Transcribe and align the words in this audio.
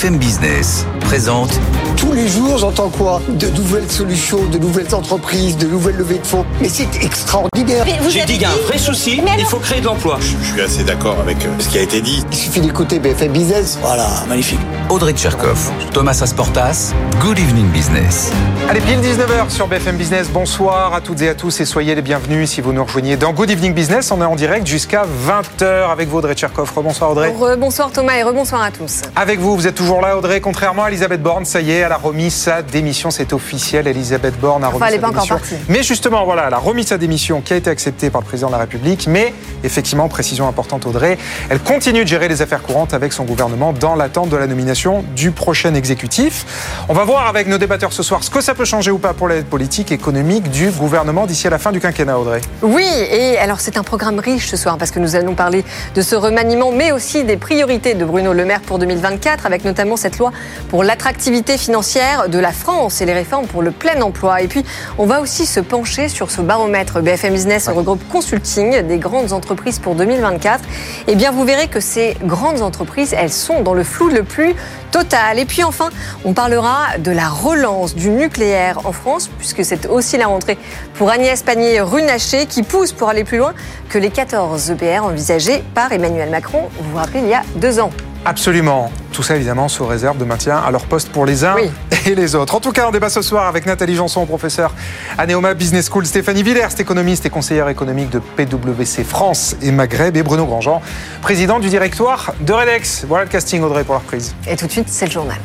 BFM 0.00 0.16
Business 0.16 0.86
présente 1.00 1.60
Tous 1.98 2.12
les 2.12 2.26
jours, 2.26 2.56
j'entends 2.56 2.88
quoi 2.88 3.20
De 3.28 3.48
nouvelles 3.48 3.90
solutions, 3.90 4.46
de 4.46 4.56
nouvelles 4.56 4.94
entreprises, 4.94 5.58
de 5.58 5.66
nouvelles 5.66 5.96
levées 5.96 6.20
de 6.20 6.26
fonds. 6.26 6.46
Mais 6.62 6.70
c'est 6.70 6.88
extraordinaire. 7.04 7.84
J'ai 8.08 8.24
dit 8.24 8.34
qu'il 8.34 8.42
y 8.42 8.44
a 8.46 8.50
un 8.50 8.66
vrai 8.66 8.78
souci, 8.78 9.20
il 9.38 9.44
faut 9.44 9.58
créer 9.58 9.80
de 9.82 9.84
l'emploi. 9.86 10.18
Je 10.20 10.52
suis 10.52 10.60
assez 10.62 10.84
d'accord 10.84 11.18
avec 11.20 11.44
euh, 11.44 11.48
ce 11.58 11.68
qui 11.68 11.76
a 11.76 11.82
été 11.82 12.00
dit. 12.00 12.24
Il 12.30 12.36
suffit 12.38 12.60
d'écouter 12.60 12.98
BFM 12.98 13.32
Business. 13.32 13.78
Voilà, 13.82 14.08
magnifique. 14.26 14.60
Audrey 14.88 15.12
Tcherkov, 15.12 15.70
Thomas 15.92 16.18
Asportas, 16.22 16.94
Good 17.20 17.38
Evening 17.38 17.68
Business. 17.68 18.32
Allez, 18.68 18.80
pile 18.80 19.00
19h 19.00 19.50
sur 19.50 19.66
BFM 19.66 19.96
Business. 19.96 20.28
Bonsoir 20.30 20.94
à 20.94 21.00
toutes 21.00 21.20
et 21.20 21.28
à 21.28 21.34
tous 21.34 21.60
et 21.60 21.64
soyez 21.64 21.94
les 21.94 22.02
bienvenus 22.02 22.50
si 22.50 22.60
vous 22.60 22.72
nous 22.72 22.84
rejoignez 22.84 23.16
dans 23.16 23.32
Good 23.32 23.50
Evening 23.50 23.74
Business. 23.74 24.10
On 24.12 24.22
est 24.22 24.24
en 24.24 24.36
direct 24.36 24.66
jusqu'à 24.66 25.04
20h 25.04 25.90
avec 25.90 26.08
vous, 26.08 26.18
Audrey 26.18 26.34
Tcherkov. 26.34 26.72
Rebonsoir 26.74 27.10
Audrey. 27.10 27.34
Bonsoir 27.58 27.90
Thomas 27.90 28.16
et 28.16 28.22
rebonsoir 28.22 28.62
à 28.62 28.70
tous. 28.70 29.02
Avec 29.16 29.38
vous, 29.40 29.56
vous 29.56 29.66
êtes 29.66 29.74
toujours 29.74 29.89
là 29.98 30.16
Audrey. 30.16 30.40
Contrairement 30.40 30.84
à 30.84 30.88
Elisabeth 30.88 31.20
Borne, 31.22 31.44
ça 31.44 31.60
y 31.60 31.70
est, 31.72 31.78
elle 31.78 31.90
a 31.92 31.96
remis 31.96 32.30
sa 32.30 32.62
démission. 32.62 33.10
C'est 33.10 33.32
officiel. 33.32 33.88
Elisabeth 33.88 34.38
Borne 34.38 34.62
a 34.62 34.68
remis 34.68 34.76
Enfin, 34.76 34.86
elle 34.88 34.94
sa 34.94 35.00
pas 35.00 35.08
encore 35.08 35.22
démission. 35.22 35.36
partie. 35.38 35.54
Mais 35.68 35.82
justement, 35.82 36.24
voilà, 36.24 36.44
elle 36.46 36.54
a 36.54 36.58
remis 36.58 36.84
sa 36.84 36.98
démission 36.98 37.40
qui 37.40 37.54
a 37.54 37.56
été 37.56 37.68
acceptée 37.70 38.10
par 38.10 38.20
le 38.20 38.26
président 38.26 38.48
de 38.48 38.52
la 38.52 38.58
République. 38.60 39.06
Mais 39.08 39.34
effectivement, 39.64 40.08
précision 40.08 40.46
importante 40.46 40.86
Audrey, 40.86 41.18
elle 41.48 41.58
continue 41.58 42.04
de 42.04 42.08
gérer 42.08 42.28
les 42.28 42.42
affaires 42.42 42.62
courantes 42.62 42.94
avec 42.94 43.12
son 43.12 43.24
gouvernement 43.24 43.72
dans 43.72 43.96
l'attente 43.96 44.28
de 44.28 44.36
la 44.36 44.46
nomination 44.46 45.02
du 45.16 45.32
prochain 45.32 45.74
exécutif. 45.74 46.84
On 46.88 46.94
va 46.94 47.04
voir 47.04 47.26
avec 47.26 47.48
nos 47.48 47.58
débatteurs 47.58 47.92
ce 47.92 48.02
soir 48.04 48.22
ce 48.22 48.30
que 48.30 48.40
ça 48.40 48.54
peut 48.54 48.64
changer 48.64 48.90
ou 48.92 48.98
pas 48.98 49.14
pour 49.14 49.26
l'aide 49.28 49.46
politique, 49.46 49.90
économique 49.92 50.50
du 50.50 50.70
gouvernement 50.70 51.26
d'ici 51.26 51.46
à 51.46 51.50
la 51.50 51.58
fin 51.58 51.72
du 51.72 51.80
quinquennat 51.80 52.18
Audrey. 52.18 52.40
Oui, 52.62 52.86
et 53.10 53.38
alors 53.38 53.60
c'est 53.60 53.76
un 53.76 53.82
programme 53.82 54.18
riche 54.18 54.48
ce 54.48 54.56
soir 54.56 54.76
parce 54.78 54.90
que 54.90 54.98
nous 54.98 55.16
allons 55.16 55.34
parler 55.34 55.64
de 55.94 56.02
ce 56.02 56.14
remaniement, 56.14 56.70
mais 56.70 56.92
aussi 56.92 57.24
des 57.24 57.36
priorités 57.36 57.94
de 57.94 58.04
Bruno 58.04 58.32
Le 58.34 58.44
Maire 58.44 58.60
pour 58.60 58.78
2024, 58.78 59.46
avec 59.46 59.64
notamment 59.64 59.79
cette 59.96 60.18
loi 60.18 60.32
pour 60.68 60.84
l'attractivité 60.84 61.56
financière 61.58 62.28
de 62.28 62.38
la 62.38 62.52
France 62.52 63.00
et 63.00 63.06
les 63.06 63.12
réformes 63.12 63.46
pour 63.46 63.62
le 63.62 63.70
plein 63.70 64.00
emploi. 64.00 64.42
Et 64.42 64.48
puis, 64.48 64.64
on 64.98 65.06
va 65.06 65.20
aussi 65.20 65.46
se 65.46 65.60
pencher 65.60 66.08
sur 66.08 66.30
ce 66.30 66.40
baromètre 66.40 67.00
BFM 67.00 67.32
Business 67.32 67.68
regroupe 67.68 68.02
consulting 68.08 68.82
des 68.82 68.98
grandes 68.98 69.32
entreprises 69.32 69.78
pour 69.78 69.94
2024. 69.94 70.62
Eh 71.06 71.14
bien, 71.14 71.30
vous 71.30 71.44
verrez 71.44 71.68
que 71.68 71.80
ces 71.80 72.16
grandes 72.24 72.62
entreprises, 72.62 73.14
elles 73.16 73.32
sont 73.32 73.62
dans 73.62 73.74
le 73.74 73.84
flou 73.84 74.08
le 74.08 74.22
plus 74.22 74.54
total. 74.90 75.38
Et 75.38 75.44
puis 75.44 75.64
enfin, 75.64 75.90
on 76.24 76.32
parlera 76.32 76.98
de 76.98 77.10
la 77.10 77.28
relance 77.28 77.94
du 77.94 78.10
nucléaire 78.10 78.80
en 78.84 78.92
France, 78.92 79.30
puisque 79.38 79.64
c'est 79.64 79.86
aussi 79.86 80.16
la 80.16 80.26
rentrée 80.26 80.58
pour 80.94 81.10
Agnès 81.10 81.42
Pannier-Runacher 81.42 82.46
qui 82.46 82.62
pousse 82.62 82.92
pour 82.92 83.08
aller 83.08 83.24
plus 83.24 83.38
loin 83.38 83.54
que 83.88 83.98
les 83.98 84.10
14 84.10 84.70
EPR 84.70 85.04
envisagés 85.04 85.62
par 85.74 85.92
Emmanuel 85.92 86.30
Macron, 86.30 86.68
vous 86.78 86.90
vous 86.90 86.96
rappelez, 86.96 87.20
il 87.20 87.28
y 87.28 87.34
a 87.34 87.42
deux 87.56 87.80
ans. 87.80 87.90
Absolument. 88.24 88.92
Tout 89.12 89.22
ça, 89.22 89.36
évidemment, 89.36 89.68
sous 89.68 89.84
réserve 89.86 90.18
de 90.18 90.24
maintien 90.24 90.56
à 90.58 90.70
leur 90.70 90.84
poste 90.84 91.08
pour 91.10 91.24
les 91.26 91.44
uns 91.44 91.54
Oui. 91.56 91.70
et 92.06 92.14
les 92.14 92.34
autres. 92.34 92.54
En 92.54 92.60
tout 92.60 92.70
cas, 92.72 92.86
on 92.86 92.90
débat 92.90 93.08
ce 93.08 93.22
soir 93.22 93.46
avec 93.46 93.66
Nathalie 93.66 93.96
Janson, 93.96 94.26
professeure 94.26 94.74
à 95.16 95.26
Neoma 95.26 95.54
Business 95.54 95.88
School, 95.90 96.04
Stéphanie 96.06 96.42
Villers, 96.42 96.68
économiste 96.78 97.24
et 97.26 97.30
conseillère 97.30 97.68
économique 97.68 98.10
de 98.10 98.18
PwC 98.18 99.04
France 99.04 99.56
et 99.62 99.72
Maghreb, 99.72 100.16
et 100.16 100.22
Bruno 100.22 100.44
Grandjean, 100.46 100.82
président 101.22 101.58
du 101.60 101.68
directoire 101.70 102.34
de 102.40 102.52
Redex. 102.52 103.04
Voilà 103.08 103.24
le 103.24 103.30
casting, 103.30 103.62
Audrey, 103.62 103.84
pour 103.84 103.94
la 103.94 104.00
reprise. 104.00 104.34
Et 104.46 104.56
tout 104.56 104.66
de 104.66 104.72
suite, 104.72 104.88
c'est 104.88 105.06
le 105.06 105.12
journal. 105.12 105.38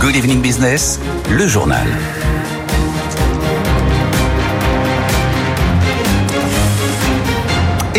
Good 0.00 0.16
Evening 0.16 0.40
Business, 0.40 1.00
le 1.30 1.46
journal. 1.46 1.86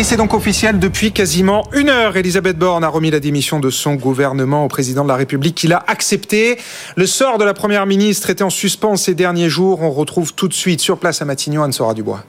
Et 0.00 0.02
c'est 0.02 0.16
donc 0.16 0.32
officiel 0.32 0.78
depuis 0.78 1.12
quasiment 1.12 1.68
une 1.74 1.90
heure. 1.90 2.16
Elisabeth 2.16 2.56
Borne 2.56 2.84
a 2.84 2.88
remis 2.88 3.10
la 3.10 3.20
démission 3.20 3.60
de 3.60 3.68
son 3.68 3.96
gouvernement 3.96 4.64
au 4.64 4.68
président 4.68 5.02
de 5.02 5.08
la 5.08 5.14
République 5.14 5.54
qui 5.54 5.68
l'a 5.68 5.84
accepté. 5.88 6.56
Le 6.96 7.04
sort 7.04 7.36
de 7.36 7.44
la 7.44 7.52
première 7.52 7.84
ministre 7.84 8.30
était 8.30 8.42
en 8.42 8.48
suspens 8.48 8.96
ces 8.96 9.14
derniers 9.14 9.50
jours. 9.50 9.82
On 9.82 9.90
retrouve 9.90 10.32
tout 10.32 10.48
de 10.48 10.54
suite 10.54 10.80
sur 10.80 10.96
place 10.96 11.20
à 11.20 11.26
Matignon 11.26 11.64
Anne-Sora 11.64 11.92
Dubois. 11.92 12.24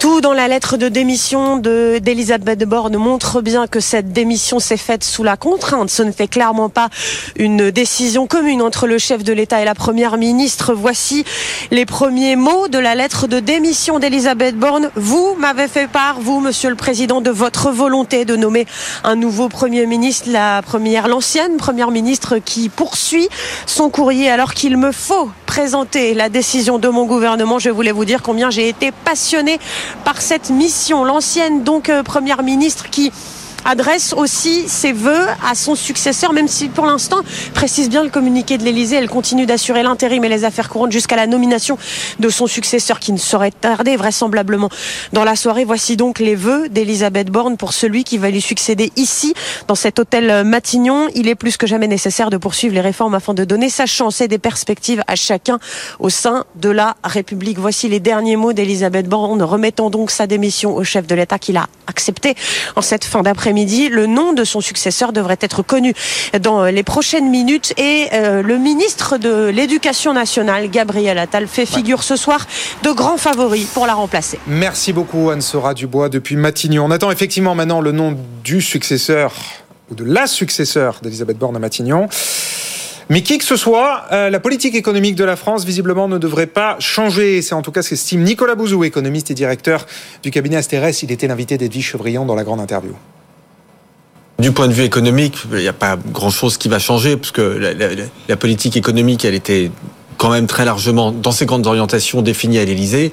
Tout 0.00 0.22
dans 0.22 0.32
la 0.32 0.48
lettre 0.48 0.78
de 0.78 0.88
démission 0.88 1.58
de- 1.58 1.98
d'Elisabeth 2.02 2.60
Borne 2.64 2.96
montre 2.96 3.42
bien 3.42 3.66
que 3.66 3.80
cette 3.80 4.14
démission 4.14 4.58
s'est 4.58 4.78
faite 4.78 5.04
sous 5.04 5.22
la 5.22 5.36
contrainte. 5.36 5.90
Ce 5.90 6.02
n'était 6.02 6.26
clairement 6.26 6.70
pas 6.70 6.88
une 7.36 7.70
décision 7.70 8.26
commune 8.26 8.62
entre 8.62 8.86
le 8.86 8.96
chef 8.96 9.22
de 9.24 9.34
l'État 9.34 9.60
et 9.60 9.66
la 9.66 9.74
première 9.74 10.16
ministre. 10.16 10.72
Voici 10.72 11.24
les 11.70 11.84
premiers 11.84 12.34
mots 12.34 12.66
de 12.68 12.78
la 12.78 12.94
lettre 12.94 13.26
de 13.26 13.40
démission 13.40 13.98
d'Elisabeth 13.98 14.56
Borne. 14.56 14.90
Vous 14.96 15.34
m'avez 15.38 15.68
fait 15.68 15.86
part, 15.86 16.18
vous, 16.18 16.40
monsieur 16.40 16.70
le 16.70 16.76
président, 16.76 17.20
de 17.20 17.30
votre 17.30 17.70
volonté 17.70 18.24
de 18.24 18.36
nommer 18.36 18.64
un 19.04 19.16
nouveau 19.16 19.50
premier 19.50 19.84
ministre, 19.84 20.30
la 20.32 20.62
première, 20.62 21.08
l'ancienne 21.08 21.58
première 21.58 21.90
ministre 21.90 22.38
qui 22.38 22.70
poursuit 22.70 23.28
son 23.66 23.90
courrier 23.90 24.30
alors 24.30 24.54
qu'il 24.54 24.78
me 24.78 24.92
faut 24.92 25.30
présenter 25.44 26.14
la 26.14 26.28
décision 26.30 26.78
de 26.78 26.88
mon 26.88 27.04
gouvernement. 27.04 27.58
Je 27.58 27.68
voulais 27.70 27.90
vous 27.92 28.04
dire 28.06 28.22
combien 28.22 28.48
j'ai 28.50 28.68
été 28.68 28.92
passionné 29.04 29.58
par 30.04 30.20
cette 30.20 30.50
mission. 30.50 31.04
L'ancienne 31.04 31.62
donc 31.62 31.88
euh, 31.88 32.02
première 32.02 32.42
ministre 32.42 32.90
qui 32.90 33.12
adresse 33.64 34.12
aussi 34.12 34.68
ses 34.68 34.92
voeux 34.92 35.26
à 35.48 35.54
son 35.54 35.74
successeur, 35.74 36.32
même 36.32 36.48
si 36.48 36.68
pour 36.68 36.86
l'instant, 36.86 37.20
précise 37.54 37.88
bien 37.88 38.02
le 38.02 38.10
communiqué 38.10 38.58
de 38.58 38.64
l'Élysée, 38.64 38.96
elle 38.96 39.08
continue 39.08 39.46
d'assurer 39.46 39.82
l'intérim 39.82 40.24
et 40.24 40.28
les 40.28 40.44
affaires 40.44 40.68
courantes 40.68 40.92
jusqu'à 40.92 41.16
la 41.16 41.26
nomination 41.26 41.78
de 42.18 42.28
son 42.28 42.46
successeur 42.46 43.00
qui 43.00 43.12
ne 43.12 43.18
saurait 43.18 43.50
tarder 43.50 43.96
vraisemblablement 43.96 44.68
dans 45.12 45.24
la 45.24 45.36
soirée. 45.36 45.64
Voici 45.64 45.96
donc 45.96 46.18
les 46.18 46.34
vœux 46.34 46.68
d'Elisabeth 46.68 47.30
Borne 47.30 47.56
pour 47.56 47.72
celui 47.72 48.04
qui 48.04 48.18
va 48.18 48.30
lui 48.30 48.40
succéder 48.40 48.92
ici, 48.96 49.34
dans 49.68 49.74
cet 49.74 49.98
hôtel 49.98 50.44
Matignon. 50.44 51.08
Il 51.14 51.28
est 51.28 51.34
plus 51.34 51.56
que 51.56 51.66
jamais 51.66 51.88
nécessaire 51.88 52.30
de 52.30 52.36
poursuivre 52.36 52.74
les 52.74 52.80
réformes 52.80 53.14
afin 53.14 53.34
de 53.34 53.44
donner 53.44 53.70
sa 53.70 53.86
chance 53.86 54.20
et 54.20 54.28
des 54.28 54.38
perspectives 54.38 55.02
à 55.06 55.16
chacun 55.16 55.58
au 55.98 56.08
sein 56.08 56.44
de 56.56 56.70
la 56.70 56.96
République. 57.04 57.58
Voici 57.58 57.88
les 57.88 58.00
derniers 58.00 58.36
mots 58.36 58.52
d'Elisabeth 58.52 59.08
Borne, 59.08 59.42
remettant 59.42 59.90
donc 59.90 60.10
sa 60.10 60.26
démission 60.26 60.74
au 60.74 60.84
chef 60.84 61.06
de 61.06 61.14
l'État 61.14 61.38
qu'il 61.38 61.56
a 61.56 61.66
accepté 61.86 62.34
en 62.76 62.82
cette 62.82 63.04
fin 63.04 63.22
d'après-midi. 63.50 63.88
Le 63.88 64.06
nom 64.06 64.32
de 64.32 64.44
son 64.44 64.60
successeur 64.60 65.12
devrait 65.12 65.38
être 65.40 65.62
connu 65.62 65.92
dans 66.40 66.66
les 66.66 66.84
prochaines 66.84 67.28
minutes 67.28 67.74
et 67.76 68.06
euh, 68.12 68.42
le 68.42 68.58
ministre 68.58 69.18
de 69.18 69.48
l'Éducation 69.48 70.12
nationale, 70.12 70.70
Gabriel 70.70 71.18
Attal, 71.18 71.48
fait 71.48 71.66
figure 71.66 72.04
ce 72.04 72.14
soir 72.14 72.46
de 72.84 72.92
grand 72.92 73.16
favori 73.16 73.66
pour 73.74 73.88
la 73.88 73.94
remplacer. 73.94 74.38
Merci 74.46 74.92
beaucoup 74.92 75.30
Anne-Sora 75.30 75.74
Dubois 75.74 76.08
depuis 76.08 76.36
Matignon. 76.36 76.84
On 76.84 76.90
attend 76.92 77.10
effectivement 77.10 77.56
maintenant 77.56 77.80
le 77.80 77.90
nom 77.90 78.16
du 78.44 78.60
successeur 78.60 79.34
ou 79.90 79.96
de 79.96 80.04
la 80.04 80.28
successeur 80.28 81.00
d'Elisabeth 81.02 81.36
Borne 81.36 81.56
à 81.56 81.58
Matignon. 81.58 82.08
Mais 83.10 83.22
qui 83.22 83.38
que 83.38 83.44
ce 83.44 83.56
soit, 83.56 84.04
euh, 84.12 84.30
la 84.30 84.38
politique 84.38 84.76
économique 84.76 85.16
de 85.16 85.24
la 85.24 85.34
France, 85.34 85.64
visiblement, 85.64 86.06
ne 86.06 86.16
devrait 86.16 86.46
pas 86.46 86.76
changer. 86.78 87.42
C'est 87.42 87.56
en 87.56 87.62
tout 87.62 87.72
cas 87.72 87.82
ce 87.82 87.90
qu'estime 87.90 88.22
Nicolas 88.22 88.54
Bouzou, 88.54 88.84
économiste 88.84 89.32
et 89.32 89.34
directeur 89.34 89.88
du 90.22 90.30
cabinet 90.30 90.58
Astérès. 90.58 91.02
Il 91.02 91.10
était 91.10 91.26
l'invité 91.26 91.58
d'Edwige 91.58 91.86
Chevrillon 91.86 92.24
dans 92.24 92.36
la 92.36 92.44
grande 92.44 92.60
interview. 92.60 92.94
Du 94.40 94.52
point 94.52 94.68
de 94.68 94.72
vue 94.72 94.84
économique, 94.84 95.36
il 95.52 95.58
n'y 95.58 95.68
a 95.68 95.72
pas 95.72 95.96
grand-chose 96.12 96.56
qui 96.56 96.68
va 96.68 96.78
changer, 96.78 97.16
parce 97.16 97.30
que 97.30 97.42
la, 97.42 97.74
la- 97.74 97.88
la 98.28 98.36
politique 98.36 98.76
économique, 98.76 99.24
elle 99.24 99.34
était 99.34 99.70
quand 100.20 100.28
même 100.28 100.46
très 100.46 100.66
largement 100.66 101.12
dans 101.12 101.32
ses 101.32 101.46
grandes 101.46 101.66
orientations 101.66 102.20
définies 102.20 102.58
à 102.58 102.64
l'Élysée. 102.66 103.10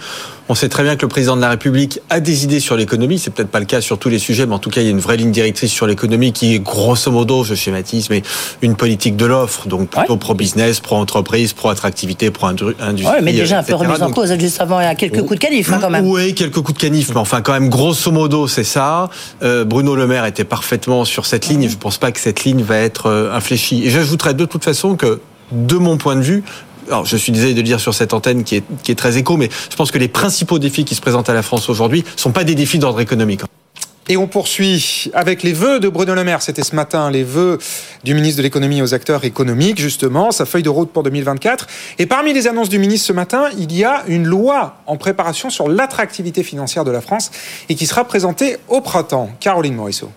On 0.50 0.56
sait 0.56 0.68
très 0.68 0.84
bien 0.84 0.98
que 0.98 1.04
le 1.04 1.08
président 1.08 1.38
de 1.38 1.42
la 1.42 1.50
République 1.50 2.02
a 2.10 2.20
des 2.20 2.44
idées 2.44 2.60
sur 2.60 2.76
l'économie. 2.76 3.18
C'est 3.18 3.32
peut-être 3.32 3.50
pas 3.50 3.62
le 3.62 3.66
cas 3.66 3.80
sur 3.80 3.98
tous 3.98 4.10
les 4.10 4.20
sujets, 4.20 4.46
mais 4.46 4.56
en 4.56 4.60
tout 4.60 4.70
cas, 4.70 4.82
il 4.82 4.86
y 4.86 4.88
a 4.88 4.92
une 4.92 5.00
vraie 5.00 5.16
ligne 5.16 5.32
directrice 5.32 5.72
sur 5.72 5.88
l'économie 5.88 6.34
qui 6.34 6.56
est 6.56 6.60
grosso 6.60 7.10
modo, 7.10 7.46
je 7.46 7.56
schématise, 7.56 8.10
mais 8.10 8.24
une 8.62 8.76
politique 8.76 9.16
de 9.16 9.26
l'offre, 9.26 9.70
donc 9.70 9.90
plutôt 9.90 10.18
pro-business, 10.18 10.82
pro-entreprise, 10.82 11.54
pro-attractivité, 11.54 12.30
pro-industrie. 12.30 12.76
Ouais, 13.06 13.22
mais 13.22 13.32
déjà 13.32 13.60
un 13.60 13.64
peu 13.64 13.76
remise 13.76 14.02
en 14.02 14.12
cause. 14.12 14.38
Juste 14.38 14.60
avant, 14.60 14.82
il 14.82 14.84
y 14.84 14.88
a 14.88 14.96
quelques 14.96 15.22
coups 15.22 15.40
de 15.40 15.46
canif 15.46 15.72
hein, 15.72 15.80
quand 15.80 15.90
même. 15.90 16.06
oui, 16.06 16.36
quelques 16.36 16.60
coups 16.60 16.74
de 16.74 16.80
canif, 16.80 17.10
mais 17.12 17.22
enfin 17.22 17.42
quand 17.42 17.54
même 17.54 17.70
grosso 17.70 18.12
modo 18.12 18.50
c'est 18.50 18.66
ça. 18.66 19.10
Euh, 19.44 19.64
Bruno 19.64 19.96
Le 19.96 20.08
Maire 20.08 20.26
était 20.26 20.44
parfaitement 20.44 21.06
sur 21.06 21.26
cette 21.26 21.48
ligne 21.48 21.64
et 21.64 21.70
je 21.70 21.78
pense 21.78 21.98
pas 21.98 22.12
que 22.12 22.20
cette 22.20 22.44
ligne 22.44 22.64
va 22.64 22.78
être 22.78 23.06
euh, 23.06 23.34
infléchie. 23.34 23.86
Et 23.86 23.90
j'ajouterais 23.90 24.34
de 24.34 24.44
toute 24.44 24.66
façon 24.66 24.98
que 24.98 25.22
de 25.52 25.76
mon 25.76 25.98
point 25.98 26.16
de 26.16 26.22
vue, 26.22 26.44
je 27.04 27.18
suis 27.18 27.32
désolé 27.32 27.54
de 27.54 27.58
le 27.58 27.64
dire 27.64 27.80
sur 27.80 27.94
cette 27.94 28.14
antenne 28.14 28.44
qui 28.44 28.56
est, 28.56 28.96
très 28.96 29.18
écho, 29.18 29.38
mais 29.38 29.50
je 29.70 29.76
pense 29.76 29.92
que 29.92 29.98
les 29.98 30.08
principaux 30.08 30.60
défis 30.60 30.86
qui 30.86 30.96
se 30.96 31.02
présentent 31.02 31.30
à 31.30 31.34
la 31.34 31.44
France 31.44 31.70
aujourd'hui 31.70 32.04
sont 32.16 32.32
pas 32.32 32.44
des 32.44 32.56
défis 32.56 32.80
d'ordre 32.80 33.02
économique. 33.02 33.42
Et 34.10 34.16
on 34.16 34.28
poursuit 34.28 35.12
avec 35.14 35.44
les 35.44 35.52
vœux 35.52 35.82
de 35.82 35.90
Bruno 35.90 36.16
Le 36.16 36.24
Maire. 36.24 36.42
C'était 36.42 36.64
ce 36.64 36.76
matin 36.76 37.12
les 37.12 37.24
vœux 37.24 37.58
du 38.06 38.14
ministre 38.14 38.38
de 38.38 38.44
l'économie 38.44 38.82
aux 38.82 38.94
acteurs 38.94 39.26
économiques, 39.26 39.82
justement, 39.82 40.32
sa 40.32 40.46
feuille 40.46 40.64
de 40.64 40.70
route 40.70 40.92
pour 40.92 41.04
2024. 41.04 41.68
Et 42.00 42.06
parmi 42.06 42.32
les 42.32 42.48
annonces 42.48 42.70
du 42.70 42.80
ministre 42.80 43.08
ce 43.08 43.14
matin, 43.14 43.50
il 43.58 43.76
y 43.76 43.84
a 43.84 44.04
une 44.08 44.26
loi 44.26 44.78
en 44.86 44.96
préparation 44.96 45.50
sur 45.50 45.68
l'attractivité 45.68 46.44
financière 46.44 46.86
de 46.86 46.92
la 46.92 47.02
France 47.02 47.32
et 47.68 47.76
qui 47.76 47.86
sera 47.86 48.06
présentée 48.06 48.58
au 48.70 48.80
printemps. 48.80 49.30
Caroline 49.42 49.76
Morisseau. 49.76 50.10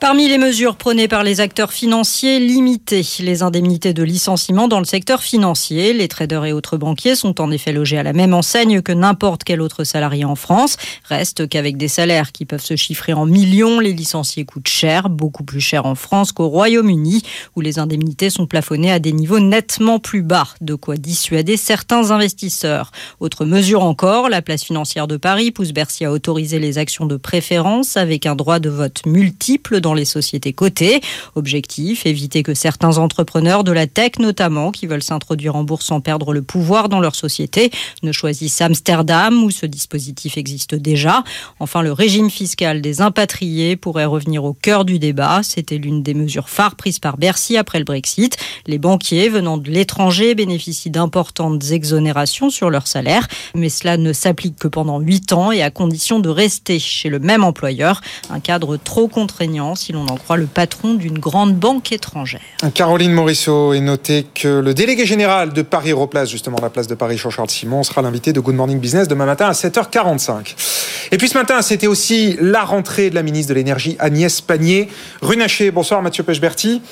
Parmi 0.00 0.28
les 0.28 0.38
mesures 0.38 0.76
prônées 0.76 1.08
par 1.08 1.22
les 1.24 1.40
acteurs 1.40 1.74
financiers, 1.74 2.40
limiter 2.40 3.06
les 3.18 3.42
indemnités 3.42 3.92
de 3.92 4.02
licenciement 4.02 4.66
dans 4.66 4.78
le 4.78 4.86
secteur 4.86 5.22
financier. 5.22 5.92
Les 5.92 6.08
traders 6.08 6.46
et 6.46 6.54
autres 6.54 6.78
banquiers 6.78 7.14
sont 7.14 7.38
en 7.38 7.50
effet 7.50 7.70
logés 7.70 7.98
à 7.98 8.02
la 8.02 8.14
même 8.14 8.32
enseigne 8.32 8.80
que 8.80 8.92
n'importe 8.92 9.44
quel 9.44 9.60
autre 9.60 9.84
salarié 9.84 10.24
en 10.24 10.36
France. 10.36 10.78
Reste 11.04 11.50
qu'avec 11.50 11.76
des 11.76 11.86
salaires 11.86 12.32
qui 12.32 12.46
peuvent 12.46 12.64
se 12.64 12.76
chiffrer 12.76 13.12
en 13.12 13.26
millions, 13.26 13.78
les 13.78 13.92
licenciés 13.92 14.46
coûtent 14.46 14.68
cher, 14.68 15.10
beaucoup 15.10 15.44
plus 15.44 15.60
cher 15.60 15.84
en 15.84 15.94
France 15.94 16.32
qu'au 16.32 16.48
Royaume-Uni, 16.48 17.22
où 17.54 17.60
les 17.60 17.78
indemnités 17.78 18.30
sont 18.30 18.46
plafonnées 18.46 18.90
à 18.90 19.00
des 19.00 19.12
niveaux 19.12 19.38
nettement 19.38 19.98
plus 19.98 20.22
bas, 20.22 20.48
de 20.62 20.74
quoi 20.74 20.96
dissuader 20.96 21.58
certains 21.58 22.10
investisseurs. 22.10 22.90
Autre 23.20 23.44
mesure 23.44 23.84
encore, 23.84 24.30
la 24.30 24.40
place 24.40 24.64
financière 24.64 25.06
de 25.06 25.18
Paris 25.18 25.50
pousse 25.50 25.72
Bercy 25.72 26.06
à 26.06 26.10
autoriser 26.10 26.58
les 26.58 26.78
actions 26.78 27.04
de 27.04 27.18
préférence 27.18 27.98
avec 27.98 28.24
un 28.24 28.34
droit 28.34 28.60
de 28.60 28.70
vote 28.70 29.04
multiple 29.04 29.80
les 29.94 30.04
sociétés 30.04 30.52
cotées. 30.52 31.00
Objectif, 31.34 32.06
éviter 32.06 32.42
que 32.42 32.54
certains 32.54 32.98
entrepreneurs 32.98 33.64
de 33.64 33.72
la 33.72 33.86
tech 33.86 34.12
notamment, 34.18 34.70
qui 34.70 34.86
veulent 34.86 35.02
s'introduire 35.02 35.56
en 35.56 35.64
bourse 35.64 35.86
sans 35.86 36.00
perdre 36.00 36.32
le 36.32 36.42
pouvoir 36.42 36.88
dans 36.88 37.00
leur 37.00 37.14
société, 37.14 37.70
ne 38.02 38.12
choisissent 38.12 38.60
Amsterdam 38.60 39.42
où 39.42 39.50
ce 39.50 39.66
dispositif 39.66 40.36
existe 40.36 40.74
déjà. 40.74 41.24
Enfin, 41.58 41.82
le 41.82 41.92
régime 41.92 42.30
fiscal 42.30 42.80
des 42.80 43.00
impatriés 43.00 43.76
pourrait 43.76 44.04
revenir 44.04 44.44
au 44.44 44.52
cœur 44.52 44.84
du 44.84 44.98
débat. 44.98 45.42
C'était 45.42 45.78
l'une 45.78 46.02
des 46.02 46.14
mesures 46.14 46.48
phares 46.48 46.76
prises 46.76 46.98
par 46.98 47.16
Bercy 47.16 47.56
après 47.56 47.78
le 47.78 47.84
Brexit. 47.84 48.36
Les 48.66 48.78
banquiers 48.78 49.28
venant 49.28 49.56
de 49.56 49.70
l'étranger 49.70 50.34
bénéficient 50.34 50.90
d'importantes 50.90 51.70
exonérations 51.70 52.50
sur 52.50 52.70
leur 52.70 52.86
salaire, 52.86 53.28
mais 53.54 53.68
cela 53.68 53.96
ne 53.96 54.12
s'applique 54.12 54.56
que 54.56 54.68
pendant 54.68 54.98
8 55.00 55.32
ans 55.32 55.52
et 55.52 55.62
à 55.62 55.70
condition 55.70 56.20
de 56.20 56.28
rester 56.28 56.78
chez 56.78 57.08
le 57.08 57.18
même 57.18 57.44
employeur. 57.44 58.00
Un 58.30 58.40
cadre 58.40 58.76
trop 58.76 59.08
contraignant 59.08 59.74
si 59.80 59.92
l'on 59.92 60.06
en 60.08 60.16
croit 60.16 60.36
le 60.36 60.46
patron 60.46 60.94
d'une 60.94 61.18
grande 61.18 61.54
banque 61.54 61.90
étrangère. 61.92 62.40
Caroline 62.74 63.12
Morisseau 63.12 63.72
est 63.72 63.80
noté 63.80 64.26
que 64.34 64.60
le 64.60 64.74
délégué 64.74 65.06
général 65.06 65.52
de 65.52 65.62
Paris 65.62 65.92
Replace, 65.92 66.28
justement 66.30 66.58
la 66.60 66.70
place 66.70 66.86
de 66.86 66.94
Paris, 66.94 67.16
Jean-Charles 67.16 67.50
Simon, 67.50 67.82
sera 67.82 68.02
l'invité 68.02 68.32
de 68.32 68.40
Good 68.40 68.54
Morning 68.54 68.78
Business 68.78 69.08
demain 69.08 69.26
matin 69.26 69.46
à 69.46 69.52
7h45. 69.52 71.08
Et 71.12 71.16
puis 71.16 71.28
ce 71.28 71.36
matin, 71.36 71.62
c'était 71.62 71.86
aussi 71.86 72.36
la 72.40 72.62
rentrée 72.62 73.10
de 73.10 73.14
la 73.14 73.22
ministre 73.22 73.48
de 73.48 73.54
l'Énergie, 73.54 73.96
Agnès 73.98 74.40
Pannier. 74.40 74.88
Runaché, 75.22 75.70
bonsoir 75.70 76.02
Mathieu 76.02 76.22
Pechberti. 76.22 76.82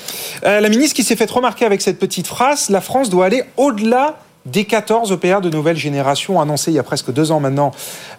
Euh, 0.43 0.59
la 0.59 0.69
ministre 0.69 0.95
qui 0.95 1.03
s'est 1.03 1.15
fait 1.15 1.29
remarquer 1.29 1.65
avec 1.65 1.81
cette 1.81 1.99
petite 1.99 2.27
phrase, 2.27 2.69
la 2.69 2.81
France 2.81 3.09
doit 3.09 3.25
aller 3.25 3.43
au-delà 3.57 4.19
des 4.45 4.65
14 4.65 5.11
EPR 5.11 5.41
de 5.41 5.49
nouvelle 5.49 5.77
génération 5.77 6.41
annoncés 6.41 6.71
il 6.71 6.75
y 6.75 6.79
a 6.79 6.83
presque 6.83 7.11
deux 7.11 7.31
ans 7.31 7.39
maintenant 7.39 7.71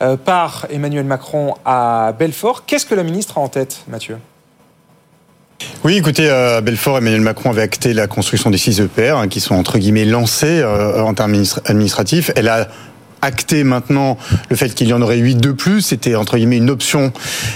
euh, 0.03 0.17
par 0.17 0.67
Emmanuel 0.71 1.05
Macron 1.05 1.55
à 1.65 2.15
Belfort. 2.19 2.65
Qu'est-ce 2.67 2.87
que 2.87 2.95
la 2.95 3.03
ministre 3.03 3.39
a 3.39 3.41
en 3.41 3.49
tête, 3.49 3.85
Mathieu? 3.89 4.19
Oui, 5.83 5.97
écoutez, 5.97 6.29
euh, 6.29 6.61
Belfort, 6.61 6.99
Emmanuel 6.99 7.23
Macron 7.23 7.49
avait 7.49 7.63
acté 7.63 7.95
la 7.95 8.07
construction 8.07 8.51
des 8.51 8.59
6 8.59 8.81
EPR 8.81 9.17
hein, 9.17 9.29
qui 9.29 9.41
sont 9.41 9.55
entre 9.55 9.79
guillemets 9.79 10.05
lancés 10.05 10.61
euh, 10.61 11.01
en 11.01 11.15
termes 11.15 11.43
administratifs. 11.65 12.31
Elle 12.37 12.49
a 12.49 12.69
acté 13.23 13.65
maintenant 13.65 14.19
le 14.51 14.57
fait 14.57 14.75
qu'il 14.75 14.89
y 14.89 14.93
en 14.93 15.01
aurait 15.01 15.17
8 15.17 15.37
de 15.37 15.53
plus. 15.53 15.81
C'était 15.81 16.17
entre 16.17 16.37
guillemets 16.37 16.59
une 16.59 16.69
option 16.69 17.15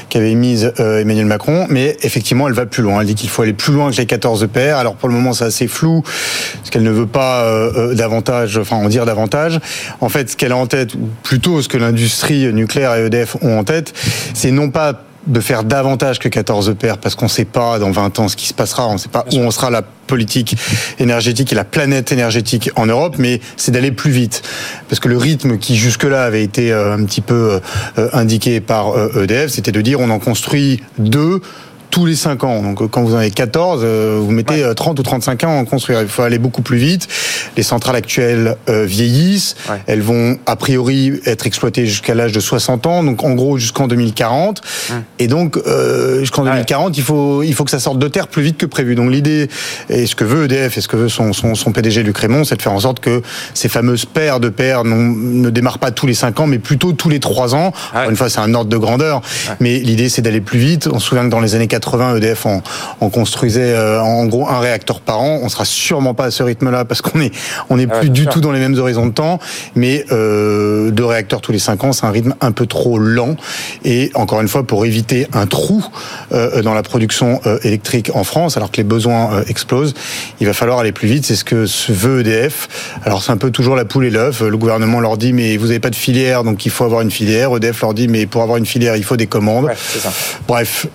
qu'avait 0.09 0.35
mise 0.35 0.73
euh, 0.81 1.03
Emmanuel 1.03 1.27
Macron. 1.27 1.67
Mais 1.69 1.99
effectivement, 2.01 2.49
elle 2.49 2.55
va 2.55 2.65
plus 2.65 2.83
loin. 2.83 3.03
Elle 3.03 3.09
dit 3.09 3.15
qu'il 3.15 3.29
faut 3.29 3.43
aller 3.43 3.53
plus 3.53 3.75
loin 3.75 3.91
que 3.91 3.97
les 3.99 4.07
14 4.07 4.43
EPR. 4.45 4.77
Alors 4.79 4.95
pour 4.95 5.11
le 5.11 5.15
moment, 5.15 5.35
c'est 5.35 5.45
assez 5.45 5.69
flou, 5.69 6.01
parce 6.01 6.71
qu'elle 6.71 6.83
ne 6.83 6.91
veut 6.91 7.07
pas 7.07 7.47
davantage, 7.93 8.57
enfin 8.57 8.77
en 8.77 8.89
dire 8.89 9.05
davantage. 9.05 9.61
En 10.01 10.09
fait, 10.09 10.31
ce 10.31 10.37
qu'elle 10.39 10.53
a 10.53 10.57
en 10.57 10.67
tête, 10.67 10.95
ou 10.95 11.11
plutôt 11.23 11.61
ce 11.61 11.69
que 11.69 11.77
l'industrie 11.77 12.51
nucléaire 12.55 12.95
et 12.95 13.05
EDF 13.05 13.37
ont 13.43 13.59
en 13.59 13.65
tête, 13.65 13.93
c'est 14.33 14.51
non 14.51 14.71
pas 14.71 15.05
de 15.27 15.41
faire 15.41 15.65
davantage 15.65 16.19
que 16.19 16.29
14 16.29 16.71
EPR 16.71 16.99
parce 17.01 17.15
qu'on 17.15 17.27
ne 17.27 17.31
sait 17.31 17.45
pas 17.45 17.79
dans 17.79 17.91
20 17.91 18.19
ans 18.19 18.29
ce 18.29 18.37
qui 18.37 18.47
se 18.47 18.55
passera, 18.55 18.87
on 18.89 18.95
ne 18.95 18.99
sait 18.99 19.09
pas 19.09 19.25
où 19.33 19.37
on 19.37 19.51
sera 19.51 19.71
la 19.71 19.83
politique 19.83 20.57
énergétique 20.99 21.53
et 21.53 21.55
la 21.55 21.65
planète 21.65 22.13
énergétique 22.13 22.71
en 22.77 22.87
Europe, 22.87 23.17
mais 23.19 23.41
c'est 23.57 23.73
d'aller 23.73 23.93
plus 23.93 24.11
vite. 24.11 24.43
Parce 24.89 25.01
que 25.01 25.09
le 25.09 25.17
rythme 25.17 25.59
qui 25.59 25.77
jusque-là 25.77 26.25
avait 26.25 26.45
été 26.45 26.73
euh, 26.73 26.95
un 26.95 27.05
petit 27.05 27.23
peu 27.23 27.61
euh, 27.99 28.09
indiqué 28.13 28.61
par 28.61 28.93
EDF, 29.17 29.47
e 29.47 29.49
c'était 29.49 29.73
de 29.73 29.81
dire 29.81 30.01
on 30.01 30.11
en 30.11 30.19
construit 30.19 30.83
deux 30.99 31.41
tous 31.95 32.07
les 32.07 32.17
5 32.17 32.43
ans. 32.43 32.61
Donc 32.61 32.91
quand 32.91 33.05
vous 33.05 33.15
en 33.15 33.19
avez 33.19 33.31
14, 33.31 33.83
euh, 33.85 34.19
vous 34.21 34.33
mettez 34.33 34.69
30 34.75 34.99
euh, 34.99 35.01
ou 35.01 35.05
35 35.05 35.45
ans 35.45 35.59
à 35.59 35.61
en 35.61 35.65
construire. 35.65 36.03
Il 36.03 36.09
faut 36.09 36.23
aller 36.23 36.41
beaucoup 36.41 36.61
plus 36.61 36.77
vite. 36.77 37.07
Les 37.57 37.63
centrales 37.63 37.95
actuelles 37.95 38.57
euh, 38.69 38.85
vieillissent. 38.85 39.55
Elles 39.87 40.03
vont 40.03 40.37
a 40.47 40.57
priori 40.57 41.21
être 41.25 41.47
exploitées 41.47 41.87
jusqu'à 41.87 42.17
l'âge 42.17 42.33
de 42.33 42.41
60 42.41 42.89
ans, 42.89 43.05
donc 43.05 43.23
en 43.23 43.35
gros 43.35 43.59
jusqu'en 43.59 43.87
2040. 43.87 44.61
Et 45.21 45.29
donc 45.29 45.57
jusqu'en 46.19 46.43
2040, 46.43 46.99
il 46.99 47.05
faut 47.05 47.45
il 47.45 47.55
faut 47.55 47.63
que 47.63 47.71
ça 47.71 47.79
sorte 47.79 48.01
de 48.01 48.09
terre 48.09 48.27
plus 48.27 48.43
vite 48.43 48.57
que 48.57 48.67
prévu. 48.67 48.97
Donc 48.97 49.13
l'idée 49.13 49.49
et 49.89 50.07
ce 50.07 50.17
que 50.17 50.25
veut 50.25 50.47
EDF 50.47 50.77
et 50.77 50.81
ce 50.81 50.89
que 50.89 50.97
veut 50.97 51.09
son 51.09 51.33
son, 51.33 51.55
son 51.55 51.71
PDG 51.71 52.03
Luc 52.03 52.19
Raymond, 52.19 52.43
c'est 52.43 52.57
de 52.57 52.63
faire 52.63 52.73
en 52.73 52.81
sorte 52.81 52.99
que 52.99 53.23
ces 53.55 53.69
fameuses 53.69 54.05
paires 54.05 54.41
de 54.41 54.49
paires 54.49 54.83
ne 54.83 55.49
démarrent 55.49 55.79
pas 55.79 55.93
tous 55.93 56.09
les 56.09 56.15
5 56.15 56.41
ans, 56.41 56.47
mais 56.49 56.59
plutôt 56.59 56.93
tous 56.93 57.09
les 57.09 57.21
3 57.21 57.55
ans. 57.55 57.73
Une 58.09 58.17
fois, 58.17 58.29
c'est 58.29 58.41
un 58.41 58.53
ordre 58.53 58.69
de 58.69 58.79
grandeur. 58.79 59.23
Mais 59.61 59.79
l'idée, 59.79 60.09
c'est 60.09 60.23
d'aller 60.23 60.41
plus 60.41 60.59
vite. 60.59 60.89
On 60.93 60.99
se 60.99 61.07
souvient 61.07 61.23
que 61.23 61.31
dans 61.31 61.41
les 61.41 61.55
années 61.55 61.69
80 61.69 61.84
80, 61.85 62.17
EDF 62.17 62.47
en, 62.47 62.63
construisait 63.11 63.73
euh, 63.73 64.01
en 64.01 64.27
gros 64.27 64.49
un 64.49 64.61
réacteur 64.61 65.01
par 65.01 65.21
an. 65.21 65.41
On 65.43 65.49
sera 65.49 65.65
sûrement 65.65 66.15
pas 66.15 66.25
à 66.25 66.31
ce 66.31 66.43
rythme-là 66.43 66.85
parce 66.85 67.03
qu'on 67.03 67.21
est 67.21 67.33
on 67.71 67.79
est 67.79 67.89
ah 67.91 68.01
plus 68.01 68.11
du 68.11 68.27
tout 68.27 68.41
dans 68.41 68.53
les 68.53 68.61
mêmes 68.61 68.77
horizons 68.79 69.07
de 69.07 69.13
temps. 69.13 69.39
Mais 69.75 70.05
euh, 70.11 70.91
deux 70.91 71.05
réacteurs 71.05 71.41
tous 71.41 71.53
les 71.53 71.59
cinq 71.59 71.85
ans, 71.85 71.93
c'est 71.93 72.07
un 72.07 72.11
rythme 72.11 72.35
un 72.41 72.53
peu 72.53 72.67
trop 72.67 72.99
lent. 72.99 73.37
Et 73.85 74.11
encore 74.15 74.41
une 74.41 74.49
fois, 74.49 74.65
pour 74.65 74.87
éviter 74.87 75.27
un 75.33 75.47
trou 75.47 75.85
euh, 76.33 76.63
dans 76.63 76.75
la 76.75 76.83
production 76.83 77.41
électrique 77.63 78.11
en 78.15 78.25
France, 78.25 78.57
alors 78.57 78.71
que 78.71 78.79
les 78.79 78.85
besoins 78.85 79.43
explosent, 79.49 79.95
il 80.41 80.47
va 80.47 80.53
falloir 80.53 80.79
aller 80.79 80.93
plus 80.93 81.09
vite. 81.09 81.27
C'est 81.27 81.37
ce 81.37 81.45
que 81.45 81.67
veut 81.93 82.21
EDF. 82.21 82.69
Alors 83.05 83.23
c'est 83.23 83.33
un 83.33 83.37
peu 83.37 83.51
toujours 83.51 83.77
la 83.77 83.85
poule 83.85 84.07
et 84.07 84.11
l'œuf. 84.11 84.41
Le 84.41 84.57
gouvernement 84.57 85.01
leur 85.01 85.17
dit 85.17 85.33
mais 85.33 85.57
vous 85.57 85.67
n'avez 85.67 85.81
pas 85.81 85.91
de 85.91 85.97
filière, 85.97 86.45
donc 86.45 86.65
il 86.65 86.71
faut 86.71 86.85
avoir 86.85 87.03
une 87.03 87.11
filière. 87.11 87.55
EDF 87.57 87.81
leur 87.83 87.95
dit 87.95 88.09
mais 88.09 88.27
pour 88.27 88.43
avoir 88.43 88.59
une 88.59 88.67
filière, 88.67 88.97
il 88.97 89.05
faut 89.05 89.17
des 89.17 89.27
commandes. 89.27 89.71
Bref, 90.49 90.87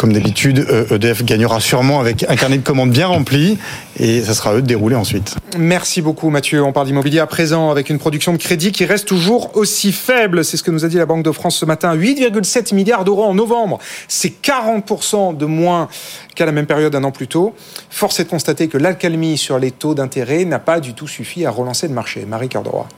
comme 0.00 0.14
d'habitude, 0.14 0.66
EDF 0.90 1.24
gagnera 1.24 1.60
sûrement 1.60 2.00
avec 2.00 2.24
un 2.26 2.34
carnet 2.34 2.56
de 2.56 2.62
commandes 2.62 2.90
bien 2.90 3.06
rempli 3.06 3.58
et 3.98 4.22
ça 4.22 4.32
sera 4.32 4.52
à 4.52 4.54
eux 4.54 4.62
de 4.62 4.66
dérouler 4.66 4.96
ensuite. 4.96 5.36
Merci 5.58 6.00
beaucoup 6.00 6.30
Mathieu. 6.30 6.64
On 6.64 6.72
parle 6.72 6.86
d'immobilier 6.86 7.18
à 7.18 7.26
présent 7.26 7.70
avec 7.70 7.90
une 7.90 7.98
production 7.98 8.32
de 8.32 8.38
crédit 8.38 8.72
qui 8.72 8.86
reste 8.86 9.06
toujours 9.06 9.54
aussi 9.58 9.92
faible. 9.92 10.42
C'est 10.42 10.56
ce 10.56 10.62
que 10.62 10.70
nous 10.70 10.86
a 10.86 10.88
dit 10.88 10.96
la 10.96 11.04
Banque 11.04 11.22
de 11.22 11.30
France 11.32 11.56
ce 11.56 11.66
matin. 11.66 11.94
8,7 11.94 12.74
milliards 12.74 13.04
d'euros 13.04 13.24
en 13.24 13.34
novembre. 13.34 13.78
C'est 14.08 14.42
40% 14.42 15.36
de 15.36 15.44
moins 15.44 15.88
qu'à 16.34 16.46
la 16.46 16.52
même 16.52 16.64
période 16.64 16.94
un 16.94 17.04
an 17.04 17.10
plus 17.10 17.28
tôt. 17.28 17.54
Force 17.90 18.20
est 18.20 18.24
de 18.24 18.30
constater 18.30 18.68
que 18.68 18.78
l'alcalmie 18.78 19.36
sur 19.36 19.58
les 19.58 19.70
taux 19.70 19.94
d'intérêt 19.94 20.46
n'a 20.46 20.60
pas 20.60 20.80
du 20.80 20.94
tout 20.94 21.08
suffi 21.08 21.44
à 21.44 21.50
relancer 21.50 21.88
le 21.88 21.94
marché. 21.94 22.24
Marie 22.26 22.48
Cardroy. 22.48 22.88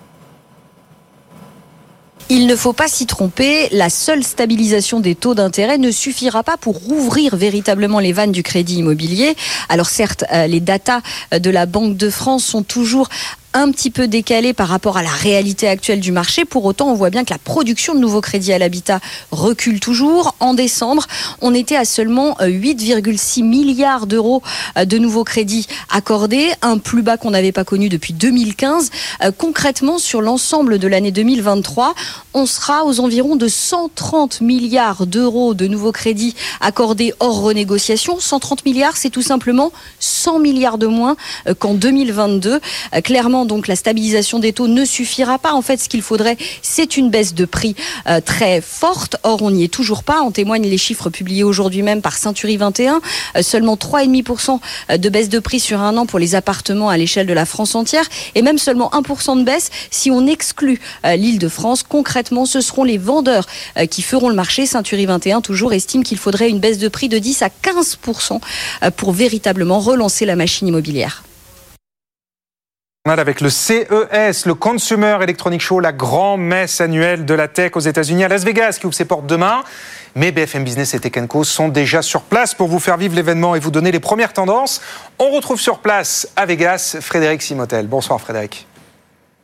Il 2.29 2.47
ne 2.47 2.57
faut 2.57 2.73
pas 2.73 2.89
s'y 2.89 3.07
tromper, 3.07 3.69
la 3.73 3.91
seule 3.91 4.25
stabilisation 4.25 5.01
des 5.01 5.15
taux 5.15 5.35
d'intérêt 5.35 5.79
ne 5.79 5.91
suffira 5.91 6.43
pas 6.43 6.57
pour 6.57 6.79
rouvrir 6.79 7.37
véritablement 7.37 7.99
les 7.99 8.13
vannes 8.13 8.33
du 8.33 8.43
crédit 8.43 8.77
immobilier. 8.77 9.37
Alors 9.69 9.91
certes, 9.91 10.25
euh, 10.33 10.47
les 10.47 10.61
datas 10.61 11.01
de 11.33 11.51
la 11.51 11.67
Banque 11.67 11.97
de 11.97 12.11
France 12.11 12.45
sont 12.45 12.63
toujours 12.63 13.09
un 13.55 13.71
petit 13.71 13.91
peu 13.91 14.09
décalé 14.09 14.53
par 14.53 14.69
rapport 14.69 14.97
à 14.97 15.03
la 15.03 15.11
réalité 15.11 15.69
actuelle 15.69 16.01
du 16.01 16.13
marché. 16.13 16.45
Pour 16.45 16.65
autant, 16.65 16.89
on 16.89 16.95
voit 16.95 17.11
bien 17.11 17.25
que 17.25 17.31
la 17.33 17.39
production 17.39 17.95
de 17.95 18.01
nouveaux 18.01 18.21
crédits 18.21 18.53
à 18.53 18.59
l'habitat 18.59 19.01
recule 19.31 19.81
toujours. 19.81 20.35
En 20.41 20.55
décembre, 20.55 21.07
on 21.41 21.55
était 21.55 21.77
à 21.77 21.85
seulement 21.85 22.37
8,6 22.41 23.41
euh, 23.41 23.45
milliards 23.45 24.07
d'euros 24.07 24.43
euh, 24.79 24.85
de 24.85 24.99
nouveaux 24.99 25.25
crédits 25.25 25.67
accordés, 25.91 26.51
un 26.63 26.79
plus 26.79 27.03
bas 27.03 27.17
qu'on 27.17 27.31
n'avait 27.31 27.53
pas 27.53 27.65
connu 27.65 27.89
depuis 27.89 28.15
2015. 28.15 28.91
Euh, 29.23 29.33
concrètement, 29.37 29.99
sur 29.99 30.23
l'ensemble 30.23 30.79
de 30.79 30.89
l'année 30.89 31.13
2023, 31.13 31.95
on 32.35 32.47
sera 32.47 32.85
aux 32.85 33.01
environs 33.01 33.37
de 33.37 33.49
130 33.49 34.41
milliards 34.41 35.07
d'euros 35.07 35.55
de 35.55 35.67
nouveaux 35.67 35.93
crédits 35.93 36.35
accordés 36.61 37.13
hors 37.21 37.43
renégociation. 37.43 38.19
130 38.19 38.65
milliards, 38.65 38.97
c'est 38.97 39.11
tout 39.11 39.23
simplement 39.23 39.73
100 40.01 40.39
milliards 40.39 40.79
de 40.79 40.87
moins 40.87 41.17
qu'en 41.59 41.75
2022. 41.75 42.61
Clairement, 43.05 43.42
donc 43.45 43.69
la 43.69 43.77
stabilisation 43.77 44.39
des 44.39 44.53
taux 44.53 44.69
ne 44.69 44.85
suffira 44.85 45.39
pas. 45.39 45.53
En 45.53 45.63
fait, 45.63 45.79
ce 45.81 45.89
qu'il 45.89 46.03
faudrait, 46.03 46.37
c'est 46.63 46.97
une 46.97 47.11
baisse 47.11 47.35
de 47.35 47.45
prix 47.45 47.75
euh, 48.07 48.21
très 48.21 48.61
forte. 48.61 49.17
Or, 49.23 49.43
on 49.43 49.51
n'y 49.51 49.65
est 49.65 49.73
toujours 49.73 50.03
pas. 50.03 50.21
En 50.21 50.31
témoignent 50.31 50.67
les 50.67 50.79
chiffres 50.79 51.11
publiés 51.11 51.45
aujourd'hui 51.45 51.83
même 51.83 52.03
par 52.03 52.17
Century 52.17 52.57
21. 52.57 53.01
Euh, 53.37 53.43
seulement 53.43 53.77
3,5% 53.77 54.61
euh, 54.91 54.97
de 54.97 55.09
baisse 55.09 55.29
de 55.29 55.39
prix 55.39 55.61
sur 55.61 55.81
un 55.81 55.97
an 55.97 56.07
pour 56.07 56.19
les 56.19 56.35
appartements 56.35 56.89
à 56.89 56.97
l'échelle 56.97 57.27
de 57.27 57.33
la 57.33 57.45
France 57.45 57.75
entière. 57.75 58.05
Et 58.35 58.43
même 58.43 58.59
seulement 58.59 58.91
1% 58.93 59.39
de 59.39 59.45
baisse 59.45 59.71
si 59.91 60.11
on 60.11 60.27
exclut 60.27 60.81
l'île 61.05 61.39
de 61.39 61.49
France. 61.49 61.83
Concrètement, 61.83 62.47
ce 62.47 62.61
seront 62.61 62.85
les 62.85 62.99
vendeurs 62.99 63.47
qui 63.91 64.03
feront 64.03 64.29
le 64.29 64.35
marché. 64.35 64.67
Century 64.67 65.07
21 65.07 65.41
toujours 65.41 65.73
estime 65.73 66.03
qu'il 66.03 66.19
faudrait 66.19 66.49
une 66.49 66.61
baisse 66.61 66.79
de 66.79 66.89
prix 66.89 67.09
de 67.09 67.19
10 67.19 67.43
à 67.43 67.49
15% 67.49 68.41
pour 68.97 69.13
véritablement 69.13 69.81
relancer 69.81 70.27
la 70.27 70.37
machine 70.37 70.69
immobilière. 70.69 71.23
Avec 73.11 73.41
le 73.41 73.51
CES, 73.51 74.47
le 74.47 74.55
Consumer 74.55 75.19
Electronic 75.21 75.61
Show, 75.61 75.81
la 75.81 75.91
grande 75.91 76.41
messe 76.41 76.81
annuelle 76.81 77.25
de 77.25 77.35
la 77.35 77.49
tech 77.49 77.73
aux 77.75 77.81
États-Unis 77.81 78.23
à 78.23 78.29
Las 78.29 78.45
Vegas 78.45 78.77
qui 78.79 78.87
ouvre 78.87 78.95
ses 78.95 79.07
portes 79.07 79.27
demain. 79.27 79.65
Mais 80.15 80.31
BFM 80.31 80.63
Business 80.63 80.95
et 80.95 81.01
Tech 81.01 81.13
sont 81.43 81.69
déjà 81.69 82.01
sur 82.01 82.23
place 82.23 82.55
pour 82.55 82.69
vous 82.69 82.79
faire 82.79 82.97
vivre 82.97 83.17
l'événement 83.17 83.57
et 83.57 83.59
vous 83.59 83.73
donner 83.73 83.91
les 83.91 83.99
premières 83.99 84.33
tendances. 84.33 84.81
On 85.19 85.31
retrouve 85.31 85.61
sur 85.61 85.81
place 85.81 86.29
à 86.37 86.47
Vegas 86.47 86.99
Frédéric 87.01 87.43
Simotel. 87.43 87.89
Bonsoir 87.89 88.21
Frédéric. 88.21 88.69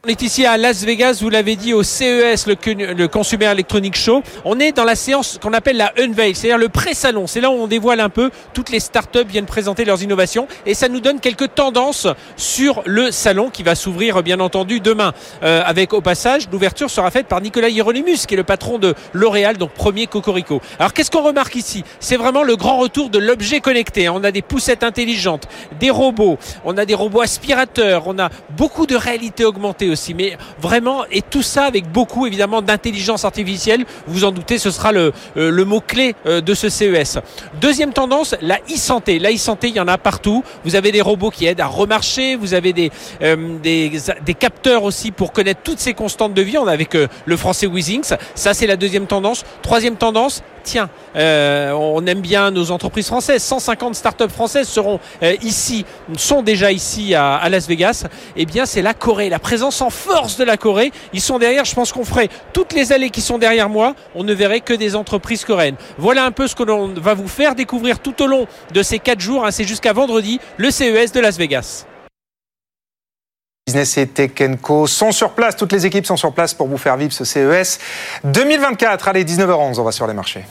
On 0.06 0.10
est 0.10 0.22
ici 0.22 0.46
à 0.46 0.56
Las 0.56 0.84
Vegas, 0.84 1.18
vous 1.22 1.28
l'avez 1.28 1.56
dit, 1.56 1.74
au 1.74 1.82
CES, 1.82 2.46
le, 2.46 3.06
Consumer 3.08 3.46
Electronic 3.46 3.96
Show. 3.96 4.22
On 4.44 4.60
est 4.60 4.70
dans 4.70 4.84
la 4.84 4.94
séance 4.94 5.40
qu'on 5.42 5.52
appelle 5.52 5.76
la 5.76 5.92
Unveil, 5.98 6.36
c'est-à-dire 6.36 6.56
le 6.56 6.68
pré-salon. 6.68 7.26
C'est 7.26 7.40
là 7.40 7.50
où 7.50 7.54
on 7.54 7.66
dévoile 7.66 7.98
un 7.98 8.08
peu, 8.08 8.30
toutes 8.54 8.70
les 8.70 8.78
startups 8.78 9.26
viennent 9.26 9.46
présenter 9.46 9.84
leurs 9.84 10.00
innovations 10.00 10.46
et 10.66 10.74
ça 10.74 10.88
nous 10.88 11.00
donne 11.00 11.18
quelques 11.18 11.52
tendances 11.52 12.06
sur 12.36 12.84
le 12.86 13.10
salon 13.10 13.50
qui 13.50 13.64
va 13.64 13.74
s'ouvrir 13.74 14.22
bien 14.22 14.38
entendu 14.38 14.78
demain. 14.78 15.14
Euh, 15.42 15.62
avec 15.66 15.92
au 15.92 16.00
passage, 16.00 16.48
l'ouverture 16.52 16.90
sera 16.90 17.10
faite 17.10 17.26
par 17.26 17.40
Nicolas 17.40 17.68
Hieronymus, 17.68 18.18
qui 18.28 18.34
est 18.34 18.36
le 18.36 18.44
patron 18.44 18.78
de 18.78 18.94
L'Oréal, 19.12 19.58
donc 19.58 19.72
premier 19.72 20.06
Cocorico. 20.06 20.60
Alors 20.78 20.92
qu'est-ce 20.92 21.10
qu'on 21.10 21.24
remarque 21.24 21.56
ici? 21.56 21.82
C'est 21.98 22.16
vraiment 22.16 22.44
le 22.44 22.54
grand 22.54 22.78
retour 22.78 23.10
de 23.10 23.18
l'objet 23.18 23.58
connecté. 23.58 24.08
On 24.08 24.22
a 24.22 24.30
des 24.30 24.42
poussettes 24.42 24.84
intelligentes, 24.84 25.48
des 25.80 25.90
robots, 25.90 26.38
on 26.64 26.78
a 26.78 26.84
des 26.84 26.94
robots 26.94 27.20
aspirateurs, 27.22 28.04
on 28.06 28.20
a 28.20 28.30
beaucoup 28.56 28.86
de 28.86 28.94
réalité 28.94 29.44
augmentée 29.44 29.87
aussi. 29.90 30.14
Mais 30.14 30.36
vraiment, 30.60 31.04
et 31.10 31.22
tout 31.22 31.42
ça 31.42 31.64
avec 31.64 31.90
beaucoup 31.90 32.26
évidemment 32.26 32.62
d'intelligence 32.62 33.24
artificielle. 33.24 33.84
Vous 34.06 34.24
en 34.24 34.32
doutez, 34.32 34.58
ce 34.58 34.70
sera 34.70 34.92
le, 34.92 35.12
euh, 35.36 35.64
mot-clé 35.64 36.14
euh, 36.26 36.40
de 36.40 36.54
ce 36.54 36.68
CES. 36.68 37.18
Deuxième 37.60 37.92
tendance, 37.92 38.34
la 38.40 38.58
e-santé. 38.70 39.18
La 39.18 39.32
e-santé, 39.32 39.68
il 39.68 39.76
y 39.76 39.80
en 39.80 39.88
a 39.88 39.98
partout. 39.98 40.42
Vous 40.64 40.76
avez 40.76 40.92
des 40.92 41.00
robots 41.00 41.30
qui 41.30 41.46
aident 41.46 41.60
à 41.60 41.66
remarcher. 41.66 42.36
Vous 42.36 42.54
avez 42.54 42.72
des, 42.72 42.90
euh, 43.22 43.58
capteurs 44.38 44.84
aussi 44.84 45.10
pour 45.10 45.32
connaître 45.32 45.60
toutes 45.62 45.80
ces 45.80 45.94
constantes 45.94 46.34
de 46.34 46.42
vie. 46.42 46.58
On 46.58 46.66
a 46.66 46.72
avec 46.72 46.94
le 46.94 47.36
français 47.36 47.66
Wizings. 47.66 48.14
Ça, 48.34 48.54
c'est 48.54 48.66
la 48.66 48.76
deuxième 48.76 49.06
tendance. 49.06 49.44
Troisième 49.62 49.96
tendance, 49.96 50.42
tiens, 50.68 50.90
on 51.14 52.06
aime 52.06 52.20
bien 52.20 52.50
nos 52.50 52.70
entreprises 52.70 53.06
françaises. 53.06 53.42
150 53.42 53.94
startups 53.94 54.28
françaises 54.28 54.68
seront 54.68 55.00
ici, 55.42 55.84
sont 56.16 56.42
déjà 56.42 56.70
ici 56.72 57.14
à, 57.14 57.36
à 57.36 57.48
Las 57.48 57.66
Vegas. 57.66 58.04
Eh 58.36 58.46
bien, 58.46 58.66
c'est 58.66 58.82
la 58.82 58.94
Corée, 58.94 59.28
la 59.28 59.38
présence 59.38 59.80
en 59.80 59.90
force 59.90 60.36
de 60.36 60.44
la 60.44 60.56
Corée. 60.56 60.92
Ils 61.12 61.20
sont 61.20 61.38
derrière, 61.38 61.64
je 61.64 61.74
pense 61.74 61.92
qu'on 61.92 62.04
ferait 62.04 62.28
toutes 62.52 62.72
les 62.72 62.92
allées 62.92 63.10
qui 63.10 63.20
sont 63.20 63.38
derrière 63.38 63.68
moi, 63.68 63.94
on 64.14 64.24
ne 64.24 64.34
verrait 64.34 64.60
que 64.60 64.74
des 64.74 64.94
entreprises 64.96 65.44
coréennes. 65.44 65.76
Voilà 65.96 66.24
un 66.24 66.30
peu 66.30 66.46
ce 66.46 66.54
que 66.54 66.62
l'on 66.62 66.88
va 66.88 67.14
vous 67.14 67.28
faire 67.28 67.54
découvrir 67.54 68.00
tout 68.00 68.22
au 68.22 68.26
long 68.26 68.46
de 68.72 68.82
ces 68.82 68.98
quatre 68.98 69.20
jours, 69.20 69.44
hein. 69.44 69.50
c'est 69.50 69.64
jusqu'à 69.64 69.92
vendredi, 69.92 70.40
le 70.56 70.70
CES 70.70 71.12
de 71.12 71.20
Las 71.20 71.38
Vegas. 71.38 71.86
Business 73.66 73.98
et 73.98 74.06
Tech 74.06 74.30
Co 74.62 74.86
sont 74.86 75.12
sur 75.12 75.32
place, 75.32 75.54
toutes 75.54 75.72
les 75.72 75.84
équipes 75.84 76.06
sont 76.06 76.16
sur 76.16 76.32
place 76.32 76.54
pour 76.54 76.68
vous 76.68 76.78
faire 76.78 76.96
vivre 76.96 77.12
ce 77.12 77.24
CES 77.24 77.78
2024. 78.24 79.08
Allez, 79.08 79.24
19h11, 79.24 79.78
on 79.78 79.84
va 79.84 79.92
sur 79.92 80.06
les 80.06 80.14
marchés. 80.14 80.44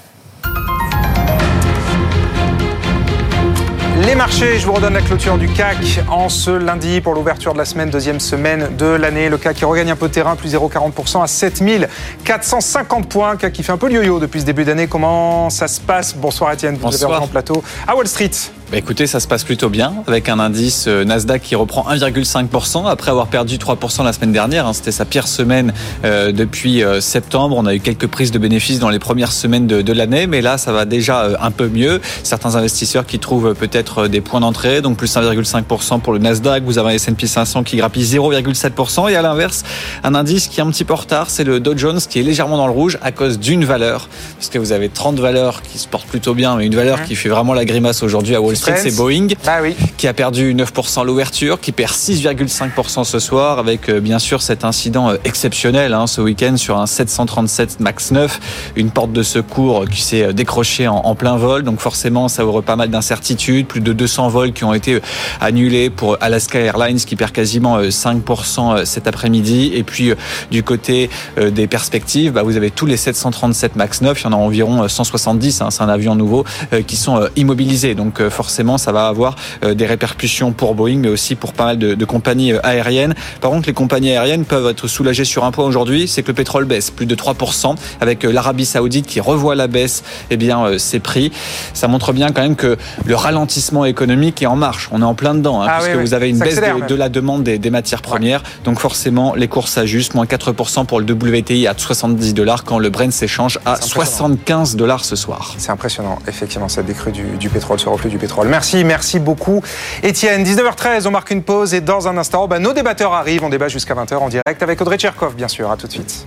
Les 4.08 4.16
marchés, 4.16 4.58
je 4.58 4.66
vous 4.66 4.72
redonne 4.72 4.94
la 4.94 5.02
clôture 5.02 5.38
du 5.38 5.50
CAC 5.50 6.00
en 6.08 6.30
ce 6.30 6.50
lundi 6.50 7.02
pour 7.02 7.14
l'ouverture 7.14 7.52
de 7.52 7.58
la 7.58 7.66
semaine, 7.66 7.90
deuxième 7.90 8.22
semaine 8.22 8.70
de 8.78 8.86
l'année. 8.86 9.28
Le 9.28 9.38
CAC 9.38 9.58
qui 9.58 9.66
regagne 9.66 9.92
un 9.92 9.98
peu 9.98 10.08
de 10.08 10.14
terrain, 10.14 10.38
plus 10.38 10.56
0,40% 10.56 11.22
à 11.24 11.28
7450 11.28 13.10
points. 13.10 13.36
CAC 13.36 13.52
qui 13.52 13.64
fait 13.64 13.74
un 13.74 13.78
peu 13.78 13.92
yo-yo 13.92 14.20
depuis 14.20 14.40
ce 14.40 14.46
début 14.46 14.64
d'année. 14.64 14.88
Comment 14.88 15.50
ça 15.50 15.68
se 15.68 15.82
passe? 15.82 16.16
Bonsoir 16.16 16.54
Étienne, 16.54 16.76
vous 16.76 16.84
Bonsoir. 16.84 17.18
êtes 17.18 17.24
en 17.24 17.28
plateau 17.28 17.62
à 17.86 17.98
Wall 17.98 18.08
Street. 18.08 18.32
Bah 18.70 18.78
écoutez, 18.78 19.08
ça 19.08 19.22
se 19.22 19.30
passe 19.30 19.46
plutôt 19.46 19.70
bien 19.70 19.94
avec 20.08 20.28
un 20.28 20.40
indice 20.40 20.88
euh, 20.90 21.06
Nasdaq 21.06 21.42
qui 21.42 21.56
reprend 21.56 21.90
1,5% 21.90 22.86
après 22.86 23.12
avoir 23.12 23.28
perdu 23.28 23.56
3% 23.56 24.04
la 24.04 24.12
semaine 24.12 24.34
dernière. 24.34 24.68
Hein. 24.68 24.74
C'était 24.74 24.92
sa 24.92 25.06
pire 25.06 25.30
semaine 25.30 25.72
euh, 26.04 26.34
depuis 26.34 26.84
euh, 26.84 27.00
septembre. 27.00 27.56
On 27.58 27.66
a 27.66 27.74
eu 27.74 27.80
quelques 27.80 28.08
prises 28.08 28.32
de 28.32 28.40
bénéfices 28.40 28.80
dans 28.80 28.90
les 28.90 29.00
premières 29.00 29.32
semaines 29.32 29.68
de, 29.68 29.82
de 29.82 29.94
l'année, 29.94 30.28
mais 30.28 30.42
là, 30.42 30.58
ça 30.58 30.74
va 30.74 30.84
déjà 30.84 31.38
un 31.40 31.52
peu 31.52 31.70
mieux. 31.70 32.02
Certains 32.24 32.58
investisseurs 32.58 33.06
qui 33.06 33.20
trouvent 33.20 33.56
peut-être 33.56 34.10
des 34.10 34.20
points 34.20 34.42
d'entrée, 34.42 34.82
donc 34.82 34.98
plus 34.98 35.16
1,5% 35.16 36.02
pour 36.02 36.12
le 36.12 36.20
Nasdaq. 36.20 36.64
Vous 36.66 36.78
avez 36.78 36.90
un 36.90 36.96
S&P 36.96 37.26
500 37.26 37.64
qui 37.64 37.78
grappille 37.78 38.04
0,7% 38.04 39.10
et 39.10 39.16
à 39.16 39.22
l'inverse, 39.22 39.64
un 40.04 40.14
indice 40.14 40.48
qui 40.50 40.60
est 40.60 40.64
un 40.64 40.72
petit 40.72 40.84
peu 40.84 40.92
en 40.92 40.98
retard, 40.98 41.30
c'est 41.30 41.46
le 41.46 41.62
Dow 41.62 41.78
Jones 41.78 42.02
qui 42.02 42.20
est 42.20 42.24
légèrement 42.24 42.58
dans 42.58 42.68
le 42.68 42.74
rouge 42.74 42.98
à 43.02 43.14
cause 43.14 43.40
d'une 43.40 43.64
valeur, 43.64 44.10
parce 44.36 44.50
que 44.50 44.60
vous 44.60 44.74
avez 44.74 44.90
30 44.90 45.22
valeurs 45.22 45.62
qui 45.62 45.78
se 45.78 45.88
portent 45.88 46.10
plutôt 46.10 46.34
bien, 46.34 46.58
mais 46.58 46.66
une 46.66 46.76
valeur 46.76 47.04
qui 47.04 47.16
fait 47.16 47.30
vraiment 47.30 47.54
la 47.54 47.64
grimace 47.64 48.04
aujourd'hui 48.04 48.36
à 48.36 48.42
Wall 48.42 48.57
c'est 48.58 48.96
Boeing, 48.96 49.28
bah 49.46 49.60
oui. 49.62 49.76
qui 49.98 50.08
a 50.08 50.14
perdu 50.14 50.54
9% 50.54 51.02
à 51.02 51.04
l'ouverture, 51.04 51.60
qui 51.60 51.72
perd 51.72 51.92
6,5% 51.92 53.04
ce 53.04 53.20
soir, 53.20 53.60
avec 53.60 53.90
euh, 53.90 54.00
bien 54.00 54.20
sûr 54.20 54.42
cet 54.42 54.66
incident 54.66 55.10
euh, 55.10 55.18
exceptionnel 55.24 55.94
hein, 55.94 56.08
ce 56.08 56.22
week-end 56.22 56.58
sur 56.58 56.78
un 56.78 56.88
737 56.88 57.80
MAX 57.80 58.12
9, 58.12 58.40
une 58.76 58.92
porte 58.92 59.12
de 59.12 59.24
secours 59.24 59.86
qui 59.88 60.02
s'est 60.02 60.24
euh, 60.24 60.34
décrochée 60.34 60.88
en, 60.88 61.16
plein 61.16 61.38
vol, 61.38 61.64
donc 61.64 61.80
forcément 61.80 62.28
ça 62.28 62.46
ouvre 62.46 62.62
pas 62.62 62.76
mal 62.76 62.90
d'incertitudes, 62.90 63.68
plus 63.68 63.82
de 63.82 63.94
200 63.94 64.28
vols 64.30 64.54
qui 64.54 64.64
ont 64.64 64.74
été 64.74 65.02
annulés 65.42 65.90
pour 65.90 66.18
Alaska 66.22 66.60
Airlines 66.60 66.98
qui 66.98 67.16
perd 67.16 67.32
quasiment 67.32 67.82
5% 67.82 68.86
cet 68.86 69.08
après-midi, 69.08 69.72
et 69.74 69.84
puis 69.84 70.12
du 70.52 70.64
côté 70.64 71.10
des 71.38 71.66
perspectives, 71.66 72.34
bah, 72.34 72.44
vous 72.44 72.56
avez 72.56 72.70
tous 72.70 72.86
les 72.86 72.98
737 72.98 73.76
MAX 73.76 74.02
9, 74.02 74.22
il 74.22 74.24
y 74.26 74.28
en 74.28 74.34
a 74.34 74.36
environ 74.36 74.88
170, 74.88 75.62
hein, 75.62 75.72
c'est 75.72 75.82
un 75.82 75.90
avion 75.90 76.16
nouveau, 76.16 76.46
qui 76.86 76.96
sont 76.96 77.28
immobilisés, 77.36 77.96
donc 77.96 78.22
forcément 78.30 78.47
forcément, 78.48 78.78
ça 78.78 78.94
va 78.94 79.10
avoir 79.10 79.36
euh, 79.66 79.74
des 79.74 79.86
répercussions 79.86 80.54
pour 80.54 80.74
Boeing, 80.74 81.00
mais 81.00 81.10
aussi 81.10 81.36
pour 81.36 81.52
pas 81.52 81.66
mal 81.66 81.78
de, 81.78 82.06
compagnies 82.06 82.54
euh, 82.54 82.60
aériennes. 82.64 83.14
Par 83.42 83.52
contre, 83.52 83.68
les 83.68 83.74
compagnies 83.74 84.12
aériennes 84.12 84.46
peuvent 84.46 84.70
être 84.70 84.88
soulagées 84.88 85.26
sur 85.26 85.44
un 85.44 85.52
point 85.52 85.66
aujourd'hui, 85.66 86.08
c'est 86.08 86.24
que 86.24 86.30
le 86.30 86.34
pétrole 86.34 86.64
baisse 86.64 86.90
plus 86.90 87.06
de 87.06 87.14
3%, 87.14 87.76
avec 88.00 88.24
euh, 88.24 88.32
l'Arabie 88.32 88.66
Saoudite 88.66 89.06
qui 89.06 89.20
revoit 89.20 89.56
la 89.56 89.68
baisse 89.68 90.02
eh 90.30 90.38
bien, 90.38 90.80
ses 90.80 91.00
prix. 91.02 91.34
Ça 91.74 91.90
montre 91.90 92.14
bien 92.14 92.32
quand 92.32 92.42
même 92.42 92.56
que 92.56 92.78
le 93.06 93.16
ralentissement 93.16 93.84
économique 93.84 94.42
est 94.42 94.46
en 94.46 94.56
marche. 94.56 94.88
On 94.94 95.02
est 95.02 95.06
en 95.06 95.14
plein 95.14 95.36
dedans, 95.36 95.62
hein, 95.62 95.68
ah 95.70 95.80
puisque 95.82 96.00
vous 96.00 96.14
avez 96.14 96.30
une 96.30 96.40
baisse 96.40 96.62
de, 96.88 96.96
la 96.96 97.10
demande 97.10 97.44
des, 97.44 97.70
matières 97.70 98.02
premières. 98.02 98.44
Donc 98.64 98.80
forcément, 98.80 99.36
les 99.36 99.50
cours 99.50 99.68
s'ajustent. 99.68 100.14
Moins 100.16 100.26
4% 100.26 100.86
pour 100.86 101.02
le 101.02 101.06
WTI 101.14 101.68
à 101.68 101.74
70 101.78 102.34
dollars 102.34 102.64
quand 102.64 102.80
le 102.80 102.90
Brent 102.90 103.12
s'échange 103.12 103.60
à 103.66 103.76
75 103.76 104.78
dollars 104.78 105.04
ce 105.04 105.18
soir. 105.18 105.54
C'est 105.58 105.72
impressionnant, 105.72 106.20
effectivement, 106.28 106.70
cette 106.70 106.86
décrue 106.86 107.12
du, 107.12 107.24
du 107.38 107.50
pétrole, 107.50 107.78
ce 107.78 107.90
reflux 107.90 108.10
du 108.10 108.18
pétrole. 108.18 108.37
Merci, 108.46 108.84
merci 108.84 109.20
beaucoup. 109.20 109.62
Étienne, 110.04 110.44
19h13, 110.44 111.08
on 111.08 111.12
marque 111.12 111.32
une 111.32 111.44
pause 111.44 111.74
et 111.74 111.82
dans 111.82 112.08
un 112.08 112.18
instant, 112.18 112.48
bah, 112.48 112.60
nos 112.60 112.74
débatteurs 112.74 113.14
arrivent. 113.14 113.44
On 113.44 113.50
débat 113.50 113.68
jusqu'à 113.68 113.96
20h 113.96 114.16
en 114.16 114.30
direct 114.30 114.62
avec 114.62 114.82
Audrey 114.82 114.98
Tcherkov, 114.98 115.36
bien 115.36 115.48
sûr. 115.48 115.72
À 115.72 115.78
tout 115.78 115.88
de 115.88 115.92
suite. 115.92 116.26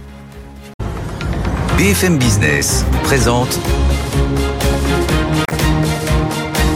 BFM 1.76 2.18
Business 2.18 2.84
présente 3.04 3.58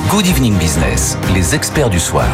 Good 0.08 0.26
Evening 0.26 0.56
Business, 0.56 1.18
les 1.34 1.54
experts 1.54 1.90
du 1.90 2.00
soir. 2.00 2.28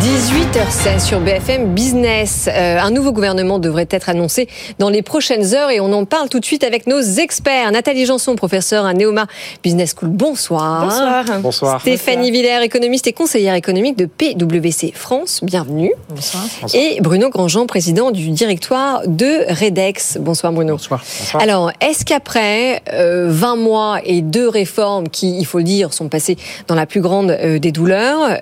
18h16 0.00 1.06
sur 1.06 1.20
BFM 1.20 1.72
Business. 1.72 2.48
Euh, 2.48 2.78
un 2.78 2.90
nouveau 2.90 3.12
gouvernement 3.12 3.58
devrait 3.58 3.86
être 3.90 4.08
annoncé 4.08 4.48
dans 4.78 4.88
les 4.88 5.02
prochaines 5.02 5.54
heures 5.54 5.70
et 5.70 5.78
on 5.80 5.92
en 5.92 6.04
parle 6.04 6.28
tout 6.28 6.40
de 6.40 6.44
suite 6.44 6.64
avec 6.64 6.86
nos 6.86 7.00
experts. 7.00 7.70
Nathalie 7.70 8.04
Janson, 8.04 8.34
professeure 8.34 8.86
à 8.86 8.94
Neoma 8.94 9.26
Business 9.62 9.94
School. 9.96 10.08
Bonsoir. 10.08 10.86
Bonsoir. 10.86 11.40
Bonsoir. 11.40 11.80
Stéphanie 11.80 12.30
Villers, 12.30 12.62
économiste 12.62 13.06
et 13.06 13.12
conseillère 13.12 13.54
économique 13.54 13.96
de 13.96 14.06
PwC 14.06 14.92
France. 14.94 15.40
Bienvenue. 15.42 15.92
Bonsoir. 16.08 16.44
Et 16.74 17.00
Bruno 17.00 17.30
Grandjean, 17.30 17.66
président 17.66 18.10
du 18.10 18.30
directoire 18.30 19.02
de 19.06 19.44
Redex. 19.48 20.18
Bonsoir 20.20 20.52
Bruno. 20.52 20.72
Bonsoir. 20.74 21.02
Alors, 21.38 21.70
est-ce 21.80 22.04
qu'après 22.04 22.82
20 22.86 22.94
euh, 22.94 23.56
mois 23.56 24.00
et 24.04 24.22
deux 24.22 24.48
réformes 24.48 25.08
qui, 25.08 25.38
il 25.38 25.46
faut 25.46 25.58
le 25.58 25.64
dire, 25.64 25.92
sont 25.92 26.08
passées 26.08 26.36
dans 26.66 26.74
la 26.74 26.86
plus 26.86 27.00
grande 27.00 27.30
euh, 27.30 27.58
des 27.58 27.70
douleurs, 27.70 28.38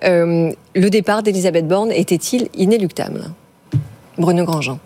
le 0.75 0.91
départ 0.91 1.23
d'Elisabeth 1.23 1.67
Borne 1.67 1.93
était-il 1.93 2.49
inéluctable 2.55 3.25
Bruno 4.19 4.45
Grandjean? 4.45 4.79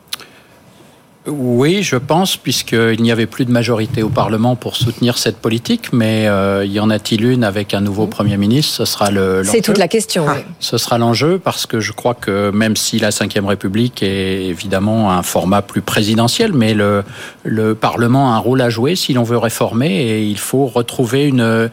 Oui, 1.29 1.83
je 1.83 1.97
pense, 1.97 2.37
puisqu'il 2.37 3.03
n'y 3.03 3.11
avait 3.11 3.27
plus 3.27 3.45
de 3.45 3.51
majorité 3.51 4.05
au 4.05 4.09
Parlement 4.09 4.55
pour 4.55 4.77
soutenir 4.77 5.19
cette 5.19 5.39
politique, 5.39 5.93
mais 5.93 6.29
euh, 6.29 6.65
y 6.65 6.79
en 6.79 6.89
a-t-il 6.89 7.25
une 7.25 7.43
avec 7.43 7.75
un 7.75 7.81
nouveau 7.81 8.07
Premier 8.07 8.37
ministre? 8.37 8.73
Ce 8.73 8.85
sera 8.85 9.11
le. 9.11 9.43
C'est 9.43 9.61
toute 9.61 9.79
la 9.79 9.89
question. 9.89 10.25
Oui. 10.25 10.45
Ce 10.61 10.79
sera 10.79 10.99
l'enjeu, 10.99 11.41
parce 11.41 11.67
que 11.67 11.81
je 11.81 11.91
crois 11.91 12.15
que 12.15 12.53
même 12.53 12.77
si 12.77 13.01
la 13.01 13.11
Ve 13.11 13.45
République 13.45 14.05
est 14.05 14.45
évidemment 14.45 15.11
un 15.11 15.25
format 15.25 15.63
plus 15.63 15.83
présidentiel, 15.83 16.53
mais 16.53 16.75
le, 16.75 17.03
le 17.43 17.75
Parlement 17.75 18.33
a 18.33 18.37
un 18.37 18.39
rôle 18.39 18.61
à 18.61 18.71
jouer 18.71 18.95
si 18.95 19.13
l'on 19.13 19.25
veut 19.25 19.39
réformer, 19.39 19.91
et 19.91 20.23
il 20.23 20.39
faut 20.39 20.67
retrouver 20.67 21.27
une 21.27 21.71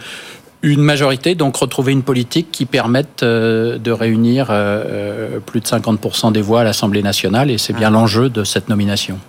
une 0.63 0.81
majorité, 0.81 1.35
donc 1.35 1.57
retrouver 1.57 1.91
une 1.91 2.03
politique 2.03 2.47
qui 2.51 2.65
permette 2.65 3.21
euh, 3.21 3.77
de 3.77 3.91
réunir 3.91 4.47
euh, 4.49 4.55
euh, 4.55 5.39
plus 5.39 5.59
de 5.59 5.65
50% 5.65 6.31
des 6.31 6.41
voix 6.41 6.61
à 6.61 6.63
l'Assemblée 6.63 7.03
nationale, 7.03 7.51
et 7.51 7.57
c'est 7.57 7.73
bien 7.73 7.89
ah. 7.89 7.91
l'enjeu 7.91 8.29
de 8.29 8.43
cette 8.43 8.69
nomination. 8.69 9.19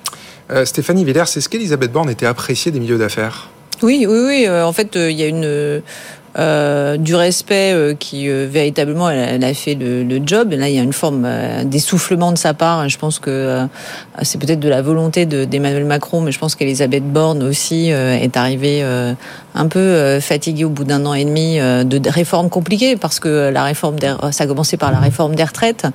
Stéphanie 0.65 1.07
Villers, 1.07 1.23
est-ce 1.23 1.49
qu'Elisabeth 1.49 1.91
Borne 1.91 2.11
était 2.11 2.27
appréciée 2.27 2.71
des 2.71 2.79
milieux 2.79 2.99
d'affaires? 2.99 3.49
Oui, 3.83 4.05
oui, 4.07 4.19
oui. 4.27 4.49
En 4.49 4.73
fait, 4.75 4.95
il 4.95 5.17
y 5.17 5.23
a 5.23 5.27
une 5.27 5.83
euh, 6.39 6.97
du 6.97 7.15
respect 7.15 7.73
euh, 7.73 7.95
qui 7.95 8.29
euh, 8.29 8.47
véritablement 8.51 9.09
elle, 9.11 9.19
elle 9.37 9.45
a 9.45 9.55
fait 9.55 9.75
le, 9.75 10.03
le 10.03 10.21
job. 10.25 10.53
Et 10.53 10.57
là, 10.57 10.69
il 10.69 10.75
y 10.75 10.79
a 10.79 10.83
une 10.83 10.93
forme 10.93 11.25
euh, 11.27 11.65
d'essoufflement 11.65 12.33
de 12.33 12.39
sa 12.39 12.55
part. 12.55 12.89
Je 12.89 12.99
pense 12.99 13.19
que 13.19 13.31
euh, 13.31 13.67
c'est 14.23 14.39
peut-être 14.39 14.61
de 14.61 14.69
la 14.69 14.83
volonté 14.83 15.27
de- 15.27 15.45
d'Emmanuel 15.45 15.85
Macron, 15.85 16.21
mais 16.21 16.33
je 16.33 16.39
pense 16.39 16.55
qu'Elisabeth 16.55 17.05
Borne 17.05 17.43
aussi 17.43 17.93
euh, 17.93 18.17
est 18.17 18.37
arrivée 18.37 18.81
euh, 18.83 19.13
un 19.55 19.69
peu 19.69 19.79
euh, 19.79 20.21
fatiguée 20.21 20.65
au 20.65 20.71
bout 20.71 20.85
d'un 20.85 21.07
an 21.07 21.15
et 21.15 21.25
demi 21.25 21.61
euh, 21.61 21.85
de 21.85 21.99
de 21.99 22.11
réformes 22.11 22.51
compliquées, 22.51 22.97
parce 22.97 23.21
que 23.21 23.51
la 23.51 23.63
réforme, 23.65 23.99
des, 23.99 24.13
ça 24.33 24.45
a 24.45 24.47
commencé 24.47 24.77
par 24.77 24.91
la 24.91 24.99
réforme 24.99 25.35
des 25.37 25.45
retraites, 25.45 25.87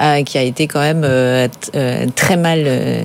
euh, 0.00 0.22
qui 0.22 0.38
a 0.38 0.42
été 0.42 0.66
quand 0.68 0.80
même 0.80 1.02
euh, 1.04 1.48
euh, 1.74 2.06
très 2.14 2.36
mal 2.36 2.60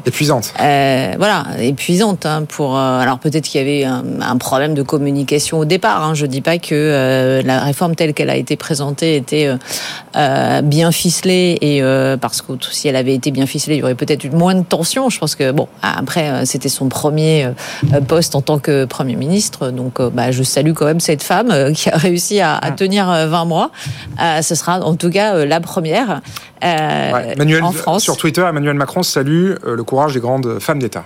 épuisante. 0.05 0.53
euh, 0.61 1.13
voilà, 1.17 1.45
épuisante. 1.59 2.25
Hein, 2.25 2.43
pour 2.47 2.77
euh, 2.77 2.99
alors 2.99 3.19
peut-être 3.19 3.45
qu'il 3.45 3.59
y 3.61 3.63
avait 3.63 3.83
un, 3.83 4.03
un 4.21 4.37
problème 4.37 4.73
de 4.73 4.83
communication 4.83 5.57
au 5.59 5.65
départ. 5.65 6.03
Hein, 6.03 6.13
je 6.13 6.25
dis 6.27 6.41
pas 6.41 6.57
que 6.59 6.74
euh, 6.75 7.41
la 7.43 7.59
réforme 7.61 7.95
telle 7.95 8.13
qu'elle 8.13 8.29
a 8.29 8.35
été 8.35 8.55
présentée 8.55 9.15
était 9.15 9.47
euh, 9.47 9.57
euh, 10.15 10.61
bien 10.61 10.91
ficelée 10.91 11.57
et 11.61 11.81
parce 12.19 12.41
que 12.41 12.53
si 12.71 12.87
elle 12.87 12.95
avait 12.95 13.13
été 13.13 13.31
bien 13.31 13.45
ficelée, 13.45 13.75
il 13.75 13.79
y 13.79 13.83
aurait 13.83 13.95
peut-être 13.95 14.23
eu 14.23 14.29
moins 14.29 14.55
de 14.55 14.63
tension. 14.63 15.09
Je 15.09 15.19
pense 15.19 15.35
que 15.35 15.51
bon, 15.51 15.67
après 15.81 16.45
c'était 16.45 16.69
son 16.69 16.89
premier 16.89 17.49
poste 18.07 18.35
en 18.35 18.41
tant 18.41 18.59
que 18.59 18.85
premier 18.85 19.15
ministre, 19.15 19.69
donc 19.71 20.01
bah, 20.01 20.31
je 20.31 20.43
salue 20.43 20.73
quand 20.73 20.85
même 20.85 20.99
cette 20.99 21.23
femme 21.23 21.73
qui 21.73 21.89
a 21.89 21.97
réussi 21.97 22.39
à, 22.39 22.55
à 22.55 22.71
tenir 22.71 23.09
euh, 23.09 23.27
20 23.27 23.45
mois. 23.45 23.71
Ce 24.41 24.55
sera 24.55 24.79
en 24.79 24.95
tout 24.95 25.09
cas 25.09 25.45
la 25.45 25.59
première 25.59 26.21
Ouais, 26.61 27.61
en 27.61 27.71
France. 27.71 28.03
Sur 28.03 28.17
Twitter, 28.17 28.43
Emmanuel 28.47 28.73
Macron 28.73 29.03
salue 29.03 29.53
le 29.63 29.83
courage 29.83 30.13
des 30.13 30.19
grandes 30.19 30.59
femmes 30.59 30.79
d'État. 30.79 31.05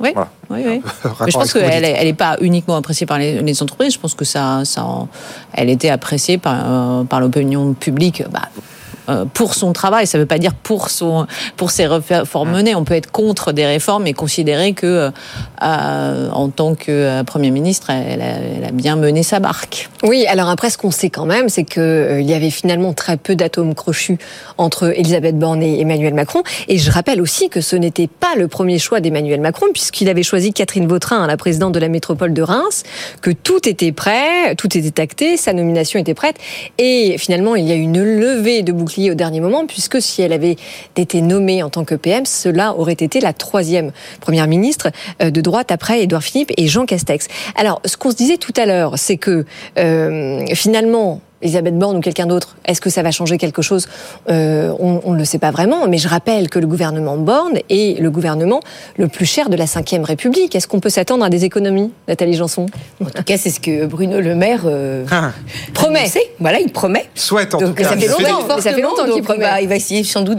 Oui, 0.00 0.10
Voilà. 0.12 0.28
oui, 0.50 0.62
oui. 0.66 0.82
Mais 1.20 1.30
je 1.30 1.38
pense 1.38 1.52
qu'elle 1.52 1.82
n'est 1.82 1.90
elle 1.92 2.14
pas 2.14 2.36
uniquement 2.40 2.76
appréciée 2.76 3.06
par 3.06 3.18
les, 3.18 3.40
les 3.42 3.62
entreprises. 3.62 3.94
Je 3.94 3.98
pense 3.98 4.14
que 4.14 4.24
ça, 4.24 4.64
ça, 4.64 4.84
elle 5.52 5.70
était 5.70 5.90
appréciée 5.90 6.36
par, 6.38 6.54
euh, 6.64 7.04
par 7.04 7.20
l'opinion 7.20 7.74
publique. 7.74 8.22
Bah, 8.30 8.48
pour 9.34 9.54
son 9.54 9.72
travail, 9.72 10.06
ça 10.06 10.18
ne 10.18 10.22
veut 10.22 10.26
pas 10.26 10.38
dire 10.38 10.54
pour 10.54 10.90
son 10.90 11.26
pour 11.56 11.70
ses 11.70 11.86
réformes 11.86 12.50
menées. 12.52 12.74
On 12.74 12.84
peut 12.84 12.94
être 12.94 13.10
contre 13.10 13.52
des 13.52 13.66
réformes 13.66 14.06
et 14.06 14.12
considérer 14.12 14.72
que, 14.72 14.86
euh, 14.86 15.10
euh, 15.62 16.30
en 16.30 16.48
tant 16.48 16.74
que 16.74 16.90
euh, 16.90 17.24
premier 17.24 17.50
ministre, 17.50 17.90
elle 17.90 18.22
a, 18.22 18.36
elle 18.56 18.64
a 18.64 18.70
bien 18.72 18.96
mené 18.96 19.22
sa 19.22 19.40
barque. 19.40 19.88
Oui, 20.02 20.26
alors 20.26 20.48
après, 20.48 20.70
ce 20.70 20.78
qu'on 20.78 20.90
sait 20.90 21.10
quand 21.10 21.26
même, 21.26 21.48
c'est 21.48 21.64
que 21.64 21.80
euh, 21.80 22.20
il 22.20 22.28
y 22.28 22.34
avait 22.34 22.50
finalement 22.50 22.92
très 22.92 23.16
peu 23.16 23.36
d'atomes 23.36 23.74
crochus 23.74 24.18
entre 24.58 24.92
Elisabeth 24.98 25.38
Borne 25.38 25.62
et 25.62 25.80
Emmanuel 25.80 26.14
Macron. 26.14 26.42
Et 26.68 26.78
je 26.78 26.90
rappelle 26.90 27.20
aussi 27.20 27.48
que 27.48 27.60
ce 27.60 27.76
n'était 27.76 28.08
pas 28.08 28.34
le 28.36 28.48
premier 28.48 28.78
choix 28.78 29.00
d'Emmanuel 29.00 29.40
Macron, 29.40 29.66
puisqu'il 29.72 30.08
avait 30.08 30.22
choisi 30.22 30.52
Catherine 30.52 30.86
Vautrin, 30.86 31.26
la 31.26 31.36
présidente 31.36 31.72
de 31.72 31.78
la 31.78 31.88
métropole 31.88 32.32
de 32.32 32.42
Reims, 32.42 32.82
que 33.20 33.30
tout 33.30 33.68
était 33.68 33.92
prêt, 33.92 34.54
tout 34.56 34.76
était 34.76 35.00
acté, 35.00 35.36
sa 35.36 35.52
nomination 35.52 35.98
était 35.98 36.14
prête. 36.14 36.36
Et 36.78 37.16
finalement, 37.18 37.56
il 37.56 37.66
y 37.66 37.72
a 37.72 37.74
eu 37.74 37.80
une 37.80 38.02
levée 38.02 38.62
de 38.62 38.72
au 39.10 39.14
dernier 39.14 39.40
moment, 39.40 39.66
puisque 39.66 40.00
si 40.00 40.22
elle 40.22 40.32
avait 40.32 40.56
été 40.96 41.20
nommée 41.20 41.62
en 41.62 41.70
tant 41.70 41.84
que 41.84 41.94
PM, 41.94 42.24
cela 42.26 42.74
aurait 42.74 42.92
été 42.92 43.20
la 43.20 43.32
troisième 43.32 43.92
première 44.20 44.46
ministre 44.46 44.90
euh, 45.22 45.30
de 45.30 45.40
droite 45.40 45.72
après 45.72 46.02
Édouard 46.02 46.22
Philippe 46.22 46.52
et 46.56 46.66
Jean 46.66 46.86
Castex. 46.86 47.28
Alors, 47.56 47.80
ce 47.84 47.96
qu'on 47.96 48.10
se 48.10 48.16
disait 48.16 48.36
tout 48.36 48.52
à 48.56 48.66
l'heure, 48.66 48.94
c'est 48.96 49.16
que 49.16 49.44
euh, 49.78 50.44
finalement, 50.54 51.20
Elisabeth 51.44 51.78
Borne 51.78 51.98
ou 51.98 52.00
quelqu'un 52.00 52.26
d'autre, 52.26 52.56
est-ce 52.64 52.80
que 52.80 52.90
ça 52.90 53.02
va 53.02 53.10
changer 53.12 53.36
quelque 53.38 53.62
chose? 53.62 53.86
Euh, 54.30 54.72
On 54.80 55.00
on 55.04 55.12
ne 55.12 55.18
le 55.18 55.24
sait 55.24 55.38
pas 55.38 55.50
vraiment, 55.50 55.86
mais 55.86 55.98
je 55.98 56.08
rappelle 56.08 56.48
que 56.48 56.58
le 56.58 56.66
gouvernement 56.66 57.16
Borne 57.18 57.58
est 57.68 58.00
le 58.00 58.10
gouvernement 58.10 58.60
le 58.96 59.08
plus 59.08 59.26
cher 59.26 59.48
de 59.50 59.56
la 59.56 59.66
Ve 59.66 60.04
République. 60.04 60.54
Est-ce 60.56 60.66
qu'on 60.66 60.80
peut 60.80 60.88
s'attendre 60.88 61.24
à 61.24 61.28
des 61.30 61.44
économies, 61.44 61.92
Nathalie 62.08 62.34
Janson? 62.34 62.66
En 63.02 63.06
tout 63.06 63.22
cas, 63.22 63.36
c'est 63.36 63.50
ce 63.50 63.60
que 63.60 63.84
Bruno 63.86 64.20
Le 64.20 64.34
Maire 64.34 64.62
euh, 64.64 65.04
promet. 65.74 65.98
annoncé. 66.00 66.20
Voilà, 66.40 66.58
il 66.60 66.70
promet. 66.72 67.04
Souhaite 67.14 67.54
en 67.54 67.58
Donc, 67.58 67.68
tout 67.76 67.82
cas. 67.82 67.90
ça 67.90 67.96
fait 67.96 68.08
longtemps, 68.08 68.60
ça 68.60 68.72
fait 68.72 68.80
longtemps 68.80 69.04
qu'il 69.12 69.22
promet. 69.22 69.44
Il 69.44 69.50
va, 69.50 69.60
il 69.62 69.68
va 69.68 69.76
essayer 69.76 70.02
sans 70.04 70.22
doute 70.22 70.38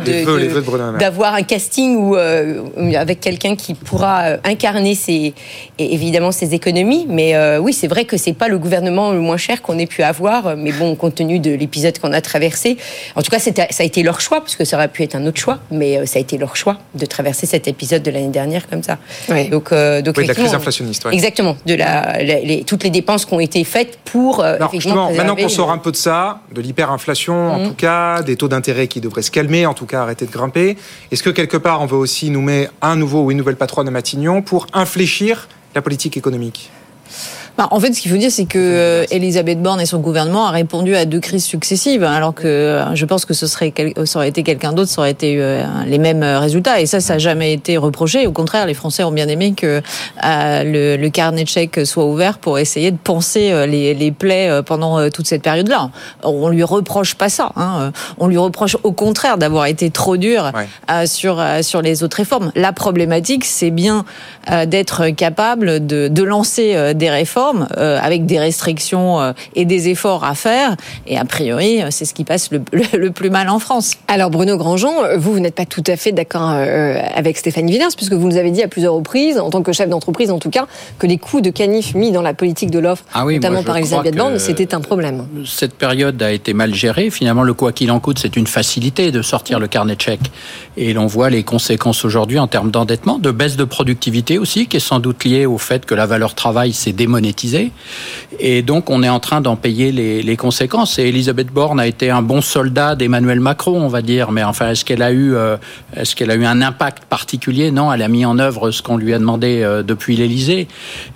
d'avoir 0.99 1.35
un 1.35 1.43
casting 1.43 1.95
où, 1.97 2.15
euh, 2.15 2.61
avec 2.97 3.19
quelqu'un 3.19 3.55
qui 3.55 3.73
pourra 3.75 4.23
euh, 4.23 4.37
incarner 4.43 4.95
ses, 4.95 5.33
évidemment 5.77 6.31
ses 6.31 6.53
économies. 6.53 7.05
Mais 7.07 7.35
euh, 7.35 7.59
oui, 7.59 7.73
c'est 7.73 7.87
vrai 7.87 8.05
que 8.05 8.17
c'est 8.17 8.33
pas 8.33 8.47
le 8.47 8.57
gouvernement 8.57 9.11
le 9.11 9.19
moins 9.19 9.37
cher 9.37 9.61
qu'on 9.61 9.77
ait 9.77 9.85
pu 9.85 10.01
avoir. 10.03 10.55
Mais 10.57 10.71
bon, 10.71 10.94
compte 10.95 11.15
tenu 11.15 11.39
de 11.39 11.51
l'épisode 11.51 11.97
qu'on 11.99 12.13
a 12.13 12.21
traversé, 12.21 12.77
en 13.15 13.21
tout 13.21 13.29
cas, 13.31 13.39
ça 13.39 13.51
a 13.79 13.83
été 13.83 14.03
leur 14.03 14.21
choix, 14.21 14.41
parce 14.41 14.55
que 14.55 14.65
ça 14.65 14.77
aurait 14.77 14.87
pu 14.87 15.03
être 15.03 15.15
un 15.15 15.25
autre 15.25 15.39
choix, 15.39 15.59
mais 15.71 15.97
euh, 15.97 16.05
ça 16.05 16.17
a 16.17 16.21
été 16.21 16.37
leur 16.37 16.55
choix 16.55 16.77
de 16.95 17.05
traverser 17.05 17.45
cet 17.45 17.67
épisode 17.67 18.03
de 18.03 18.11
l'année 18.11 18.29
dernière 18.29 18.67
comme 18.69 18.83
ça. 18.83 18.97
Donc, 19.51 19.71
euh, 19.71 20.01
donc 20.01 20.15
Oui, 20.17 20.23
de 20.23 20.27
la 20.29 20.33
crise 20.35 20.53
inflationniste. 20.53 21.05
ouais. 21.05 21.13
Exactement, 21.13 21.57
de 21.65 21.73
la, 21.75 22.23
la- 22.23 22.39
les- 22.39 22.63
toutes 22.63 22.83
les 22.83 22.89
dépenses 22.89 23.25
qui 23.25 23.33
ont 23.33 23.39
été 23.39 23.63
faites 23.63 23.97
pour 24.05 24.39
euh, 24.41 24.57
Non, 24.57 24.67
effectivement 24.67 25.07
justement, 25.09 25.11
maintenant 25.13 25.35
qu'on 25.35 25.49
sort 25.49 25.71
un 25.71 25.77
peu 25.77 25.91
de 25.91 25.95
ça, 25.97 26.41
de 26.53 26.61
l'hyperinflation 26.61 27.35
en 27.53 27.59
Mhm. 27.59 27.67
tout 27.69 27.73
cas, 27.75 28.21
des 28.23 28.35
taux 28.35 28.47
d'intérêt 28.47 28.87
qui 28.87 29.01
devraient 29.01 29.21
se 29.21 29.31
calmer, 29.31 29.65
en 29.65 29.73
tout 29.73 29.85
cas 29.85 30.01
arrêter 30.01 30.25
de 30.25 30.31
grimper, 30.31 30.77
est-ce 31.11 31.23
que 31.23 31.29
quelque 31.29 31.57
part 31.57 31.81
on 31.81 31.85
veut 31.85 31.97
aussi 31.97 32.29
nous 32.29 32.41
mettre 32.41 32.71
un 32.81 32.95
nouveau 32.95 33.23
ou 33.23 33.31
une 33.31 33.37
nouvelle 33.37 33.55
patronne 33.57 33.87
à 33.87 33.91
Matignon 33.91 34.41
pour 34.41 34.67
infléchir 34.73 35.47
la 35.75 35.81
politique 35.81 36.17
économique? 36.17 36.69
Bah, 37.57 37.69
en 37.71 37.79
fait, 37.79 37.93
ce 37.93 38.01
qu'il 38.01 38.11
faut 38.11 38.17
dire, 38.17 38.31
c'est 38.31 38.43
que 38.45 38.59
euh, 38.59 39.05
Elisabeth 39.11 39.61
Borne 39.61 39.79
et 39.79 39.85
son 39.85 39.99
gouvernement 39.99 40.45
a 40.45 40.51
répondu 40.51 40.93
à 40.93 41.05
deux 41.05 41.21
crises 41.21 41.45
successives, 41.45 42.03
alors 42.03 42.33
que 42.35 42.47
euh, 42.47 42.95
je 42.95 43.05
pense 43.05 43.23
que 43.23 43.33
ce 43.33 43.47
serait 43.47 43.71
quel- 43.71 43.93
ça 44.05 44.19
aurait 44.19 44.27
été 44.27 44.43
quelqu'un 44.43 44.73
d'autre, 44.73 44.89
ça 44.89 44.99
aurait 44.99 45.11
été 45.11 45.37
euh, 45.39 45.63
les 45.87 45.97
mêmes 45.97 46.21
euh, 46.21 46.39
résultats. 46.39 46.81
Et 46.81 46.85
ça, 46.85 46.99
ça 46.99 47.13
n'a 47.13 47.19
jamais 47.19 47.53
été 47.53 47.77
reproché. 47.77 48.27
Au 48.27 48.33
contraire, 48.33 48.65
les 48.65 48.73
Français 48.73 49.03
ont 49.05 49.11
bien 49.11 49.29
aimé 49.29 49.53
que 49.55 49.81
euh, 50.25 50.63
le, 50.63 50.97
le 51.01 51.09
carnet 51.09 51.45
de 51.45 51.47
chèques 51.47 51.85
soit 51.85 52.05
ouvert 52.05 52.39
pour 52.39 52.59
essayer 52.59 52.91
de 52.91 52.97
penser 52.97 53.53
les, 53.67 53.93
les 53.93 54.11
plaies 54.11 54.61
pendant 54.65 55.09
toute 55.09 55.25
cette 55.27 55.41
période-là. 55.41 55.91
On 56.23 56.49
lui 56.49 56.63
reproche 56.63 57.15
pas 57.15 57.29
ça. 57.29 57.51
Hein. 57.55 57.93
On 58.17 58.27
lui 58.27 58.37
reproche 58.37 58.75
au 58.83 58.91
contraire 58.91 59.37
d'avoir 59.37 59.67
été 59.67 59.91
trop 59.91 60.17
dur 60.17 60.51
euh, 60.91 61.05
sur 61.05 61.39
euh, 61.39 61.61
sur 61.61 61.81
les 61.81 62.03
autres 62.03 62.17
réformes. 62.17 62.51
La 62.55 62.73
problématique, 62.73 63.45
c'est 63.45 63.71
bien 63.71 64.03
euh, 64.51 64.65
d'être 64.65 65.09
capable 65.11 65.87
de, 65.87 66.09
de 66.09 66.23
lancer 66.23 66.93
des 66.95 67.09
réformes 67.09 67.44
euh, 67.77 67.99
avec 68.01 68.25
des 68.25 68.39
restrictions 68.39 69.21
euh, 69.21 69.33
et 69.55 69.65
des 69.65 69.89
efforts 69.89 70.23
à 70.23 70.35
faire. 70.35 70.75
Et 71.07 71.17
a 71.17 71.25
priori, 71.25 71.81
euh, 71.81 71.87
c'est 71.91 72.05
ce 72.05 72.13
qui 72.13 72.23
passe 72.23 72.51
le, 72.51 72.61
le- 72.71 72.97
le 72.97 73.11
plus 73.11 73.29
mal 73.29 73.49
en 73.49 73.59
France. 73.59 73.91
Alors 74.07 74.29
Bruno 74.29 74.57
Grandjean, 74.57 74.93
vous, 75.17 75.33
vous 75.33 75.39
n'êtes 75.39 75.55
pas 75.55 75.65
tout 75.65 75.83
à 75.87 75.95
fait 75.95 76.11
d'accord 76.11 76.51
euh, 76.53 76.97
avec 77.15 77.37
Stéphanie 77.37 77.71
Villers, 77.71 77.93
puisque 77.95 78.13
vous 78.13 78.27
nous 78.27 78.37
avez 78.37 78.51
dit 78.51 78.63
à 78.63 78.67
plusieurs 78.67 78.93
reprises, 78.93 79.37
en 79.39 79.49
tant 79.49 79.61
que 79.61 79.71
chef 79.73 79.89
d'entreprise 79.89 80.31
en 80.31 80.39
tout 80.39 80.49
cas, 80.49 80.65
que 80.99 81.07
les 81.07 81.17
coups 81.17 81.43
de 81.43 81.49
canif 81.49 81.93
mis 81.95 82.11
dans 82.11 82.21
la 82.21 82.33
politique 82.33 82.71
de 82.71 82.79
l'offre, 82.79 83.03
Ah 83.13 83.25
oui, 83.25 83.35
notamment 83.35 83.55
moi, 83.57 83.63
par 83.65 83.77
Elisabeth 83.77 84.15
Borne, 84.15 84.39
c'était 84.39 84.73
un 84.73 84.81
problème. 84.81 85.25
cette 85.45 85.75
période 85.75 86.21
a 86.21 86.31
été 86.31 86.53
mal 86.53 86.73
gérée. 86.73 87.09
Finalement, 87.09 87.43
le 87.43 87.53
quoi 87.53 87.71
qu'il 87.71 87.91
en 87.91 87.99
coûte, 87.99 88.19
c'est 88.19 88.35
une 88.35 88.47
facilité 88.47 89.11
de 89.11 89.21
sortir 89.21 89.59
le 89.59 89.67
carnet 89.67 89.95
de 89.95 90.01
chèques. 90.01 90.31
Et 90.77 90.93
l'on 90.93 91.07
voit 91.07 91.29
les 91.29 91.43
conséquences 91.43 92.03
aujourd'hui 92.05 92.39
en 92.39 92.47
termes 92.47 92.71
d'endettement, 92.71 93.17
de 93.19 93.31
baisse 93.31 93.55
de 93.57 93.63
productivité 93.63 94.37
aussi, 94.37 94.67
qui 94.67 94.77
est 94.77 94.79
sans 94.79 94.99
doute 94.99 95.23
liée 95.25 95.45
au 95.45 95.57
fait 95.57 95.85
que 95.85 95.95
la 95.95 96.05
valeur 96.05 96.33
travail 96.35 96.73
s'est 96.73 96.91
démonétisée. 96.93 97.34
Et 98.39 98.61
donc, 98.61 98.89
on 98.89 99.03
est 99.03 99.09
en 99.09 99.19
train 99.19 99.41
d'en 99.41 99.55
payer 99.55 99.91
les, 99.91 100.37
conséquences. 100.37 100.99
Et 100.99 101.03
Elisabeth 101.03 101.47
Borne 101.47 101.79
a 101.79 101.87
été 101.87 102.09
un 102.09 102.21
bon 102.21 102.41
soldat 102.41 102.95
d'Emmanuel 102.95 103.39
Macron, 103.39 103.81
on 103.81 103.87
va 103.87 104.01
dire. 104.01 104.31
Mais 104.31 104.43
enfin, 104.43 104.71
est-ce 104.71 104.83
qu'elle 104.83 105.01
a 105.01 105.11
eu, 105.11 105.33
euh, 105.33 105.57
est-ce 105.95 106.21
a 106.23 106.35
eu 106.35 106.45
un 106.45 106.61
impact 106.61 107.05
particulier? 107.05 107.71
Non, 107.71 107.93
elle 107.93 108.01
a 108.01 108.07
mis 108.07 108.25
en 108.25 108.37
œuvre 108.39 108.71
ce 108.71 108.81
qu'on 108.81 108.97
lui 108.97 109.13
a 109.13 109.19
demandé 109.19 109.61
euh, 109.61 109.83
depuis 109.83 110.17
l'Élysée. 110.17 110.67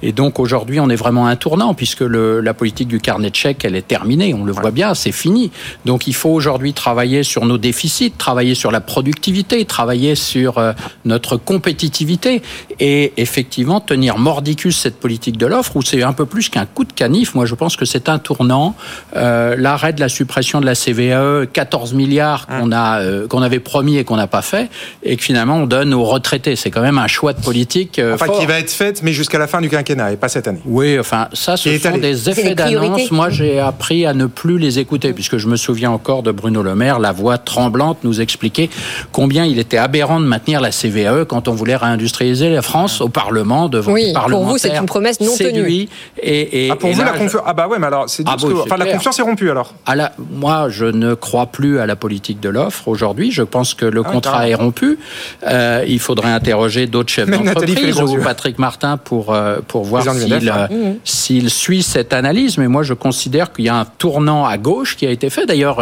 Et 0.01 0.11
donc, 0.11 0.39
aujourd'hui, 0.39 0.79
on 0.79 0.89
est 0.89 0.95
vraiment 0.95 1.27
à 1.27 1.31
un 1.31 1.35
tournant, 1.35 1.73
puisque 1.73 2.01
la 2.01 2.53
politique 2.53 2.87
du 2.87 2.99
carnet 2.99 3.29
de 3.29 3.35
chèques, 3.35 3.65
elle 3.65 3.75
est 3.75 3.87
terminée. 3.87 4.33
On 4.33 4.45
le 4.45 4.53
voit 4.53 4.71
bien, 4.71 4.93
c'est 4.93 5.11
fini. 5.11 5.51
Donc, 5.85 6.07
il 6.07 6.13
faut 6.13 6.29
aujourd'hui 6.29 6.73
travailler 6.73 7.23
sur 7.23 7.45
nos 7.45 7.57
déficits, 7.57 8.11
travailler 8.11 8.55
sur 8.55 8.71
la 8.71 8.81
productivité, 8.81 9.65
travailler 9.65 10.15
sur 10.15 10.57
euh, 10.57 10.73
notre 11.05 11.37
compétitivité 11.37 12.41
et 12.79 13.13
effectivement 13.17 13.81
tenir 13.81 14.17
mordicus 14.17 14.77
cette 14.77 14.99
politique 14.99 15.37
de 15.37 15.45
l'offre 15.45 15.75
où 15.75 15.81
c'est 15.81 16.03
un 16.09 16.13
peu 16.13 16.25
plus 16.25 16.49
qu'un 16.49 16.65
coup 16.65 16.83
de 16.83 16.91
canif. 16.93 17.35
Moi, 17.35 17.45
je 17.45 17.55
pense 17.55 17.75
que 17.75 17.85
c'est 17.85 18.09
un 18.09 18.17
tournant. 18.19 18.75
Euh, 19.15 19.55
L'arrêt 19.57 19.93
de 19.93 19.99
la 19.99 20.09
suppression 20.09 20.59
de 20.59 20.65
la 20.65 20.73
CVAE, 20.75 21.45
14 21.53 21.93
milliards 21.93 22.47
qu'on 22.47 22.71
a 22.71 22.99
euh, 23.01 23.27
qu'on 23.27 23.41
avait 23.41 23.59
promis 23.59 23.97
et 23.97 24.03
qu'on 24.03 24.15
n'a 24.17 24.27
pas 24.27 24.41
fait, 24.41 24.69
et 25.03 25.15
que 25.15 25.23
finalement 25.23 25.57
on 25.57 25.67
donne 25.67 25.93
aux 25.93 26.03
retraités. 26.03 26.55
C'est 26.55 26.71
quand 26.71 26.81
même 26.81 26.97
un 26.97 27.07
choix 27.07 27.33
de 27.33 27.41
politique. 27.41 27.99
euh, 27.99 28.15
Enfin, 28.15 28.25
fort. 28.25 28.39
qui 28.39 28.45
va 28.47 28.59
être 28.59 28.71
faite, 28.71 29.01
mais 29.03 29.13
jusqu'à 29.13 29.37
la 29.37 29.47
fin 29.47 29.61
du 29.61 29.69
quinquennat 29.69 30.11
et 30.13 30.17
pas 30.17 30.29
cette 30.29 30.47
année. 30.47 30.59
Oui, 30.65 30.97
enfin, 30.99 31.27
ça, 31.33 31.55
ce 31.57 31.77
sont 31.77 31.89
allé. 31.89 31.99
des 31.99 32.29
effets 32.29 32.55
d'annonce. 32.55 33.11
Moi, 33.11 33.29
j'ai 33.29 33.59
appris 33.59 34.05
à 34.05 34.13
ne 34.13 34.25
plus 34.25 34.57
les 34.57 34.79
écouter, 34.79 35.13
puisque 35.13 35.37
je 35.37 35.47
me 35.47 35.55
souviens 35.55 35.91
encore 35.91 36.23
de 36.23 36.31
Bruno 36.31 36.63
Le 36.63 36.73
Maire, 36.75 36.99
la 36.99 37.11
voix 37.11 37.37
tremblante, 37.37 37.99
nous 38.03 38.19
expliquer 38.21 38.69
combien 39.11 39.45
il 39.45 39.59
était 39.59 39.77
aberrant 39.77 40.19
de 40.19 40.25
maintenir 40.25 40.59
la 40.61 40.71
CVAE 40.71 41.25
quand 41.25 41.47
on 41.47 41.53
voulait 41.53 41.75
réindustrialiser 41.75 42.49
la 42.49 42.61
France 42.61 43.01
au 43.01 43.09
Parlement, 43.09 43.69
devant 43.69 43.91
Oui, 43.93 44.05
les 44.07 44.13
pour 44.13 44.21
vous, 44.23 44.29
parlementaires. 44.29 44.71
c'est 44.73 44.77
une 44.79 44.85
promesse 44.85 45.19
non 45.19 45.35
tenue. 45.37 45.87
Séduits. 46.15 46.31
Et, 46.31 46.65
et 46.65 46.71
ah, 46.71 46.75
pour 46.75 46.89
et 46.89 46.93
vous, 46.93 46.99
là, 46.99 47.05
la 47.07 47.13
je- 47.13 47.19
confiance. 47.19 47.41
Ah, 47.45 47.53
bah 47.53 47.67
ouais, 47.67 47.79
mais 47.79 47.87
alors, 47.87 48.09
c'est 48.09 48.23
Ah 48.25 48.35
bon, 48.39 48.47
que- 48.49 48.53
enfin, 48.53 48.77
la 48.77 48.85
confiance 48.87 49.19
est 49.19 49.23
rompue 49.23 49.49
alors. 49.49 49.73
à 49.85 49.95
la- 49.95 50.11
moi, 50.31 50.67
je 50.69 50.85
ne 50.85 51.13
crois 51.13 51.47
plus 51.47 51.79
à 51.79 51.85
la 51.85 51.95
politique 51.95 52.39
de 52.39 52.49
l'offre 52.49 52.87
aujourd'hui. 52.87 53.31
Je 53.31 53.43
pense 53.43 53.73
que 53.73 53.85
le 53.85 54.03
Ah 54.05 54.11
contrat 54.11 54.49
est 54.49 54.55
rompu. 54.55 54.99
Euh, 55.47 55.83
il 55.87 55.99
faudrait 55.99 56.31
interroger 56.31 56.87
d'autres 56.87 57.09
chefs 57.11 57.29
d'entreprise 57.29 57.99
ou. 58.01 58.17
Patrick 58.21 58.59
Martin 58.59 58.97
pour 58.97 59.33
euh, 59.33 59.59
pour 59.67 59.83
voir 59.85 60.03
s'il 60.03 60.33
euh, 60.33 60.67
ouais. 60.69 60.97
s'il 61.03 61.49
suit 61.49 61.83
cette 61.83 62.13
analyse. 62.13 62.57
Mais 62.57 62.67
moi, 62.67 62.83
je 62.83 62.93
considère 62.93 63.51
qu'il 63.53 63.65
y 63.65 63.69
a 63.69 63.75
un 63.75 63.85
tournant 63.85 64.45
à 64.45 64.57
gauche 64.57 64.95
qui 64.97 65.05
a 65.07 65.09
été 65.11 65.29
fait. 65.29 65.45
D'ailleurs, 65.45 65.81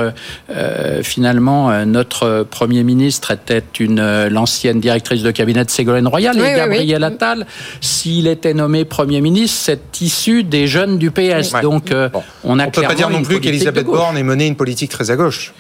finalement, 1.04 1.86
notre 1.86 2.46
premier 2.50 2.84
ministre 2.84 3.32
était 3.32 3.64
une 3.80 4.28
l'ancienne 4.28 4.80
directrice 4.80 5.24
de 5.24 5.32
cabinet 5.32 5.64
de 5.66 5.70
Ségolène 5.70 6.08
Royal 6.08 6.36
Oui, 6.38 6.44
et 6.46 6.50
oui. 6.52 6.56
Gabriel 6.56 7.04
Attal. 7.04 7.46
S'il 7.82 8.28
était 8.28 8.54
nommé 8.54 8.86
premier 8.86 9.22
ministre, 9.22 9.58
c'est 9.64 9.82
issu 10.08 10.44
des 10.44 10.68
jeunes 10.68 10.98
du 10.98 11.12
PS. 11.12 11.52
Ouais. 11.54 11.62
Donc, 11.62 11.92
euh, 11.92 12.10
on 12.46 12.60
a 12.60 12.68
On 12.68 12.72
peut 12.72 12.82
pas 12.82 12.96
dire 12.96 13.10
non 13.10 13.22
plus 13.22 13.42
qu'Elisabeth. 13.42 13.86
Borne 13.86 14.18
ait 14.18 14.24
mené 14.24 14.48
une 14.48 14.56
politique 14.56 14.90
très 14.90 15.12
à 15.12 15.16
gauche. 15.18 15.54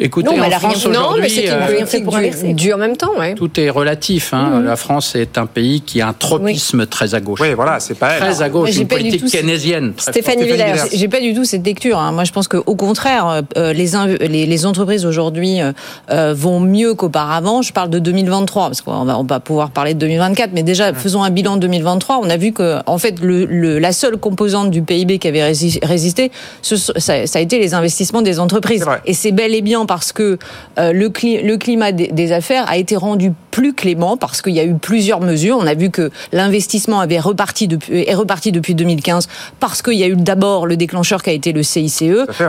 Écoutez, 0.00 0.26
Non, 0.30 0.36
mais 0.36 0.40
en 0.40 0.44
elle 0.46 0.52
France 0.54 0.86
aujourd'hui, 0.86 1.20
mais 1.22 1.28
c'est 1.28 1.44
une 1.44 2.50
euh, 2.50 2.52
du, 2.54 2.72
en 2.72 2.78
même 2.78 2.96
temps, 2.96 3.12
ouais. 3.18 3.34
tout 3.34 3.60
est 3.60 3.68
relatif. 3.68 4.32
Hein. 4.32 4.62
La 4.64 4.76
France 4.76 5.14
est 5.14 5.36
un 5.36 5.44
pays 5.44 5.82
qui 5.82 6.00
a 6.00 6.08
un 6.08 6.12
tropisme 6.14 6.86
très 6.86 7.14
à 7.14 7.20
gauche. 7.20 7.40
Oui, 7.42 7.52
voilà, 7.54 7.78
c'est 7.78 7.94
pas 7.98 8.12
elle. 8.12 8.20
Très 8.20 8.40
à 8.42 8.48
gauche, 8.48 8.74
une 8.74 8.88
politique 8.88 9.24
tout- 9.26 9.30
keynésienne. 9.30 9.92
très 9.94 10.12
Stéphanie 10.12 10.44
Stéphanie 10.44 10.72
Villers. 10.72 10.88
J'ai 10.94 11.08
pas 11.08 11.20
du 11.20 11.34
tout 11.34 11.44
cette 11.44 11.64
lecture. 11.66 11.98
hein. 11.98 12.10
Moi, 12.12 12.24
je 12.24 12.32
pense 12.32 12.48
qu'au 12.48 12.62
contraire, 12.74 13.42
euh, 13.58 13.72
les, 13.74 13.94
inv- 13.94 14.16
les, 14.26 14.46
les 14.46 14.66
entreprises 14.66 15.04
aujourd'hui 15.04 15.60
euh, 15.60 15.72
euh, 16.10 16.32
vont 16.34 16.58
mieux 16.58 16.94
qu'auparavant. 16.94 17.60
Je 17.60 17.74
parle 17.74 17.90
de 17.90 17.98
2023 17.98 18.68
parce 18.68 18.80
qu'on 18.80 19.04
va, 19.04 19.18
on 19.18 19.24
va 19.24 19.40
pouvoir 19.40 19.70
parler 19.70 19.92
de 19.92 19.98
2024, 19.98 20.50
mais 20.54 20.62
déjà 20.62 20.94
faisons 20.94 21.22
un 21.22 21.30
bilan 21.30 21.56
de 21.56 21.60
2023. 21.60 22.18
On 22.22 22.30
a 22.30 22.38
vu 22.38 22.52
que, 22.52 22.78
en 22.86 22.96
fait, 22.96 23.20
le, 23.20 23.44
le- 23.44 23.78
la 23.78 23.92
seule 23.92 24.16
composante 24.16 24.70
du 24.70 24.80
PIB 24.80 25.18
qui 25.18 25.28
avait 25.28 25.42
rési- 25.52 25.78
résisté, 25.84 26.32
ce- 26.62 26.76
ça, 26.76 27.26
ça 27.26 27.38
a 27.38 27.42
été 27.42 27.58
les 27.58 27.74
investissements 27.74 28.22
des 28.22 28.40
entreprises. 28.40 28.84
Et 29.04 29.12
c'est 29.12 29.32
bel 29.32 29.54
et 29.54 29.60
bien 29.60 29.81
parce 29.86 30.12
que 30.12 30.38
euh, 30.78 30.92
le, 30.92 31.08
cli- 31.08 31.44
le 31.44 31.56
climat 31.56 31.92
des 31.92 32.32
affaires 32.32 32.68
a 32.68 32.76
été 32.76 32.96
rendu 32.96 33.32
plus 33.52 33.72
clément 33.74 34.16
parce 34.16 34.42
qu'il 34.42 34.54
y 34.54 34.58
a 34.60 34.64
eu 34.64 34.74
plusieurs 34.74 35.20
mesures. 35.20 35.58
On 35.60 35.66
a 35.68 35.74
vu 35.74 35.90
que 35.90 36.10
l'investissement 36.32 36.98
avait 37.00 37.20
reparti 37.20 37.68
depuis, 37.68 38.00
est 38.08 38.14
reparti 38.14 38.50
depuis 38.50 38.74
2015 38.74 39.28
parce 39.60 39.82
qu'il 39.82 39.94
y 39.94 40.02
a 40.02 40.08
eu 40.08 40.16
d'abord 40.16 40.66
le 40.66 40.76
déclencheur 40.76 41.22
qui 41.22 41.30
a 41.30 41.34
été 41.34 41.52
le 41.52 41.62
CICE. 41.62 42.02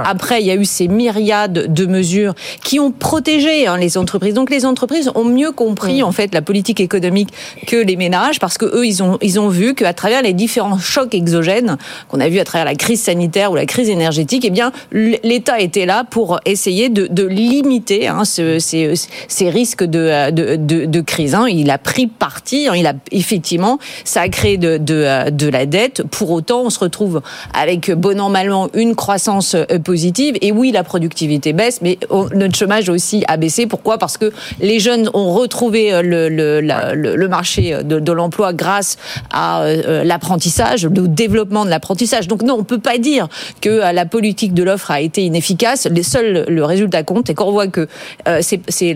Après, 0.05 0.41
il 0.41 0.47
y 0.47 0.51
a 0.51 0.55
eu 0.55 0.65
ces 0.65 0.87
myriades 0.87 1.71
de 1.71 1.85
mesures 1.85 2.33
qui 2.63 2.79
ont 2.79 2.91
protégé 2.91 3.67
hein, 3.67 3.77
les 3.77 3.97
entreprises. 3.97 4.33
Donc 4.33 4.49
les 4.49 4.65
entreprises 4.65 5.11
ont 5.13 5.25
mieux 5.25 5.51
compris 5.51 6.01
Mm. 6.01 6.05
en 6.05 6.11
fait 6.13 6.33
la 6.33 6.41
politique 6.41 6.79
économique 6.79 7.29
que 7.67 7.75
les 7.75 7.95
ménages 7.97 8.39
parce 8.39 8.57
que 8.57 8.65
eux 8.65 8.85
ils 8.87 9.03
ont 9.03 9.17
ils 9.21 9.39
ont 9.39 9.49
vu 9.49 9.75
qu'à 9.75 9.93
travers 9.93 10.21
les 10.21 10.31
différents 10.33 10.77
chocs 10.79 11.13
exogènes 11.13 11.77
qu'on 12.07 12.19
a 12.21 12.29
vu 12.29 12.39
à 12.39 12.45
travers 12.45 12.65
la 12.65 12.75
crise 12.75 13.01
sanitaire 13.01 13.51
ou 13.51 13.55
la 13.55 13.65
crise 13.65 13.89
énergétique, 13.89 14.45
eh 14.45 14.49
bien 14.49 14.71
l'État 14.93 15.59
était 15.59 15.85
là 15.85 16.05
pour 16.09 16.39
essayer 16.45 16.87
de, 16.89 17.07
de 17.07 17.23
limiter 17.25 18.07
hein, 18.07 18.23
ce- 18.23 18.59
ces, 18.59 18.93
ces 19.27 19.49
risques 19.49 19.83
de, 19.83 20.31
de, 20.31 20.55
de, 20.55 20.85
de 20.93 21.01
crise. 21.01 21.33
hein. 21.35 21.47
Il 21.49 21.69
a 21.69 21.77
pris 21.77 22.07
parti, 22.07 22.67
hein, 22.69 22.75
il 22.81 22.87
a 22.87 22.93
effectivement 23.11 23.79
ça 24.05 24.21
a 24.21 24.29
créé 24.29 24.55
de, 24.57 24.77
de, 24.77 25.29
de 25.29 25.47
la 25.49 25.65
dette. 25.65 26.03
Pour 26.17 26.29
autant, 26.31 26.61
on 26.67 26.69
se 26.69 26.79
retrouve 26.79 27.21
avec 27.53 27.91
bon 27.91 28.19
an 28.21 28.29
mal 28.29 28.51
an 28.53 28.69
une 28.73 28.95
croissance 28.95 29.55
euh, 29.55 29.79
positive. 29.79 30.35
Et 30.41 30.51
oui, 30.51 30.71
la 30.71 30.83
productivité 30.83 31.51
baisse, 31.51 31.79
mais 31.81 31.97
oh, 32.09 32.27
notre 32.33 32.55
chômage 32.55 32.87
aussi 32.89 33.23
a 33.27 33.35
baissé. 33.37 33.67
Pourquoi? 33.67 33.97
Parce 33.97 34.17
que 34.17 34.31
les 34.61 34.79
jeunes 34.79 35.09
ont 35.13 35.33
retrouvé 35.33 35.93
euh, 35.93 36.01
le, 36.01 36.29
le, 36.29 36.61
la- 36.61 36.93
le, 36.93 37.15
le 37.15 37.27
marché 37.27 37.63
de, 37.83 37.99
de 37.99 38.11
l'emploi 38.11 38.53
grâce 38.53 38.97
à 39.31 39.63
euh, 39.63 40.03
l'apprentissage, 40.03 40.85
le 40.85 41.07
développement 41.07 41.65
de 41.65 41.69
l'apprentissage. 41.71 42.27
Donc 42.27 42.43
non, 42.43 42.55
on 42.59 42.63
peut 42.63 42.83
pas 42.91 42.97
dire 42.99 43.27
que 43.61 43.69
euh, 43.69 43.91
la 43.91 44.05
politique 44.05 44.53
de 44.53 44.63
l'offre 44.63 44.91
a 44.91 45.01
été 45.01 45.23
inefficace. 45.23 45.87
Les 45.89 46.03
seuls 46.03 46.45
le 46.47 46.63
résultat 46.63 47.01
compte, 47.03 47.29
et 47.29 47.33
quand 47.33 47.47
on 47.47 47.51
voit 47.51 47.67
que 47.67 47.87
euh, 48.27 48.41
c'est 48.41 48.95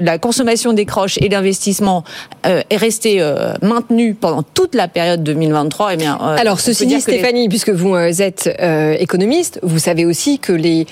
la 0.00 0.18
consommation 0.18 0.72
décroche 0.74 1.16
et 1.22 1.29
l'investissement 1.30 2.04
euh, 2.46 2.62
est 2.70 2.76
resté 2.76 3.20
euh, 3.20 3.54
maintenu 3.62 4.14
pendant 4.14 4.42
toute 4.42 4.74
la 4.74 4.88
période 4.88 5.22
2023, 5.22 5.94
eh 5.94 5.96
bien, 5.96 6.18
euh, 6.22 6.36
Alors, 6.38 6.60
ceci 6.60 6.86
dit, 6.86 6.94
les- 6.94 7.00
Stéphanie, 7.00 7.48
puisque 7.48 7.70
vous 7.70 7.96
êtes 8.22 8.48
économiste, 8.98 9.58
vous 9.62 9.78
savez 9.78 10.04
aussi 10.04 10.38
que 10.38 10.52
les 10.52 10.86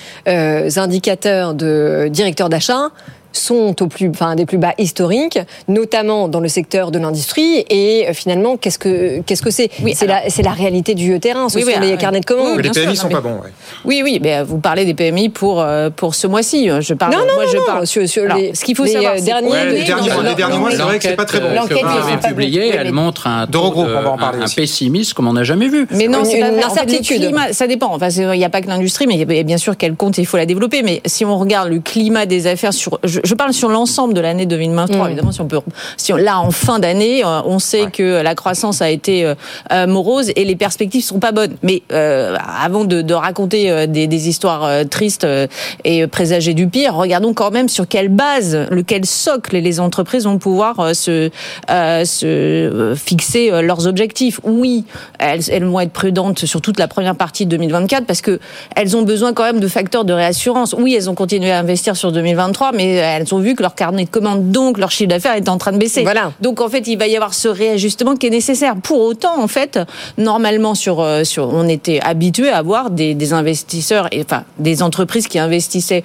indicateurs 0.79 1.55
de 1.55 2.09
directeurs 2.11 2.49
d'achat 2.49 2.91
sont 3.39 3.75
au 3.83 3.87
plus, 3.87 4.09
enfin, 4.11 4.35
des 4.37 4.47
plus 4.47 4.59
bas 4.59 4.75
historiques, 4.79 5.39
notamment 5.69 6.29
dans 6.29 6.41
le 6.41 6.49
secteur 6.49 6.91
de 6.91 6.99
l'industrie. 6.99 7.65
Et 7.71 8.07
euh, 8.09 8.13
finalement, 8.13 8.57
qu'est-ce 8.57 8.79
que 8.79 9.21
qu'est-ce 9.21 9.43
que 9.43 9.51
c'est? 9.51 9.71
Oui, 9.83 9.95
C'est 9.97 10.07
la, 10.07 10.29
c'est 10.29 10.43
la 10.43 10.51
réalité 10.53 10.95
du 10.95 11.19
terrain. 11.21 11.49
Ce 11.49 11.57
Oui, 11.57 11.65
oui, 11.67 11.75
sont 11.75 11.81
les 11.81 11.93
ah, 11.93 11.97
carnets 11.97 12.21
de 12.21 12.27
commandes. 12.27 12.57
oui, 12.57 12.63
les 12.63 12.71
PMI 12.71 12.95
sûr, 12.97 13.03
sont 13.03 13.09
pas 13.09 13.21
bons. 13.21 13.35
ouais. 13.35 13.51
Oui, 13.85 14.01
oui, 14.05 14.19
mais 14.23 14.43
vous 14.43 14.59
parlez 14.59 14.85
des 14.85 14.95
PMI 14.95 15.29
pour 15.29 15.61
euh, 15.61 15.91
pour 15.91 16.15
ce 16.15 16.27
mois-ci. 16.27 16.69
Je 16.81 16.95
parle. 16.95 17.13
Non, 17.13 17.19
non, 17.21 17.35
moi, 17.35 17.45
non, 17.45 17.51
je 17.53 17.59
parle 17.67 17.87
sur- 17.87 18.09
sur 18.09 18.25
Alors, 18.25 18.39
les- 18.39 18.55
ce 18.55 18.65
qu'il 18.65 18.77
faut 18.77 18.85
les, 18.85 18.93
savoir, 18.93 19.13
euh, 19.13 19.17
c'est 19.19 19.25
derniers- 19.25 19.49
Ouais, 19.51 19.65
les 19.73 19.85
derniers- 19.85 20.11
les 20.11 20.59
mois, 20.59 20.71
c'est 20.71 20.77
vrai 20.79 20.99
que 20.99 21.05
c'est 21.05 21.17
pas 21.17 21.25
très 21.25 21.41
bon. 21.41 21.55
L'enquête 21.55 21.79
que 21.83 21.87
vous 22.13 22.29
publiée, 22.29 22.69
elle 22.75 22.87
Oui, 22.89 22.93
montre 22.93 23.27
un 23.27 23.47
taux 23.47 23.73
un, 23.79 24.45
pessimisme 24.55 25.15
comme 25.15 25.29
on 25.29 25.33
n'a 25.33 25.45
jamais 25.45 25.69
vu. 25.69 25.87
Mais 25.91 26.09
non, 26.09 26.25
c'est 26.25 26.39
une 26.41 26.59
incertitude. 26.63 27.35
ça 27.53 27.67
dépend. 27.67 27.95
Enfin, 27.95 28.09
il 28.11 28.39
n'y 28.39 28.45
a 28.45 28.49
pas 28.51 28.61
que 28.61 28.69
l'industrie, 28.69 29.07
mais 29.07 29.25
bien 29.45 29.57
sûr 29.59 29.77
qu'elle 29.77 29.95
compte 29.95 30.19
et 30.19 30.23
il 30.23 30.27
faut 30.27 30.37
la 30.37 30.47
développer. 30.47 30.83
Mais 30.83 31.01
si 31.07 31.25
on 31.25 31.39
regarde 31.39 31.69
le 31.71 31.81
climat 31.81 32.27
des 32.27 32.47
affaires 32.47 32.73
sur, 32.73 32.99
je, 33.29 33.35
parle 33.35 33.53
sur 33.53 33.69
l'ensemble 33.69 34.15
de 34.15 34.21
l'année 34.21 34.47
2023. 34.47 35.05
Mm. 35.05 35.07
Évidemment, 35.09 35.33
si 35.33 35.41
on 35.41 35.47
peut, 35.47 35.61
si 35.97 36.13
on, 36.13 36.17
là 36.17 36.41
en 36.41 36.51
fin 36.51 36.79
d'année, 36.79 37.25
euh, 37.25 37.41
on 37.45 37.59
sait 37.59 37.91
que 37.91 38.23
la 38.23 38.35
croissance 38.35 38.83
a 38.83 38.91
été 38.91 39.25
euh, 39.25 39.35
euh, 39.73 39.87
morose 39.87 40.31
et 40.37 40.45
les 40.45 40.57
perspectives 40.57 41.05
sont 41.05 41.21
pas 41.21 41.33
bonnes. 41.33 41.57
Mais 41.63 41.83
euh, 41.93 42.37
avant 42.63 42.85
de, 42.85 43.03
de 43.03 43.15
raconter 43.15 43.71
euh, 43.71 43.87
des, 43.87 44.07
des 44.07 44.29
histoires 44.29 44.65
euh, 44.65 44.85
tristes 44.85 45.25
euh, 45.25 45.47
et 45.85 46.07
présager 46.07 46.55
du 46.55 46.69
pire, 46.69 46.95
regardons 46.95 47.35
quand 47.35 47.51
même 47.51 47.69
sur 47.69 47.87
quelle 47.87 48.09
base, 48.09 48.67
lequel 48.71 49.07
socle 49.07 49.57
les 49.57 49.81
entreprises 49.81 50.25
vont 50.25 50.39
pouvoir 50.39 50.81
euh, 50.81 50.95
se, 50.95 51.31
euh, 51.71 52.05
se 52.05 52.27
euh, 52.27 52.95
fixer 52.95 53.51
euh, 53.51 53.63
leurs 53.63 53.87
objectifs. 53.87 54.41
Oui, 54.45 54.85
elles, 55.19 55.51
elles 55.51 55.65
vont 55.65 55.81
être 55.81 55.93
prudentes 55.93 56.45
sur 56.45 56.61
toute 56.61 56.79
la 56.79 56.89
première 56.89 57.17
partie 57.17 57.47
de 57.47 57.51
2024 57.51 58.07
parce 58.07 58.21
que 58.21 58.39
elles 58.77 58.97
ont 58.97 59.03
besoin 59.03 59.33
quand 59.33 59.45
même 59.45 59.61
de 59.61 59.69
facteurs 59.69 60.05
de 60.05 60.13
réassurance. 60.13 60.75
Oui, 60.79 60.95
elles 60.95 61.11
ont 61.11 61.15
continué 61.15 61.51
à 61.51 61.59
investir 61.59 61.97
sur 61.97 62.13
2023, 62.13 62.73
mais 62.73 63.01
elles 63.17 63.35
ont 63.35 63.39
vu 63.39 63.55
que 63.55 63.63
leur 63.63 63.75
carnet 63.75 64.05
de 64.05 64.11
commandes, 64.11 64.51
donc 64.51 64.79
leur 64.79 64.91
chiffre 64.91 65.11
d'affaires, 65.11 65.35
est 65.35 65.49
en 65.49 65.59
train 65.59 65.73
de 65.73 65.79
baisser. 65.79 66.03
Voilà. 66.03 66.33
Donc 66.41 66.61
en 66.61 66.69
fait, 66.69 66.87
il 66.87 66.99
va 66.99 67.07
y 67.07 67.17
avoir 67.17 67.35
ce 67.35 67.49
réajustement 67.49 68.17
qui 68.17 68.27
est 68.27 68.31
nécessaire. 68.31 68.77
Pour 68.77 69.01
autant, 69.01 69.41
en 69.41 69.49
fait, 69.49 69.79
normalement, 70.17 70.75
sur, 70.75 71.01
euh, 71.01 71.25
sur, 71.25 71.49
on 71.49 71.69
était 71.69 72.01
habitué 72.01 72.49
à 72.51 72.59
avoir 72.59 72.91
des, 72.91 73.15
des 73.15 73.33
investisseurs, 73.33 74.09
et, 74.13 74.23
enfin 74.23 74.45
des 74.59 74.83
entreprises 74.83 75.29
qui 75.29 75.39
investissaient 75.39 76.05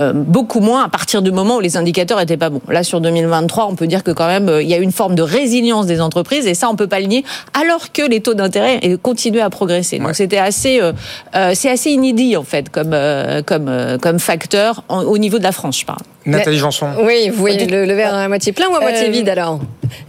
euh, 0.00 0.12
beaucoup 0.14 0.60
moins 0.60 0.84
à 0.84 0.88
partir 0.88 1.22
du 1.22 1.30
moment 1.32 1.56
où 1.56 1.60
les 1.60 1.76
indicateurs 1.76 2.20
étaient 2.20 2.36
pas 2.36 2.50
bons. 2.50 2.60
Là, 2.68 2.82
sur 2.82 3.00
2023, 3.00 3.66
on 3.70 3.74
peut 3.74 3.86
dire 3.86 4.02
que 4.02 4.10
quand 4.10 4.26
même, 4.26 4.48
euh, 4.48 4.62
il 4.62 4.68
y 4.68 4.74
a 4.74 4.78
une 4.78 4.92
forme 4.92 5.14
de 5.14 5.22
résilience 5.22 5.86
des 5.86 6.00
entreprises 6.00 6.46
et 6.46 6.54
ça, 6.54 6.68
on 6.70 6.76
peut 6.76 6.86
pas 6.86 7.00
le 7.00 7.06
nier, 7.06 7.24
alors 7.60 7.92
que 7.92 8.02
les 8.02 8.20
taux 8.20 8.34
d'intérêt 8.34 8.80
continuent 9.02 9.40
à 9.40 9.50
progresser. 9.50 9.98
Donc, 9.98 10.08
Ouais. 10.08 10.14
c'était 10.14 10.38
assez, 10.38 10.80
euh, 10.80 10.92
euh, 11.36 11.52
c'est 11.54 11.70
assez 11.70 11.90
inédit 11.90 12.36
en 12.36 12.42
fait 12.44 12.68
comme 12.70 12.90
euh, 12.94 13.42
comme 13.42 13.68
euh, 13.68 13.98
comme 13.98 14.18
facteur 14.18 14.84
en- 14.88 15.02
au 15.02 15.18
niveau 15.18 15.38
de 15.38 15.44
la 15.44 15.52
France, 15.52 15.80
je 15.80 15.84
parle. 15.86 16.00
Nathalie 16.26 16.58
Janson. 16.58 16.86
Oui, 17.02 17.30
vous 17.30 17.38
voyez 17.40 17.66
le, 17.66 17.86
le 17.86 17.94
verre 17.94 18.14
à 18.14 18.28
moitié 18.28 18.52
plein 18.52 18.68
ou 18.68 18.76
à 18.76 18.80
moitié 18.80 19.08
Euh, 19.08 19.10
vide 19.10 19.28
alors 19.30 19.58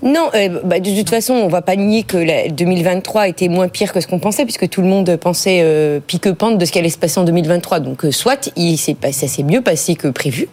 Non, 0.04 0.28
euh, 0.36 0.60
bah, 0.66 0.80
de 0.82 0.94
toute 0.98 1.10
façon, 1.10 1.34
on 1.34 1.48
va 1.48 1.62
pas 1.62 1.78
nier 1.78 2.04
que 2.04 2.18
la 2.18 2.50
2023 2.50 3.30
était 3.30 3.48
moins 3.48 3.70
pire 3.70 3.94
que 3.94 4.02
ce 4.02 4.08
qu'on 4.08 4.20
pensait, 4.20 4.44
puisque 4.44 4.68
tout 4.70 4.82
le 4.82 4.88
monde 4.88 5.16
pensait 5.16 5.62
euh, 5.64 6.02
pique-pente 6.06 6.58
de 6.58 6.66
ce 6.66 6.72
qui 6.74 6.80
allait 6.80 6.90
se 6.90 6.98
passer 6.98 7.18
en 7.20 7.24
2023. 7.24 7.80
Donc, 7.80 8.04
euh, 8.04 8.12
soit, 8.12 8.52
il 8.58 8.78
ça 8.78 8.94
s'est 9.28 9.44
mieux 9.44 9.62
passé 9.62 9.81
que 9.96 10.08
prévu. 10.08 10.48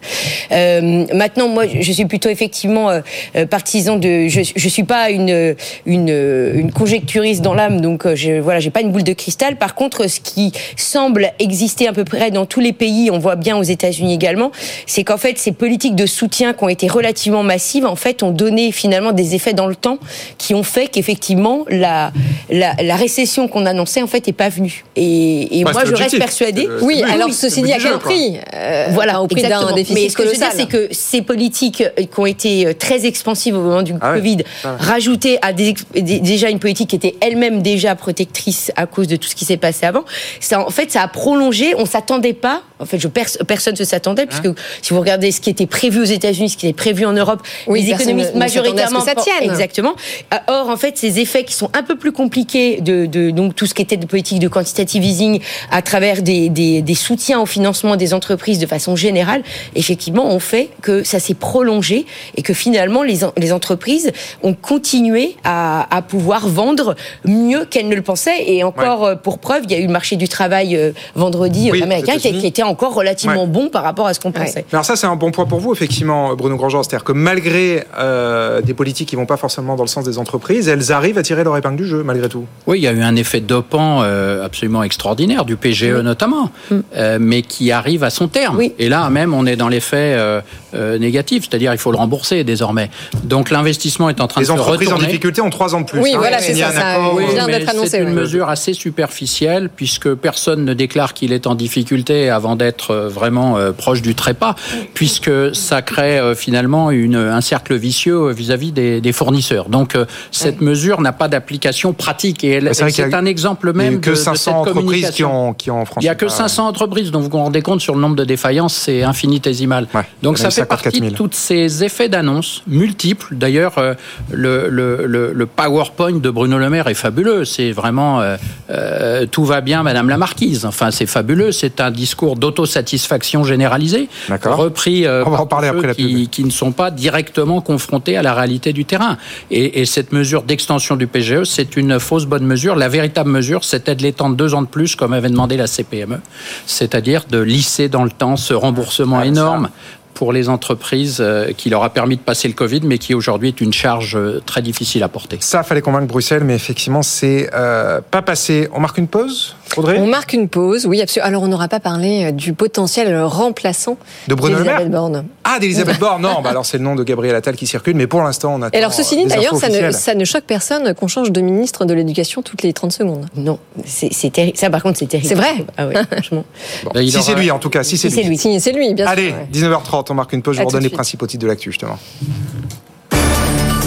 Euh, 0.51 1.05
maintenant, 1.13 1.47
moi, 1.47 1.65
je 1.67 1.91
suis 1.91 2.05
plutôt 2.05 2.29
effectivement 2.29 2.89
euh, 2.89 3.01
euh, 3.35 3.45
partisan 3.45 3.97
de. 3.97 4.27
Je, 4.27 4.41
je 4.55 4.69
suis 4.69 4.83
pas 4.83 5.09
une 5.09 5.55
une, 5.85 6.51
une 6.55 6.71
conjecturiste 6.71 7.41
dans 7.41 7.53
l'âme, 7.53 7.81
donc 7.81 8.05
euh, 8.05 8.15
je 8.15 8.39
voilà, 8.39 8.59
j'ai 8.59 8.69
pas 8.69 8.81
une 8.81 8.91
boule 8.91 9.03
de 9.03 9.13
cristal. 9.13 9.57
Par 9.57 9.75
contre, 9.75 10.07
ce 10.07 10.19
qui 10.19 10.51
semble 10.75 11.31
exister 11.39 11.87
à 11.87 11.93
peu 11.93 12.03
près 12.03 12.31
dans 12.31 12.45
tous 12.45 12.59
les 12.59 12.73
pays, 12.73 13.09
on 13.11 13.19
voit 13.19 13.35
bien 13.35 13.57
aux 13.57 13.63
États-Unis 13.63 14.13
également, 14.13 14.51
c'est 14.85 15.03
qu'en 15.03 15.17
fait, 15.17 15.37
ces 15.37 15.51
politiques 15.51 15.95
de 15.95 16.05
soutien 16.05 16.53
qui 16.53 16.63
ont 16.63 16.69
été 16.69 16.87
relativement 16.87 17.43
massives, 17.43 17.85
en 17.85 17.95
fait, 17.95 18.23
ont 18.23 18.31
donné 18.31 18.71
finalement 18.71 19.11
des 19.11 19.35
effets 19.35 19.53
dans 19.53 19.67
le 19.67 19.75
temps 19.75 19.99
qui 20.37 20.55
ont 20.55 20.63
fait 20.63 20.87
qu'effectivement 20.87 21.65
la, 21.69 22.11
la 22.49 22.73
la 22.81 22.95
récession 22.95 23.47
qu'on 23.47 23.65
annonçait 23.65 24.01
en 24.01 24.07
fait 24.07 24.27
est 24.27 24.33
pas 24.33 24.49
venue. 24.49 24.83
Et, 24.95 25.63
moi, 25.63 25.83
je 25.85 25.93
reste 25.93 26.17
persuadée. 26.17 26.67
Oui, 26.81 27.03
alors 27.03 27.27
oui, 27.27 27.33
ceci 27.33 27.61
dit, 27.61 27.73
à 27.73 27.77
quel 27.77 27.97
prix 27.99 28.37
Euh, 28.53 28.87
Voilà, 28.91 29.18
Au 29.23 29.27
prix 29.27 29.41
d'un 29.41 29.73
déficit 29.73 29.95
Mais 29.95 30.09
ce 30.09 30.15
que 30.17 30.23
je 30.23 30.29
veux 30.29 30.35
dire, 30.35 30.47
c'est 30.53 30.67
que 30.67 30.87
ces 30.91 31.21
politiques 31.21 31.81
euh, 31.81 32.03
qui 32.03 32.19
ont 32.19 32.25
été 32.25 32.67
euh, 32.67 32.73
très 32.73 33.05
expansives 33.05 33.55
au 33.57 33.61
moment 33.61 33.81
du 33.81 33.93
Ah 34.01 34.11
ouais. 34.11 34.17
Covid, 34.19 34.37
Ah 34.63 34.71
ouais. 34.71 34.75
rajoutées 34.79 35.37
à 35.41 35.53
des, 35.53 35.73
déjà 35.95 36.49
une 36.49 36.59
politique 36.59 36.89
qui 36.89 36.95
était 36.95 37.15
elle-même 37.21 37.61
déjà 37.61 37.95
protectrice 37.95 38.71
à 38.75 38.85
cause 38.85 39.07
de 39.07 39.15
tout 39.15 39.27
ce 39.27 39.35
qui 39.35 39.45
s'est 39.45 39.57
passé 39.57 39.85
avant, 39.85 40.03
ça, 40.39 40.65
en 40.65 40.69
fait, 40.69 40.91
ça 40.91 41.01
a 41.01 41.07
prolongé. 41.07 41.73
On 41.77 41.85
s'attendait 41.85 42.33
pas. 42.33 42.61
En 42.79 42.85
fait, 42.85 42.97
je, 42.99 43.07
personne 43.07 43.75
ne 43.77 43.83
s'attendait, 43.83 44.25
puisque 44.25 44.47
si 44.81 44.93
vous 44.93 44.99
regardez 44.99 45.31
ce 45.31 45.41
qui 45.41 45.49
était 45.49 45.65
prévu 45.65 45.99
aux 46.01 46.05
États-Unis, 46.05 46.49
ce 46.49 46.57
qui 46.57 46.67
était 46.67 46.75
prévu 46.77 47.05
en 47.05 47.13
Europe. 47.13 47.41
Oui, 47.67 47.81
les 47.83 47.91
économistes 47.91 48.33
ne- 48.35 48.39
ne 48.41 48.47
s'attendait 48.47 48.81
à 48.81 48.87
ce 48.87 48.93
majoritairement 48.93 48.99
que 49.01 49.05
ça 49.05 49.15
tienne. 49.15 49.49
Exactement. 49.49 49.93
Euh, 50.33 50.37
Or, 50.47 50.69
en 50.69 50.77
fait, 50.77 50.97
ces 50.97 51.19
effets 51.19 51.43
qui 51.43 51.53
sont 51.53 51.69
un 51.73 51.83
peu 51.83 51.95
plus 51.97 52.11
compliqués 52.11 52.81
de, 52.81 53.05
de 53.05 53.29
donc 53.31 53.55
tout 53.55 53.65
ce 53.65 53.73
qui 53.73 53.81
était 53.81 53.97
de 53.97 54.05
politique 54.05 54.39
de 54.39 54.47
quantitative 54.47 55.03
easing 55.03 55.41
à 55.71 55.81
travers 55.81 56.21
des, 56.21 56.49
des, 56.49 56.81
des 56.81 56.95
soutiens 56.95 57.39
au 57.41 57.45
financement 57.45 57.95
des 57.97 58.13
entreprises 58.13 58.59
de 58.59 58.65
façon 58.65 58.95
générale, 58.99 59.41
effectivement, 59.75 60.25
ont 60.31 60.39
fait 60.39 60.69
que 60.81 61.03
ça 61.03 61.19
s'est 61.19 61.33
prolongé 61.33 62.05
et 62.35 62.41
que 62.41 62.53
finalement 62.53 63.01
les, 63.03 63.23
en- 63.23 63.33
les 63.37 63.51
entreprises 63.53 64.11
ont 64.43 64.53
continué 64.53 65.35
à, 65.43 65.87
à 65.95 66.01
pouvoir 66.01 66.47
vendre 66.47 66.95
mieux 67.25 67.65
qu'elles 67.65 67.87
ne 67.87 67.95
le 67.95 68.01
pensaient. 68.01 68.43
Et 68.47 68.63
encore 68.63 69.05
euh, 69.05 69.15
pour 69.15 69.39
preuve, 69.39 69.63
il 69.65 69.71
y 69.71 69.75
a 69.75 69.79
eu 69.79 69.87
le 69.87 69.91
marché 69.91 70.15
du 70.15 70.27
travail 70.27 70.75
euh, 70.75 70.91
vendredi 71.15 71.69
euh, 71.69 71.73
Oui, 71.73 71.81
américain 71.83 72.17
qui, 72.17 72.27
était 72.45 72.63
encore 72.63 72.93
relativement 72.93 73.43
Ouais. 73.43 73.47
bon 73.47 73.69
par 73.69 73.83
rapport 73.83 74.07
à 74.07 74.13
ce 74.13 74.19
qu'on 74.19 74.31
pensait. 74.31 74.65
Alors 74.71 74.83
ça, 74.85 74.95
c'est 74.95 75.07
un 75.07 75.15
bon 75.15 75.31
point 75.31 75.45
pour 75.45 75.59
vous, 75.59 75.71
effectivement, 75.73 76.35
Bruno 76.35 76.55
Grandjean. 76.57 76.83
C'est-à-dire 76.83 77.03
que 77.03 77.11
malgré 77.13 77.83
euh, 77.97 78.61
des 78.61 78.73
politiques 78.73 79.09
qui 79.09 79.15
vont 79.15 79.25
pas 79.25 79.37
forcément 79.37 79.75
dans 79.75 79.83
le 79.83 79.87
sens 79.89 80.03
des 80.03 80.17
entreprises, 80.17 80.67
elles 80.67 80.91
arrivent 80.91 81.17
à 81.17 81.23
tirer 81.23 81.43
leur 81.43 81.55
épingle 81.57 81.77
du 81.77 81.85
jeu, 81.85 82.03
malgré 82.03 82.27
tout. 82.27 82.45
Oui, 82.67 82.79
il 82.79 82.83
y 82.83 82.87
a 82.87 82.91
eu 82.91 83.01
un 83.01 83.15
effet 83.15 83.39
dopant 83.39 84.01
euh, 84.03 84.43
absolument 84.45 84.83
extraordinaire, 84.83 85.45
du 85.45 85.55
PGE 85.55 86.01
notamment, 86.03 86.49
euh, 86.95 87.17
mais 87.21 87.41
qui 87.41 87.71
arrive 87.71 88.03
à 88.03 88.09
son 88.09 88.27
terme. 88.27 88.59
Et 88.77 88.88
là 88.89 89.09
même, 89.09 89.33
on 89.33 89.45
est 89.45 89.55
dans 89.55 89.69
l'effet 89.69 90.13
euh, 90.17 90.41
euh, 90.73 90.97
négatif, 90.99 91.47
c'est-à-dire 91.49 91.71
il 91.73 91.77
faut 91.77 91.91
le 91.91 91.97
rembourser 91.97 92.43
désormais. 92.43 92.89
Donc 93.23 93.49
l'investissement 93.51 94.09
est 94.09 94.19
en 94.21 94.27
train 94.27 94.41
Les 94.41 94.47
de 94.47 94.51
se 94.51 94.53
entreprises 94.53 94.89
en 94.89 94.91
retourner. 94.95 95.07
difficulté 95.07 95.41
ont 95.41 95.49
trois 95.49 95.73
ans 95.75 95.81
de 95.81 95.85
plus. 95.85 95.99
Oui, 96.01 96.11
hein. 96.13 96.17
voilà, 96.19 96.39
c'est 96.39 96.53
ça, 96.55 96.71
ça 96.71 96.95
annoncé, 96.95 97.89
C'est 97.89 97.99
une 97.99 98.05
ouais. 98.09 98.13
mesure 98.13 98.49
assez 98.49 98.73
superficielle 98.73 99.69
puisque 99.75 100.13
personne 100.15 100.65
ne 100.65 100.73
déclare 100.73 101.13
qu'il 101.13 101.33
est 101.33 101.47
en 101.47 101.55
difficulté 101.55 102.29
avant 102.29 102.55
d'être 102.55 102.91
euh, 102.91 103.07
vraiment 103.07 103.57
euh, 103.57 103.71
proche 103.71 104.01
du 104.01 104.15
trépas, 104.15 104.55
puisque 104.93 105.31
ça 105.55 105.81
crée 105.81 106.19
euh, 106.19 106.35
finalement 106.35 106.91
une, 106.91 107.15
un 107.15 107.41
cercle 107.41 107.75
vicieux 107.75 108.31
vis-à-vis 108.31 108.71
des, 108.71 109.01
des 109.01 109.11
fournisseurs. 109.11 109.69
Donc 109.69 109.95
euh, 109.95 110.05
cette 110.31 110.61
mesure 110.61 111.01
n'a 111.01 111.11
pas 111.11 111.27
d'application 111.27 111.93
pratique 111.93 112.43
et, 112.43 112.59
c'est 112.73 112.99
et 112.99 113.13
un 113.13 113.25
exemple 113.25 113.71
il 113.73 113.77
y 113.77 113.85
a 113.85 113.89
même 113.91 114.01
que 114.01 114.09
de, 114.11 114.15
de 114.15 114.19
500 114.19 114.35
cette 114.37 114.53
entreprises 114.53 115.09
qui 115.11 115.23
ont, 115.23 115.53
qui 115.53 115.71
ont 115.71 115.85
franchi. 115.85 116.05
Il 116.05 116.07
n'y 116.07 116.09
a 116.09 116.15
que 116.15 116.25
pas- 116.25 116.31
500 116.31 116.67
entreprises, 116.67 117.11
donc 117.11 117.23
vous 117.23 117.29
vous 117.29 117.37
rendez 117.37 117.61
compte 117.61 117.81
sur 117.81 117.95
le 117.95 118.01
nombre 118.01 118.15
de 118.15 118.23
défaillances, 118.25 118.75
c'est 118.79 119.03
infinitésimal. 119.03 119.87
Donc 120.23 120.37
en 120.37 120.39
a 120.39 120.43
ça 120.43 120.49
fait 120.49 120.61
54 120.61 120.83
partie 120.83 120.99
000. 120.99 121.11
de 121.11 121.15
tous 121.15 121.29
ces 121.33 121.83
effets 121.83 122.09
d'annonce 122.09 122.63
multiples. 122.67 123.35
D'ailleurs, 123.35 123.77
euh, 123.77 123.93
le, 124.31 124.69
le, 124.69 125.05
le, 125.05 125.33
le 125.33 125.45
PowerPoint 125.45 126.19
de 126.19 126.29
Bruno 126.29 126.57
Le 126.57 126.69
Maire 126.69 126.87
est 126.87 126.93
fabuleux. 126.93 127.45
C'est 127.45 127.71
vraiment 127.71 128.21
euh, 128.21 128.37
euh, 128.69 129.25
tout 129.25 129.45
va 129.45 129.61
bien, 129.61 129.83
Madame 129.83 130.09
la 130.09 130.17
Marquise. 130.17 130.65
Enfin, 130.65 130.91
c'est 130.91 131.05
fabuleux. 131.05 131.51
C'est 131.51 131.81
un 131.81 131.91
discours 131.91 132.35
d'autosatisfaction 132.35 133.43
généralisée, 133.43 134.09
repris 134.29 135.05
On 135.07 135.29
va 135.29 135.41
en 135.41 135.45
par 135.45 135.47
parler 135.47 135.67
après 135.67 135.81
ceux 135.81 135.87
la 135.87 135.93
qui, 135.93 136.29
qui 136.29 136.43
ne 136.43 136.51
sont 136.51 136.71
pas 136.71 136.91
directement 136.91 137.61
confrontés 137.61 138.17
à 138.17 138.21
la 138.21 138.33
réalité 138.33 138.73
du 138.73 138.85
terrain. 138.85 139.17
Et, 139.51 139.81
et 139.81 139.85
cette 139.85 140.11
mesure 140.11 140.43
d'extension 140.43 140.95
du 140.95 141.07
PGE, 141.07 141.43
c'est 141.43 141.75
une 141.77 141.99
fausse 141.99 142.25
bonne 142.25 142.45
mesure. 142.45 142.75
La 142.75 142.89
véritable 142.89 143.29
mesure, 143.29 143.63
c'était 143.63 143.95
de 143.95 144.03
l'étendre 144.03 144.35
deux 144.35 144.53
ans 144.53 144.61
de 144.61 144.67
plus, 144.67 144.95
comme 144.95 145.13
avait 145.13 145.29
demandé 145.29 145.57
la 145.57 145.67
CPME, 145.67 146.19
c'est-à-dire 146.65 147.25
de 147.29 147.39
lisser 147.39 147.89
dans 147.89 148.03
le 148.03 148.11
temps 148.11 148.37
ce 148.37 148.53
remboursement 148.69 149.21
énorme 149.21 149.69
pour 150.13 150.33
les 150.33 150.49
entreprises 150.49 151.19
euh, 151.21 151.53
qui 151.53 151.69
leur 151.69 151.81
a 151.81 151.91
permis 151.91 152.17
de 152.17 152.21
passer 152.21 152.49
le 152.49 152.53
Covid, 152.53 152.81
mais 152.83 152.97
qui 152.97 153.13
aujourd'hui 153.13 153.47
est 153.47 153.61
une 153.61 153.71
charge 153.71 154.17
euh, 154.17 154.41
très 154.45 154.61
difficile 154.61 155.01
à 155.03 155.07
porter. 155.07 155.37
Ça, 155.39 155.63
fallait 155.63 155.81
convaincre 155.81 156.07
Bruxelles, 156.07 156.43
mais 156.43 156.55
effectivement, 156.55 157.01
c'est 157.03 157.49
euh, 157.53 158.01
pas 158.01 158.21
passé. 158.21 158.67
On 158.73 158.81
marque 158.81 158.97
une 158.97 159.07
pause, 159.07 159.55
Audrey 159.77 159.97
On 159.99 160.07
marque 160.07 160.33
une 160.33 160.47
pause, 160.49 160.85
oui, 160.85 161.01
absolument. 161.01 161.27
Alors, 161.27 161.43
on 161.43 161.47
n'aura 161.47 161.67
pas 161.67 161.79
parlé 161.79 162.25
euh, 162.25 162.31
du 162.31 162.53
potentiel 162.53 163.21
remplaçant 163.23 163.97
De 164.27 164.35
Bruno 164.35 164.57
Le 164.57 164.63
Maire 164.63 164.77
d'Elisabeth 164.79 164.91
Borne. 164.91 165.25
Ah, 165.43 165.59
d'Elisabeth 165.59 165.99
Borne 165.99 166.21
Non, 166.21 166.41
bah 166.41 166.49
alors 166.49 166.65
c'est 166.65 166.77
le 166.77 166.83
nom 166.83 166.95
de 166.95 167.03
Gabriel 167.03 167.35
Attal 167.35 167.55
qui 167.55 167.67
circule, 167.67 167.95
mais 167.95 168.07
pour 168.07 168.21
l'instant, 168.21 168.53
on 168.55 168.61
attend. 168.61 168.75
Et 168.75 168.79
alors, 168.79 168.93
ceci 168.93 169.15
dit, 169.15 169.23
des 169.23 169.29
d'ailleurs, 169.29 169.55
ça 169.55 169.67
ne, 169.67 169.73
officielles. 169.73 169.93
ça 169.93 170.15
ne 170.15 170.25
choque 170.25 170.43
personne 170.45 170.93
qu'on 170.93 171.07
change 171.07 171.31
de 171.31 171.41
ministre 171.41 171.85
de 171.85 171.93
l'Éducation 171.93 172.41
toutes 172.41 172.63
les 172.63 172.73
30 172.73 172.91
secondes. 172.91 173.25
Non, 173.35 173.59
c'est 173.85 174.09
terrible. 174.31 174.57
Ça, 174.57 174.69
par 174.69 174.81
contre, 174.83 174.97
c'est 174.99 175.07
terrible. 175.07 175.27
C'est 175.29 175.35
vrai 175.35 175.65
Ah 175.77 175.87
oui, 175.87 175.93
franchement. 176.11 176.45
Bon, 176.83 176.91
il 176.95 177.09
si 177.11 177.17
aura- 177.17 177.25
c'est 177.25 177.35
lui, 177.35 177.51
en 177.51 177.59
tout 177.59 177.69
cas, 177.69 177.83
si 177.83 177.97
c'est 177.97 178.09
lui. 178.09 178.37
Si 178.37 178.59
c'est 178.59 178.71
lui, 178.71 178.93
bien 178.93 179.05
sûr. 179.05 179.11
Allez, 179.11 179.31
ouais. 179.31 179.47
19h30, 179.53 180.05
on 180.09 180.13
marque 180.13 180.33
une 180.33 180.41
pause. 180.41 180.55
Je 180.55 180.61
À 180.61 180.63
vous 180.63 180.69
redonne 180.69 180.83
les 180.83 180.89
principaux 180.89 181.27
titres 181.27 181.43
de 181.43 181.47
l'actu, 181.47 181.71
justement. 181.71 181.97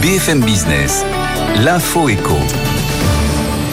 BFM 0.01 0.41
Business, 0.41 1.05
l'info 1.63 2.09
éco. 2.09 2.35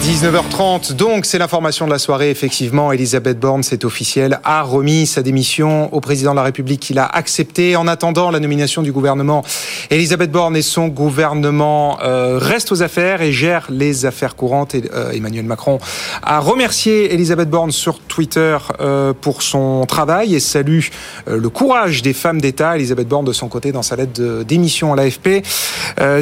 19h30, 0.09 0.93
donc 0.95 1.27
c'est 1.27 1.37
l'information 1.37 1.85
de 1.85 1.91
la 1.91 1.99
soirée. 1.99 2.31
Effectivement, 2.31 2.91
Elisabeth 2.91 3.39
Borne, 3.39 3.61
c'est 3.61 3.85
officiel, 3.85 4.39
a 4.43 4.63
remis 4.63 5.05
sa 5.05 5.21
démission 5.21 5.93
au 5.93 6.01
président 6.01 6.31
de 6.31 6.37
la 6.37 6.41
République 6.41 6.79
qui 6.79 6.95
l'a 6.95 7.05
accepté. 7.05 7.75
En 7.75 7.87
attendant 7.87 8.31
la 8.31 8.39
nomination 8.39 8.81
du 8.81 8.91
gouvernement, 8.91 9.43
Elisabeth 9.91 10.31
Borne 10.31 10.57
et 10.57 10.63
son 10.63 10.87
gouvernement 10.87 11.99
euh, 12.01 12.39
restent 12.41 12.71
aux 12.71 12.81
affaires 12.81 13.21
et 13.21 13.31
gèrent 13.31 13.67
les 13.69 14.07
affaires 14.07 14.35
courantes. 14.35 14.73
Euh, 14.73 15.11
Emmanuel 15.11 15.45
Macron 15.45 15.77
a 16.23 16.39
remercié 16.39 17.13
Elisabeth 17.13 17.51
Borne 17.51 17.71
sur 17.71 17.99
Twitter 17.99 18.57
euh, 18.79 19.13
pour 19.13 19.43
son 19.43 19.85
travail 19.85 20.33
et 20.33 20.39
salue 20.39 20.85
le 21.27 21.49
courage 21.49 22.01
des 22.01 22.13
femmes 22.13 22.41
d'État. 22.41 22.75
Elisabeth 22.75 23.07
Borne, 23.07 23.25
de 23.25 23.33
son 23.33 23.47
côté, 23.47 23.71
dans 23.71 23.83
sa 23.83 23.95
lettre 23.95 24.19
de 24.19 24.41
démission 24.41 24.91
à 24.91 24.95
l'AFP, 24.95 25.43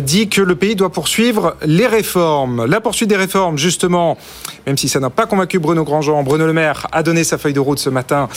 dit 0.01 0.27
que 0.27 0.41
le 0.41 0.55
pays 0.55 0.75
doit 0.75 0.91
poursuivre 0.91 1.55
les 1.65 1.87
réformes. 1.87 2.65
La 2.65 2.81
poursuite 2.81 3.09
des 3.09 3.15
réformes, 3.15 3.57
justement, 3.57 3.76
même 3.85 4.77
si 4.77 4.89
ça 4.89 4.99
n'a 4.99 5.09
pas 5.09 5.25
convaincu 5.25 5.59
Bruno 5.59 5.83
Grandjean, 5.83 6.23
Bruno 6.23 6.45
Le 6.45 6.53
Maire 6.53 6.87
a 6.91 7.03
donné 7.03 7.23
sa 7.23 7.37
feuille 7.37 7.53
de 7.53 7.59
route 7.59 7.79
ce 7.79 7.89
matin 7.89 8.27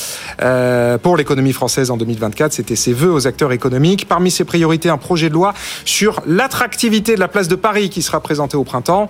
euh, 0.42 0.98
pour 0.98 1.16
l'économie 1.16 1.52
française 1.52 1.90
en 1.90 1.96
2024. 1.96 2.52
C'était 2.52 2.76
ses 2.76 2.92
vœux 2.92 3.12
aux 3.12 3.26
acteurs 3.26 3.52
économiques. 3.52 4.06
Parmi 4.08 4.30
ses 4.30 4.44
priorités, 4.44 4.88
un 4.88 4.98
projet 4.98 5.28
de 5.28 5.34
loi 5.34 5.54
sur 5.84 6.20
l'attractivité 6.26 7.14
de 7.14 7.20
la 7.20 7.28
place 7.28 7.48
de 7.48 7.56
Paris 7.56 7.90
qui 7.90 8.02
sera 8.02 8.20
présenté 8.20 8.56
au 8.56 8.64
printemps. 8.64 9.08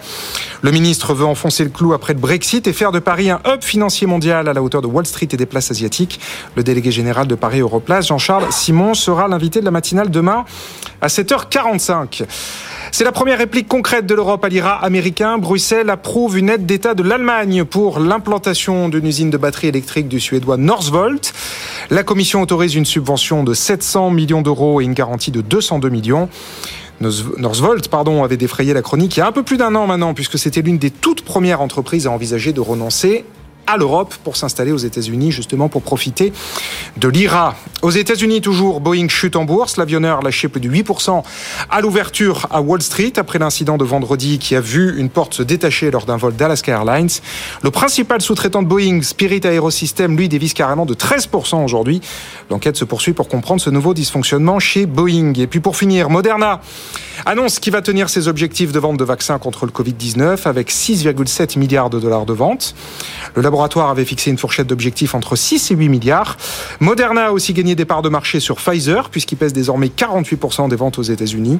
Le 0.62 0.70
ministre 0.70 1.14
veut 1.14 1.26
enfoncer 1.26 1.64
le 1.64 1.70
clou 1.70 1.92
après 1.92 2.14
le 2.14 2.20
Brexit 2.20 2.66
et 2.66 2.72
faire 2.72 2.92
de 2.92 2.98
Paris 2.98 3.30
un 3.30 3.40
hub 3.46 3.62
financier 3.62 4.06
mondial 4.06 4.48
à 4.48 4.52
la 4.52 4.62
hauteur 4.62 4.82
de 4.82 4.86
Wall 4.86 5.06
Street 5.06 5.28
et 5.32 5.36
des 5.36 5.46
places 5.46 5.70
asiatiques. 5.70 6.20
Le 6.56 6.62
délégué 6.62 6.90
général 6.90 7.26
de 7.26 7.34
Paris 7.34 7.60
Europlace, 7.60 8.06
Jean-Charles 8.08 8.46
Simon, 8.50 8.94
sera 8.94 9.28
l'invité 9.28 9.60
de 9.60 9.64
la 9.64 9.70
matinale 9.70 10.10
demain 10.10 10.44
à 11.00 11.08
7h45. 11.08 12.24
C'est 12.92 13.04
la 13.04 13.12
première 13.12 13.38
réplique 13.38 13.68
concrète 13.68 14.06
de 14.06 14.14
l'Europe 14.14 14.44
à 14.44 14.48
l'IRA 14.48 14.74
américain. 14.84 15.38
Bruxelles 15.38 15.90
approuve 15.90 16.36
une 16.36 16.50
aide 16.50 16.66
d'État 16.66 16.94
de 16.94 17.02
l'Allemagne 17.02 17.64
pour 17.64 18.00
l'implantation 18.00 18.88
d'une 18.88 19.06
usine 19.06 19.30
de 19.30 19.36
batterie 19.36 19.68
électrique 19.68 20.08
du 20.08 20.18
suédois 20.18 20.56
Northvolt. 20.56 21.32
La 21.90 22.02
Commission 22.02 22.42
autorise 22.42 22.74
une 22.74 22.84
subvention 22.84 23.44
de 23.44 23.54
700 23.54 24.10
millions 24.10 24.42
d'euros 24.42 24.80
et 24.80 24.84
une 24.84 24.94
garantie 24.94 25.30
de 25.30 25.40
202 25.40 25.88
millions. 25.88 26.28
Northvolt 27.00 27.88
pardon, 27.88 28.24
avait 28.24 28.36
défrayé 28.36 28.74
la 28.74 28.82
chronique 28.82 29.16
il 29.16 29.20
y 29.20 29.22
a 29.22 29.26
un 29.26 29.32
peu 29.32 29.44
plus 29.44 29.56
d'un 29.56 29.74
an 29.74 29.86
maintenant, 29.86 30.12
puisque 30.12 30.38
c'était 30.38 30.60
l'une 30.60 30.78
des 30.78 30.90
toutes 30.90 31.22
premières 31.22 31.60
entreprises 31.60 32.06
à 32.06 32.10
envisager 32.10 32.52
de 32.52 32.60
renoncer 32.60 33.24
à 33.66 33.76
l'Europe 33.76 34.14
pour 34.24 34.36
s'installer 34.36 34.72
aux 34.72 34.78
États-Unis, 34.78 35.32
justement 35.32 35.68
pour 35.68 35.82
profiter 35.82 36.32
de 36.96 37.08
l'IRA. 37.08 37.54
Aux 37.82 37.90
États-Unis, 37.90 38.40
toujours, 38.40 38.80
Boeing 38.80 39.08
chute 39.08 39.36
en 39.36 39.44
bourse. 39.44 39.76
L'avionneur 39.76 40.22
lâché 40.22 40.48
plus 40.48 40.60
de 40.60 40.68
8% 40.68 41.22
à 41.70 41.80
l'ouverture 41.80 42.46
à 42.50 42.60
Wall 42.60 42.82
Street 42.82 43.12
après 43.16 43.38
l'incident 43.38 43.76
de 43.76 43.84
vendredi 43.84 44.38
qui 44.38 44.56
a 44.56 44.60
vu 44.60 44.98
une 44.98 45.08
porte 45.08 45.34
se 45.34 45.42
détacher 45.42 45.90
lors 45.90 46.04
d'un 46.04 46.16
vol 46.16 46.34
d'Alaska 46.34 46.72
Airlines. 46.72 47.08
Le 47.62 47.70
principal 47.70 48.20
sous-traitant 48.20 48.62
de 48.62 48.68
Boeing, 48.68 49.02
Spirit 49.02 49.40
Aerosystems, 49.44 50.16
lui, 50.16 50.28
dévisse 50.28 50.54
carrément 50.54 50.86
de 50.86 50.94
13% 50.94 51.64
aujourd'hui. 51.64 52.00
L'enquête 52.50 52.76
se 52.76 52.84
poursuit 52.84 53.12
pour 53.12 53.28
comprendre 53.28 53.60
ce 53.60 53.70
nouveau 53.70 53.94
dysfonctionnement 53.94 54.58
chez 54.58 54.86
Boeing. 54.86 55.32
Et 55.38 55.46
puis 55.46 55.60
pour 55.60 55.76
finir, 55.76 56.10
Moderna 56.10 56.60
annonce 57.26 57.58
qu'il 57.58 57.72
va 57.72 57.82
tenir 57.82 58.08
ses 58.08 58.28
objectifs 58.28 58.72
de 58.72 58.78
vente 58.78 58.96
de 58.96 59.04
vaccins 59.04 59.38
contre 59.38 59.66
le 59.66 59.72
Covid-19 59.72 60.46
avec 60.46 60.70
6,7 60.70 61.58
milliards 61.58 61.90
de 61.90 61.98
dollars 61.98 62.26
de 62.26 62.32
vente. 62.32 62.74
Le 63.34 63.42
laboratoire 63.50 63.90
avait 63.90 64.04
fixé 64.04 64.30
une 64.30 64.38
fourchette 64.38 64.68
d'objectifs 64.68 65.12
entre 65.16 65.34
6 65.34 65.72
et 65.72 65.74
8 65.74 65.88
milliards. 65.88 66.36
Moderna 66.78 67.26
a 67.26 67.30
aussi 67.32 67.52
gagné 67.52 67.74
des 67.74 67.84
parts 67.84 68.00
de 68.00 68.08
marché 68.08 68.38
sur 68.38 68.56
Pfizer 68.56 69.10
puisqu'il 69.10 69.34
pèse 69.34 69.52
désormais 69.52 69.88
48% 69.88 70.68
des 70.68 70.76
ventes 70.76 71.00
aux 71.00 71.02
États-Unis 71.02 71.58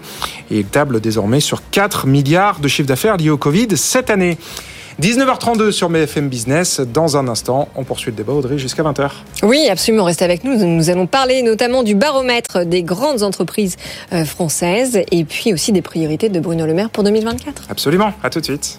et 0.53 0.61
il 0.61 0.67
table 0.67 1.01
désormais 1.01 1.41
sur 1.41 1.69
4 1.73 2.07
milliards 2.07 2.61
de 2.61 2.69
chiffre 2.69 2.87
d'affaires 2.87 3.17
liés 3.17 3.31
au 3.31 3.39
Covid 3.39 3.77
cette 3.77 4.09
année. 4.09 4.39
19h32 5.03 5.73
sur 5.73 5.89
BFM 5.89 6.29
Business. 6.29 6.79
Dans 6.79 7.17
un 7.17 7.27
instant, 7.27 7.69
on 7.75 7.83
poursuit 7.83 8.13
le 8.13 8.17
débat, 8.17 8.35
Audrey, 8.35 8.59
jusqu'à 8.59 8.85
20h. 8.85 9.11
Oui, 9.43 9.67
absolument. 9.69 10.05
Restez 10.05 10.25
avec 10.25 10.45
nous. 10.45 10.57
Nous 10.57 10.91
allons 10.91 11.09
parler 11.09 11.43
notamment 11.43 11.83
du 11.83 11.97
baromètre 11.97 12.65
des 12.65 12.85
grandes 12.85 13.25
entreprises 13.25 13.77
euh, 14.13 14.25
françaises 14.25 15.01
et 15.11 15.25
puis 15.25 15.53
aussi 15.53 15.73
des 15.73 15.83
priorités 15.83 16.29
de 16.29 16.39
Bruno 16.39 16.67
Le 16.67 16.75
Maire 16.75 16.91
pour 16.91 17.03
2024. 17.03 17.65
Absolument. 17.69 18.13
À 18.23 18.31
tout 18.31 18.39
de 18.39 18.45
suite. 18.45 18.79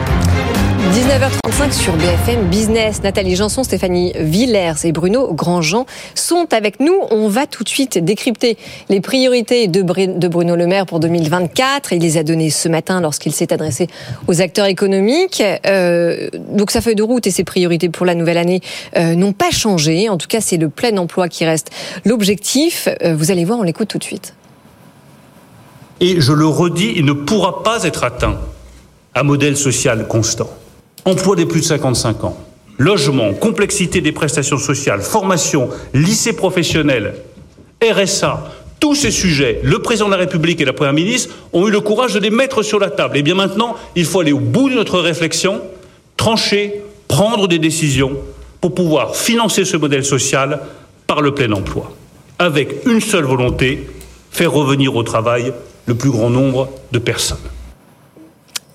19h35 0.89 1.71
sur 1.71 1.93
BFM 1.93 2.47
Business. 2.49 3.03
Nathalie 3.03 3.35
Janson, 3.35 3.63
Stéphanie 3.63 4.13
Villers 4.17 4.73
et 4.83 4.91
Bruno 4.91 5.31
Grandjean 5.31 5.85
sont 6.15 6.47
avec 6.51 6.79
nous. 6.79 6.95
On 7.11 7.29
va 7.29 7.45
tout 7.45 7.63
de 7.63 7.69
suite 7.69 7.99
décrypter 8.03 8.57
les 8.89 8.99
priorités 8.99 9.67
de 9.67 9.83
Bruno 10.27 10.55
Le 10.55 10.65
Maire 10.65 10.87
pour 10.87 10.99
2024. 10.99 11.93
Il 11.93 12.01
les 12.01 12.17
a 12.17 12.23
données 12.23 12.49
ce 12.49 12.67
matin 12.67 12.99
lorsqu'il 12.99 13.31
s'est 13.31 13.53
adressé 13.53 13.87
aux 14.27 14.41
acteurs 14.41 14.65
économiques. 14.65 15.43
Euh, 15.67 16.29
donc 16.49 16.71
sa 16.71 16.81
feuille 16.81 16.95
de 16.95 17.03
route 17.03 17.27
et 17.27 17.31
ses 17.31 17.43
priorités 17.43 17.89
pour 17.89 18.07
la 18.07 18.15
nouvelle 18.15 18.39
année 18.39 18.61
euh, 18.97 19.13
n'ont 19.13 19.33
pas 19.33 19.51
changé. 19.51 20.09
En 20.09 20.17
tout 20.17 20.27
cas, 20.27 20.41
c'est 20.41 20.57
le 20.57 20.69
plein 20.69 20.97
emploi 20.97 21.29
qui 21.29 21.45
reste 21.45 21.69
l'objectif. 22.05 22.89
Euh, 23.03 23.15
vous 23.15 23.29
allez 23.29 23.45
voir, 23.45 23.59
on 23.59 23.63
l'écoute 23.63 23.87
tout 23.87 23.99
de 23.99 24.03
suite. 24.03 24.33
Et 25.99 26.19
je 26.19 26.33
le 26.33 26.47
redis, 26.47 26.93
il 26.95 27.05
ne 27.05 27.13
pourra 27.13 27.61
pas 27.61 27.83
être 27.83 28.03
atteint 28.03 28.39
à 29.13 29.21
modèle 29.21 29.55
social 29.55 30.07
constant 30.07 30.49
emploi 31.05 31.35
des 31.35 31.45
plus 31.45 31.61
de 31.61 31.65
55 31.65 32.23
ans, 32.23 32.37
logement, 32.77 33.33
complexité 33.33 34.01
des 34.01 34.11
prestations 34.11 34.57
sociales, 34.57 35.01
formation, 35.01 35.69
lycée 35.93 36.33
professionnel, 36.33 37.15
RSA, 37.81 38.51
tous 38.79 38.95
ces 38.95 39.11
sujets, 39.11 39.59
le 39.63 39.79
président 39.79 40.07
de 40.07 40.11
la 40.11 40.17
République 40.17 40.59
et 40.59 40.65
la 40.65 40.73
Première 40.73 40.93
ministre 40.93 41.33
ont 41.53 41.67
eu 41.67 41.71
le 41.71 41.81
courage 41.81 42.15
de 42.15 42.19
les 42.19 42.31
mettre 42.31 42.63
sur 42.63 42.79
la 42.79 42.89
table. 42.89 43.15
Et 43.15 43.21
bien 43.21 43.35
maintenant, 43.35 43.75
il 43.95 44.05
faut 44.05 44.19
aller 44.21 44.31
au 44.31 44.39
bout 44.39 44.69
de 44.69 44.75
notre 44.75 44.99
réflexion, 44.99 45.61
trancher, 46.17 46.81
prendre 47.07 47.47
des 47.47 47.59
décisions 47.59 48.13
pour 48.59 48.73
pouvoir 48.73 49.15
financer 49.15 49.65
ce 49.65 49.77
modèle 49.77 50.03
social 50.03 50.61
par 51.05 51.21
le 51.21 51.33
plein 51.33 51.51
emploi, 51.51 51.91
avec 52.39 52.85
une 52.87 53.01
seule 53.01 53.25
volonté, 53.25 53.87
faire 54.31 54.51
revenir 54.51 54.95
au 54.95 55.03
travail 55.03 55.53
le 55.85 55.95
plus 55.95 56.09
grand 56.09 56.29
nombre 56.29 56.69
de 56.91 56.99
personnes. 56.99 57.37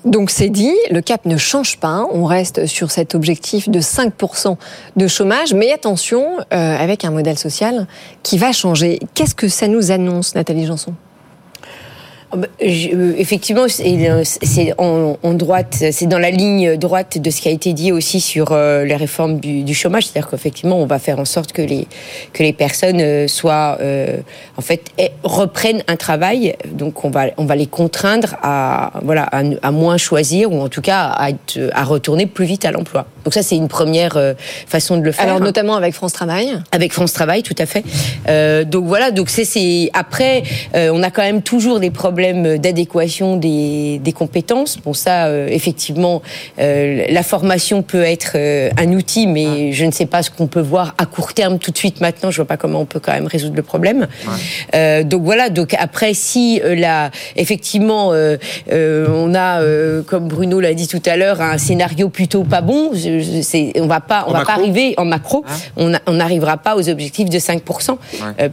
Donc 0.06 0.30
c'est 0.30 0.50
dit, 0.50 0.74
le 0.92 1.00
cap 1.00 1.24
ne 1.26 1.36
change 1.36 1.78
pas, 1.78 2.06
on 2.12 2.24
reste 2.24 2.66
sur 2.66 2.92
cet 2.92 3.16
objectif 3.16 3.68
de 3.68 3.80
5% 3.80 4.56
de 4.94 5.06
chômage, 5.08 5.52
mais 5.52 5.72
attention, 5.72 6.38
euh, 6.54 6.78
avec 6.78 7.04
un 7.04 7.10
modèle 7.10 7.36
social 7.36 7.88
qui 8.22 8.38
va 8.38 8.52
changer. 8.52 9.00
Qu'est-ce 9.14 9.34
que 9.34 9.48
ça 9.48 9.66
nous 9.66 9.90
annonce, 9.90 10.36
Nathalie 10.36 10.64
Janson? 10.64 10.94
Ah 12.32 12.36
bah, 12.38 12.48
euh, 12.60 13.14
effectivement, 13.18 13.66
euh, 13.66 14.22
c'est 14.24 14.74
en, 14.78 15.16
droite, 15.34 15.76
c'est 15.92 16.06
dans 16.06 16.18
la 16.18 16.30
ligne 16.30 16.76
droite 16.76 17.18
de 17.18 17.30
ce 17.30 17.40
qui 17.40 17.48
a 17.48 17.52
été 17.52 17.72
dit 17.72 17.92
aussi 17.92 18.20
sur 18.20 18.48
euh, 18.50 18.84
les 18.84 18.96
réformes 18.96 19.38
du, 19.38 19.74
chômage, 19.74 20.06
c'est-à-dire 20.06 20.28
qu'effectivement, 20.28 20.76
on 20.76 20.86
va 20.86 20.98
faire 20.98 21.20
en 21.20 21.24
sorte 21.24 21.52
que 21.52 21.62
les 21.62 21.86
que 22.32 22.42
les 22.42 22.52
personnes 22.52 23.28
soient, 23.28 23.78
en 24.56 24.60
fait, 24.62 24.90
reprennent 25.22 25.84
un 25.86 25.96
travail. 25.96 26.56
Donc, 26.72 27.04
on 27.04 27.10
va 27.10 27.26
on 27.36 27.44
va 27.44 27.54
les 27.54 27.66
contraindre 27.66 28.36
à 28.42 28.92
voilà 29.02 29.28
à, 29.62 29.70
moins 29.70 29.96
choisir 29.96 30.50
ou 30.50 30.60
en 30.60 30.68
tout 30.68 30.80
cas 30.80 31.02
à, 31.02 31.28
à 31.72 31.84
retourner 31.84 32.26
plus 32.26 32.46
vite 32.46 32.64
à 32.64 32.72
l'emploi. 32.72 33.06
Donc 33.24 33.34
ça, 33.34 33.42
c'est 33.42 33.56
une 33.56 33.68
première 33.68 34.18
façon 34.66 34.96
de 34.96 35.02
le 35.02 35.12
faire. 35.12 35.26
Alors 35.26 35.40
notamment 35.40 35.76
avec 35.76 35.94
France 35.94 36.12
Travail. 36.12 36.58
Avec 36.72 36.92
France 36.92 37.12
Travail, 37.12 37.42
tout 37.42 37.56
à 37.58 37.66
fait. 37.66 37.84
donc 38.64 38.86
voilà, 38.86 39.10
donc 39.10 39.28
c'est 39.28 39.90
après, 39.92 40.42
on 40.74 41.02
a 41.02 41.10
quand 41.10 41.22
même 41.22 41.42
toujours 41.42 41.78
des 41.78 41.90
problèmes 41.90 42.15
d'adéquation 42.16 43.36
des, 43.36 44.00
compétences. 44.14 44.78
Bon, 44.78 44.94
ça, 44.94 45.26
euh, 45.26 45.48
effectivement, 45.48 46.22
euh, 46.58 47.04
la 47.08 47.22
formation 47.22 47.82
peut 47.82 48.02
être 48.02 48.32
euh, 48.34 48.70
un 48.78 48.92
outil, 48.92 49.26
mais 49.26 49.72
je 49.72 49.84
ne 49.84 49.90
sais 49.90 50.06
pas 50.06 50.22
ce 50.22 50.30
qu'on 50.30 50.46
peut 50.46 50.60
voir 50.60 50.94
à 50.98 51.06
court 51.06 51.34
terme 51.34 51.58
tout 51.58 51.70
de 51.70 51.76
suite 51.76 52.00
maintenant. 52.00 52.30
Je 52.30 52.36
vois 52.36 52.46
pas 52.46 52.56
comment 52.56 52.80
on 52.80 52.86
peut 52.86 53.00
quand 53.00 53.12
même 53.12 53.26
résoudre 53.26 53.56
le 53.56 53.62
problème. 53.62 54.06
donc 55.04 55.22
voilà. 55.22 55.50
Donc 55.50 55.74
après, 55.78 56.14
si 56.14 56.60
là, 56.64 57.10
effectivement, 57.36 58.12
on 58.70 59.34
a, 59.34 59.60
comme 60.06 60.28
Bruno 60.28 60.60
l'a 60.60 60.74
dit 60.74 60.88
tout 60.88 61.02
à 61.06 61.16
l'heure, 61.16 61.40
un 61.40 61.58
scénario 61.58 62.08
plutôt 62.08 62.44
pas 62.44 62.60
bon, 62.60 62.90
on 62.92 63.86
va 63.86 64.00
pas, 64.00 64.24
on 64.28 64.32
va 64.32 64.44
pas 64.44 64.54
arriver 64.54 64.94
en 64.96 65.04
macro. 65.04 65.44
Hein 65.76 65.98
on 66.06 66.12
n'arrivera 66.12 66.56
pas 66.56 66.76
aux 66.76 66.88
objectifs 66.88 67.28
de 67.28 67.38
5%, 67.38 67.96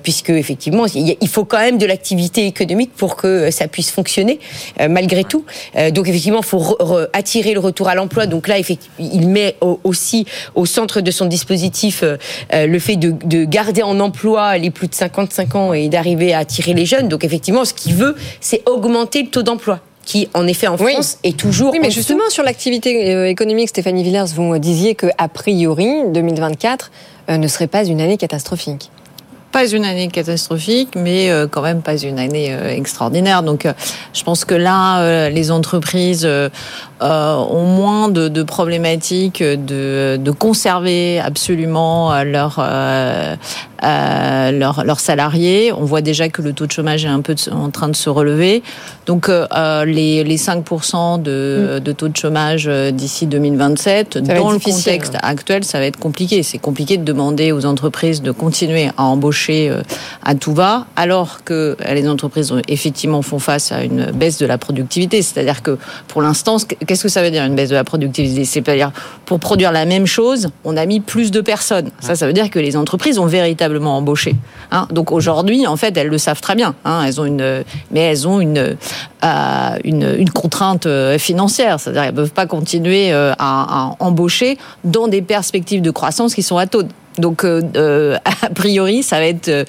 puisque 0.01 0.29
effectivement, 0.29 0.85
il 0.93 1.27
faut 1.27 1.45
quand 1.45 1.59
même 1.59 1.77
de 1.77 1.85
l'activité 1.85 2.45
économique 2.47 2.91
pour 2.95 3.15
que 3.15 3.51
ça 3.53 3.67
puisse 3.67 3.91
fonctionner 3.91 4.39
euh, 4.81 4.87
malgré 4.89 5.23
tout. 5.23 5.45
Euh, 5.75 5.91
donc 5.91 6.07
effectivement, 6.07 6.41
il 6.41 6.45
faut 6.45 6.77
attirer 7.13 7.53
le 7.53 7.59
retour 7.59 7.87
à 7.87 7.95
l'emploi. 7.95 8.25
Donc 8.25 8.47
là, 8.47 8.55
il 8.99 9.27
met 9.27 9.55
aussi 9.83 10.25
au 10.55 10.65
centre 10.65 11.01
de 11.01 11.11
son 11.11 11.25
dispositif 11.25 12.03
euh, 12.03 12.17
le 12.51 12.79
fait 12.79 12.95
de, 12.97 13.45
garder 13.45 13.83
en 13.83 13.99
emploi 13.99 14.57
les 14.57 14.71
plus 14.71 14.87
de 14.87 14.95
55 14.95 15.55
ans 15.55 15.73
et 15.73 15.89
d'arriver 15.89 16.33
à 16.33 16.39
attirer 16.39 16.73
les 16.73 16.85
jeunes. 16.85 17.07
Donc 17.07 17.23
effectivement, 17.23 17.65
ce 17.65 17.73
qu'il 17.73 17.93
veut, 17.93 18.15
c'est 18.41 18.67
augmenter 18.67 19.23
le 19.23 19.29
taux 19.29 19.43
d'emploi 19.43 19.79
qui, 20.05 20.27
en 20.33 20.47
effet, 20.47 20.67
en 20.67 20.77
France, 20.77 21.17
est 21.23 21.37
toujours. 21.37 21.71
Oui, 21.71 21.79
mais 21.81 21.89
justement, 21.89 22.29
sur 22.29 22.43
l'activité 22.43 23.29
économique, 23.29 23.69
Stéphanie 23.69 24.03
Villers, 24.03 24.25
vous 24.35 24.57
disiez 24.57 24.95
que, 24.95 25.07
a 25.17 25.29
priori, 25.29 25.87
2024 26.09 26.91
ne 27.29 27.47
serait 27.47 27.67
pas 27.67 27.85
une 27.85 28.01
année 28.01 28.17
catastrophique 28.17 28.91
pas 29.53 29.67
une 29.67 29.85
année 29.85 30.07
catastrophique, 30.07 30.95
mais 30.95 31.29
euh, 31.29 31.47
quand 31.47 31.61
même 31.61 31.83
pas 31.83 31.95
une 31.95 32.17
année 32.17 32.51
euh, 32.51 32.69
extraordinaire. 32.69 33.43
Donc, 33.43 33.65
euh, 33.65 33.73
je 34.11 34.23
pense 34.23 34.45
que 34.45 34.55
là, 34.55 35.29
les 35.29 35.51
entreprises 35.51 36.27
ont 36.99 37.65
moins 37.65 38.09
de, 38.09 38.43
problématiques 38.43 39.43
de, 39.43 40.17
de, 40.17 40.31
conserver 40.31 41.19
absolument 41.19 42.23
leur 42.23 42.59
euh, 43.83 44.51
leurs, 44.51 44.99
salariés. 44.99 45.73
On 45.73 45.83
voit 45.83 46.01
déjà 46.01 46.29
que 46.29 46.41
le 46.41 46.53
taux 46.53 46.65
de 46.65 46.71
chômage 46.71 47.03
est 47.03 47.09
un 47.09 47.21
peu 47.21 47.35
en 47.51 47.69
train 47.69 47.89
de 47.89 47.95
se 47.95 48.09
relever. 48.09 48.63
Donc 49.05 49.27
euh, 49.27 49.45
euh, 49.55 49.83
les, 49.85 50.23
les 50.23 50.37
5% 50.37 51.21
de, 51.21 51.77
mm. 51.77 51.79
de, 51.81 51.91
taux 51.91 52.07
de 52.07 52.15
chômage 52.15 52.69
d'ici 52.93 53.27
2027, 53.27 54.17
dans 54.19 54.51
le 54.51 54.59
contexte 54.59 55.17
actuel, 55.21 55.63
ça 55.63 55.79
va 55.79 55.85
être 55.85 55.99
compliqué. 55.99 56.43
C'est 56.43 56.59
compliqué 56.59 56.97
de 56.97 57.03
demander 57.03 57.51
aux 57.51 57.65
entreprises 57.65 58.21
de 58.21 58.31
continuer 58.31 58.89
à 58.97 59.03
embaucher 59.03 59.71
à 60.23 60.35
tout 60.35 60.53
va, 60.53 60.85
alors 60.95 61.43
que 61.43 61.75
les 61.91 62.07
entreprises 62.07 62.53
effectivement 62.67 63.21
font 63.21 63.39
face 63.39 63.71
à 63.71 63.83
une 63.83 64.11
baisse 64.11 64.37
de 64.37 64.45
la 64.45 64.57
productivité. 64.57 65.21
C'est-à-dire 65.21 65.61
que 65.61 65.77
pour 66.07 66.21
l'instant, 66.21 66.57
qu'est-ce 66.85 67.03
que 67.03 67.09
ça 67.09 67.21
veut 67.21 67.31
dire 67.31 67.43
une 67.43 67.55
baisse 67.55 67.69
de 67.69 67.75
la 67.75 67.83
productivité? 67.83 68.45
C'est-à-dire 68.45 68.91
pour 69.25 69.39
produire 69.39 69.71
la 69.71 69.85
même 69.85 70.05
chose, 70.05 70.49
on 70.63 70.77
a 70.77 70.85
mis 70.85 70.99
plus 70.99 71.31
de 71.31 71.41
personnes. 71.41 71.89
Ça, 71.99 72.15
ça 72.15 72.27
veut 72.27 72.33
dire 72.33 72.49
que 72.49 72.59
les 72.59 72.77
entreprises 72.77 73.19
ont 73.19 73.25
véritablement 73.25 73.72
Hein. 74.71 74.87
Donc 74.91 75.11
aujourd'hui, 75.11 75.67
en 75.67 75.77
fait, 75.77 75.95
elles 75.97 76.07
le 76.07 76.17
savent 76.17 76.41
très 76.41 76.55
bien. 76.55 76.75
Hein. 76.85 77.03
Elles 77.05 77.19
ont 77.21 77.25
une, 77.25 77.63
mais 77.91 77.99
elles 77.99 78.27
ont 78.27 78.39
une, 78.39 78.75
euh, 79.23 79.77
une, 79.83 80.29
contrainte 80.29 80.85
euh, 80.85 81.17
financière, 81.17 81.79
c'est-à-dire 81.79 82.03
elles 82.03 82.11
ne 82.11 82.15
peuvent 82.15 82.31
pas 82.31 82.45
continuer 82.45 83.13
euh, 83.13 83.33
à, 83.39 83.95
embaucher 83.99 84.57
dans 84.83 85.07
des 85.07 85.21
perspectives 85.21 85.81
de 85.81 85.91
croissance 85.91 86.33
qui 86.33 86.43
sont 86.43 86.57
à. 86.57 86.65
Donc, 87.19 87.45
a 87.45 88.49
priori, 88.55 89.03
ça 89.03 89.19
va 89.19 89.27
être 89.27 89.65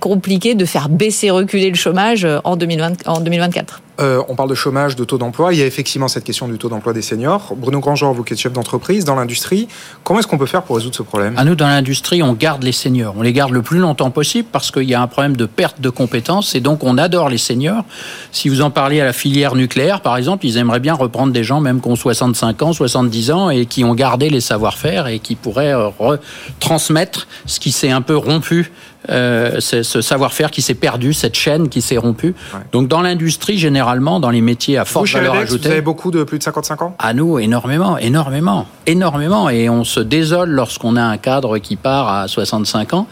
compliqué 0.00 0.56
de 0.56 0.64
faire 0.64 0.88
baisser, 0.88 1.30
reculer 1.30 1.70
le 1.70 1.76
chômage 1.76 2.26
en, 2.44 2.56
2020, 2.56 3.06
en 3.06 3.20
2024. 3.20 3.82
Euh, 4.02 4.22
on 4.28 4.34
parle 4.34 4.50
de 4.50 4.54
chômage, 4.54 4.96
de 4.96 5.04
taux 5.04 5.18
d'emploi. 5.18 5.52
Il 5.52 5.60
y 5.60 5.62
a 5.62 5.66
effectivement 5.66 6.08
cette 6.08 6.24
question 6.24 6.48
du 6.48 6.58
taux 6.58 6.68
d'emploi 6.68 6.92
des 6.92 7.02
seniors. 7.02 7.54
Bruno 7.56 7.78
Grandjean, 7.78 8.12
vous 8.12 8.24
qui 8.24 8.32
êtes 8.32 8.40
chef 8.40 8.52
d'entreprise 8.52 9.04
dans 9.04 9.14
l'industrie, 9.14 9.68
comment 10.02 10.18
est-ce 10.18 10.26
qu'on 10.26 10.38
peut 10.38 10.46
faire 10.46 10.62
pour 10.62 10.76
résoudre 10.76 10.96
ce 10.96 11.02
problème? 11.02 11.34
À 11.36 11.44
nous, 11.44 11.54
dans 11.54 11.68
l'industrie, 11.68 12.22
on 12.22 12.32
garde 12.32 12.64
les 12.64 12.72
seniors. 12.72 13.14
On 13.16 13.22
les 13.22 13.32
garde 13.32 13.52
le 13.52 13.62
plus 13.62 13.78
longtemps 13.78 14.10
possible 14.10 14.48
parce 14.50 14.70
qu'il 14.70 14.90
y 14.90 14.94
a 14.94 15.00
un 15.00 15.06
problème 15.06 15.36
de 15.36 15.46
perte 15.46 15.80
de 15.80 15.88
compétences 15.88 16.54
et 16.54 16.60
donc 16.60 16.82
on 16.82 16.98
adore 16.98 17.28
les 17.28 17.38
seniors. 17.38 17.84
Si 18.32 18.48
vous 18.48 18.60
en 18.60 18.70
parlez 18.70 19.00
à 19.00 19.04
la 19.04 19.12
filière 19.12 19.54
nucléaire, 19.54 20.00
par 20.00 20.16
exemple, 20.16 20.46
ils 20.46 20.56
aimeraient 20.56 20.80
bien 20.80 20.94
reprendre 20.94 21.32
des 21.32 21.44
gens 21.44 21.60
même 21.60 21.80
qui 21.80 21.88
ont 21.88 21.96
65 21.96 22.62
ans, 22.62 22.72
70 22.72 23.30
ans 23.30 23.50
et 23.50 23.66
qui 23.66 23.84
ont 23.84 23.94
gardé 23.94 24.30
les 24.30 24.40
savoir-faire 24.40 25.06
et 25.06 25.20
qui 25.20 25.36
pourraient 25.36 25.74
euh, 25.74 26.16
transmettre 26.58 27.28
ce 27.46 27.60
qui 27.60 27.70
s'est 27.70 27.90
un 27.90 28.02
peu 28.02 28.16
rompu 28.16 28.72
euh, 29.10 29.60
ce 29.60 29.82
savoir-faire 29.82 30.50
qui 30.50 30.62
s'est 30.62 30.74
perdu, 30.74 31.12
cette 31.12 31.34
chaîne 31.34 31.68
qui 31.68 31.80
s'est 31.80 31.96
rompue. 31.96 32.34
Donc 32.72 32.88
dans 32.88 33.02
l'industrie, 33.02 33.58
généralement, 33.58 34.20
dans 34.20 34.30
les 34.30 34.40
métiers 34.40 34.78
à 34.78 34.84
forte 34.84 35.08
valeur 35.08 35.34
ajoutée... 35.34 35.68
Vous 35.68 35.72
avez 35.72 35.80
beaucoup 35.80 36.10
de 36.10 36.24
plus 36.24 36.38
de 36.38 36.44
55 36.44 36.82
ans? 36.82 36.94
À 36.98 37.14
nous, 37.14 37.38
énormément, 37.38 37.98
énormément, 37.98 38.66
énormément. 38.86 39.48
Et 39.50 39.68
on 39.68 39.84
se 39.84 40.00
désole 40.00 40.50
lorsqu'on 40.50 40.96
a 40.96 41.02
un 41.02 41.16
cadre 41.16 41.58
qui 41.58 41.76
part 41.76 42.08
à 42.08 42.28
65 42.28 42.94
ans 42.94 43.06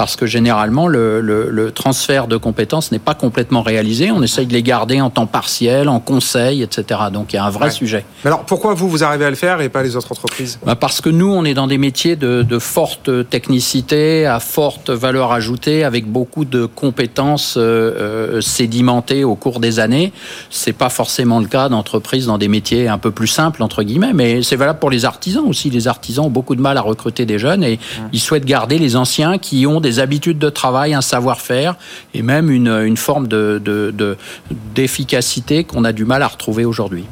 parce 0.00 0.16
que 0.16 0.24
généralement 0.24 0.88
le, 0.88 1.70
transfert 1.74 2.26
de 2.26 2.38
compétences 2.38 2.90
n'est 2.90 2.98
pas 2.98 3.12
complètement 3.12 3.60
réalisé. 3.60 4.10
On 4.10 4.22
essaye 4.22 4.46
de 4.46 4.54
les 4.54 4.62
garder 4.62 4.98
en 5.02 5.10
temps 5.10 5.26
partiel, 5.26 5.90
en 5.90 6.00
conseil, 6.00 6.62
etc. 6.62 7.00
Donc 7.12 7.34
il 7.34 7.36
y 7.36 7.38
a 7.38 7.44
un 7.44 7.50
vrai 7.50 7.70
sujet. 7.70 8.06
Mais 8.24 8.28
alors 8.28 8.46
pourquoi 8.46 8.72
vous, 8.72 8.88
vous 8.88 9.04
arrivez 9.04 9.26
à 9.26 9.28
le 9.28 9.36
faire 9.36 9.60
et 9.60 9.68
pas 9.68 9.82
les 9.82 9.96
autres 9.96 10.10
entreprises? 10.10 10.58
Bah 10.64 10.74
Parce 10.74 11.02
que 11.02 11.10
nous, 11.10 11.30
on 11.30 11.44
est 11.44 11.52
dans 11.52 11.66
des 11.66 11.76
métiers 11.76 12.16
de, 12.16 12.58
forte 12.58 13.28
technicité, 13.28 14.24
à 14.24 14.40
forte 14.40 14.88
valeur 14.88 15.32
ajoutée, 15.32 15.84
avec 15.84 16.06
beaucoup 16.06 16.46
de 16.46 16.64
compétences 16.64 17.58
euh, 17.58 17.60
euh, 17.60 18.40
sédimentées 18.40 19.22
au 19.22 19.34
cours 19.34 19.60
des 19.60 19.80
années. 19.80 20.14
C'est 20.48 20.72
pas 20.72 20.88
forcément 20.88 21.40
le 21.40 21.46
cas 21.46 21.68
d'entreprises 21.68 22.24
dans 22.24 22.38
des 22.38 22.48
métiers 22.48 22.88
un 22.88 22.96
peu 22.96 23.10
plus 23.10 23.28
simples, 23.28 23.62
entre 23.62 23.82
guillemets, 23.82 24.14
mais 24.14 24.42
c'est 24.42 24.56
valable 24.56 24.78
pour 24.78 24.88
les 24.88 25.04
artisans 25.04 25.44
aussi. 25.46 25.68
Les 25.68 25.88
artisans 25.88 26.24
ont 26.24 26.30
beaucoup 26.30 26.54
de 26.54 26.62
mal 26.62 26.78
à 26.78 26.80
recruter 26.80 27.26
des 27.26 27.38
jeunes 27.38 27.62
et 27.62 27.78
ils 28.14 28.20
souhaitent 28.20 28.46
garder 28.46 28.78
les 28.78 28.96
anciens 28.96 29.36
qui 29.36 29.66
ont 29.66 29.80
des 29.80 29.89
des 29.90 29.98
habitudes 29.98 30.38
de 30.38 30.50
travail, 30.50 30.94
un 30.94 31.00
savoir-faire 31.00 31.74
et 32.14 32.22
même 32.22 32.48
une, 32.48 32.68
une 32.68 32.96
forme 32.96 33.26
de, 33.26 33.60
d'efficacité 34.74 35.64
qu'on 35.64 35.84
a 35.84 35.92
du 35.92 36.04
mal 36.04 36.22
à 36.22 36.28
retrouver 36.28 36.64
aujourd'hui. 36.64 37.04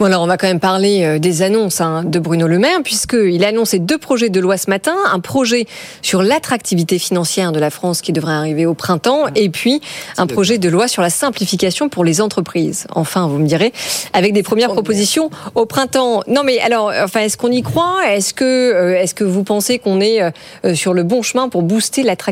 Bon 0.00 0.06
alors 0.06 0.22
on 0.22 0.26
va 0.26 0.36
quand 0.36 0.48
même 0.48 0.60
parler 0.60 1.04
euh, 1.04 1.18
des 1.20 1.42
annonces 1.42 1.80
hein, 1.80 2.02
de 2.04 2.18
Bruno 2.18 2.48
Le 2.48 2.58
Maire 2.58 2.80
puisqu'il 2.82 3.44
a 3.44 3.48
annoncé 3.48 3.78
deux 3.78 3.98
projets 3.98 4.30
de 4.30 4.40
loi 4.40 4.56
ce 4.56 4.68
matin, 4.68 4.94
un 5.12 5.20
projet 5.20 5.66
sur 6.02 6.22
l'attractivité 6.22 6.98
financière 6.98 7.52
de 7.52 7.60
la 7.60 7.70
France 7.70 8.00
qui 8.00 8.12
devrait 8.12 8.32
arriver 8.32 8.66
au 8.66 8.74
printemps 8.74 9.26
et 9.36 9.48
puis 9.50 9.80
un 10.18 10.26
projet 10.26 10.58
de 10.58 10.68
loi 10.68 10.88
sur 10.88 11.02
la 11.02 11.10
simplification 11.10 11.88
pour 11.88 12.04
les 12.04 12.20
entreprises. 12.20 12.86
Enfin, 12.90 13.28
vous 13.28 13.38
me 13.38 13.46
direz, 13.46 13.72
avec 14.12 14.32
des 14.32 14.42
premières 14.42 14.72
propositions 14.72 15.30
au 15.54 15.66
printemps. 15.66 16.22
Non 16.26 16.42
mais 16.44 16.58
alors, 16.60 16.92
enfin, 17.02 17.20
est-ce 17.20 17.36
qu'on 17.36 17.52
y 17.52 17.62
croit? 17.62 18.00
Est-ce 18.08 18.34
que, 18.34 18.44
euh, 18.44 19.00
est-ce 19.00 19.14
que 19.14 19.24
vous 19.24 19.44
pensez 19.44 19.78
qu'on 19.78 20.00
est 20.00 20.22
euh, 20.22 20.74
sur 20.74 20.94
le 20.94 21.04
bon 21.04 21.22
chemin 21.22 21.48
pour 21.48 21.62
booster 21.62 22.02
l'attractivité 22.02 22.23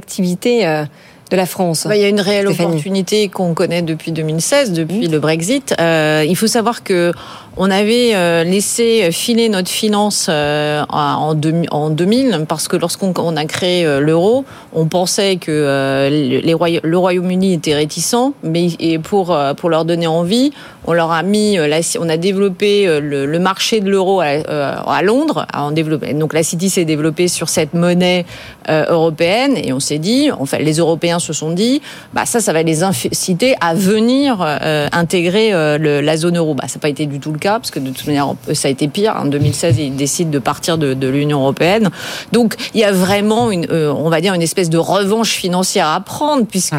euh, 0.67 0.85
de 1.31 1.37
la 1.37 1.47
France 1.47 1.87
Bah, 1.87 1.97
Il 1.97 2.03
y 2.03 2.05
a 2.05 2.09
une 2.09 2.21
réelle 2.21 2.47
Stéphanie. 2.47 2.69
opportunité 2.69 3.29
qu'on 3.29 3.55
connaît 3.55 3.83
depuis 3.83 4.13
2016, 4.13 4.73
depuis 4.73 5.09
le 5.09 5.19
Brexit. 5.19 5.75
Euh, 5.81 6.25
il 6.27 6.37
faut 6.37 6.47
savoir 6.47 6.83
que 6.85 7.13
on 7.57 7.71
avait 7.71 8.15
euh, 8.15 8.45
laissé 8.45 9.11
filer 9.13 9.49
notre 9.51 9.69
finance 9.69 10.27
euh, 10.31 10.83
en, 10.89 11.35
demi- 11.35 11.69
en 11.71 11.91
2000 11.91 12.47
parce 12.49 12.67
que 12.67 12.77
lorsqu'on 12.77 13.13
on 13.19 13.37
a 13.37 13.45
créé 13.45 13.85
euh, 13.85 14.01
l'euro, 14.01 14.45
on 14.73 14.87
pensait 14.87 15.37
que 15.37 15.51
euh, 15.51 16.09
les 16.09 16.41
le 16.83 16.99
Royaume-Uni 16.99 17.53
était 17.55 17.75
réticent, 17.75 18.33
mais 18.43 18.69
et 18.81 18.99
pour 18.99 19.33
euh, 19.35 19.53
pour 19.55 19.69
leur 19.69 19.85
donner 19.85 20.07
envie, 20.07 20.53
on 20.87 20.93
leur 20.95 21.13
a 21.13 21.23
mis, 21.23 21.57
la- 21.57 21.81
on 22.01 22.09
a 22.09 22.17
développé 22.17 22.87
le, 23.01 23.27
le 23.27 23.39
marché 23.39 23.81
de 23.81 23.91
l'euro 23.91 24.21
à, 24.21 24.27
à 24.27 25.03
Londres. 25.03 25.47
En 25.55 25.73
développé, 25.73 26.15
donc 26.15 26.33
la 26.33 26.43
City 26.43 26.71
s'est 26.71 26.85
développée 26.87 27.29
sur 27.29 27.49
cette 27.49 27.75
monnaie 27.75 28.25
européenne 28.69 29.57
et 29.57 29.73
on 29.73 29.81
s'est 29.81 29.99
dit, 29.99 30.31
enfin 30.33 30.59
les 30.59 30.75
Européens 30.79 31.19
se 31.19 31.33
sont 31.33 31.51
dit, 31.51 31.83
bah 32.15 32.25
ça, 32.27 32.41
ça 32.41 32.53
va 32.53 32.63
les 32.63 32.83
inciter 32.83 33.55
à 33.61 33.75
venir 33.75 34.41
intégrer 34.93 35.51
la 35.79 36.17
zone 36.17 36.39
euro. 36.39 36.55
Bah 36.55 36.65
ça 36.69 36.77
n'a 36.77 36.81
pas 36.81 36.89
été 36.89 37.07
du 37.07 37.21
tout 37.21 37.33
le 37.33 37.39
cas 37.43 37.59
parce 37.59 37.71
que 37.71 37.81
de 37.81 37.91
toute 37.91 38.07
manière 38.07 38.35
ça 38.53 38.69
a 38.69 38.71
été 38.71 38.87
pire. 38.89 39.15
En 39.19 39.27
2016, 39.27 39.79
ils 39.79 39.97
décident 39.97 40.31
de 40.31 40.39
partir 40.39 40.79
de, 40.79 40.95
de 40.95 41.09
l'Union 41.09 41.41
européenne. 41.41 41.91
Donc 42.33 42.55
il 42.75 42.81
y 42.81 42.85
a 42.85 42.93
vraiment 42.93 43.51
une, 43.51 43.67
euh, 43.71 43.93
on 43.93 44.09
va 44.09 44.21
dire 44.21 44.35
une 44.35 44.43
espèce 44.43 44.71
de 44.71 44.79
revanche 44.79 45.31
financière 45.33 45.89
à 45.89 46.01
prendre 46.01 46.47
puisque 46.47 46.75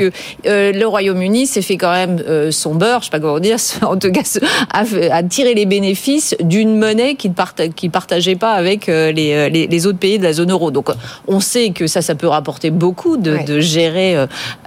euh, 0.45 0.71
le 0.71 0.85
Royaume-Uni 0.87 1.45
s'est 1.47 1.61
fait 1.61 1.77
quand 1.77 1.91
même 1.91 2.21
euh, 2.27 2.51
son 2.51 2.75
beurre, 2.75 2.99
je 3.01 3.05
sais 3.05 3.11
pas 3.11 3.19
comment 3.19 3.39
dire, 3.39 3.57
en 3.81 3.97
tout 3.97 4.11
cas 4.11 4.21
a, 4.71 4.83
a 5.11 5.23
tiré 5.23 5.53
les 5.53 5.65
bénéfices 5.65 6.35
d'une 6.41 6.77
monnaie 6.77 7.15
qu'il 7.15 7.33
parta- 7.33 7.67
qu'il 7.69 7.91
partageait 7.91 8.35
pas 8.35 8.53
avec 8.53 8.87
les, 8.87 9.49
les, 9.49 9.67
les 9.67 9.87
autres 9.87 9.99
pays 9.99 10.17
de 10.17 10.23
la 10.23 10.33
zone 10.33 10.51
euro. 10.51 10.71
Donc 10.71 10.87
on 11.27 11.39
sait 11.39 11.69
que 11.71 11.87
ça, 11.87 12.01
ça 12.01 12.15
peut 12.15 12.27
rapporter 12.27 12.71
beaucoup 12.71 13.17
de, 13.17 13.37
de 13.45 13.59
gérer 13.59 14.15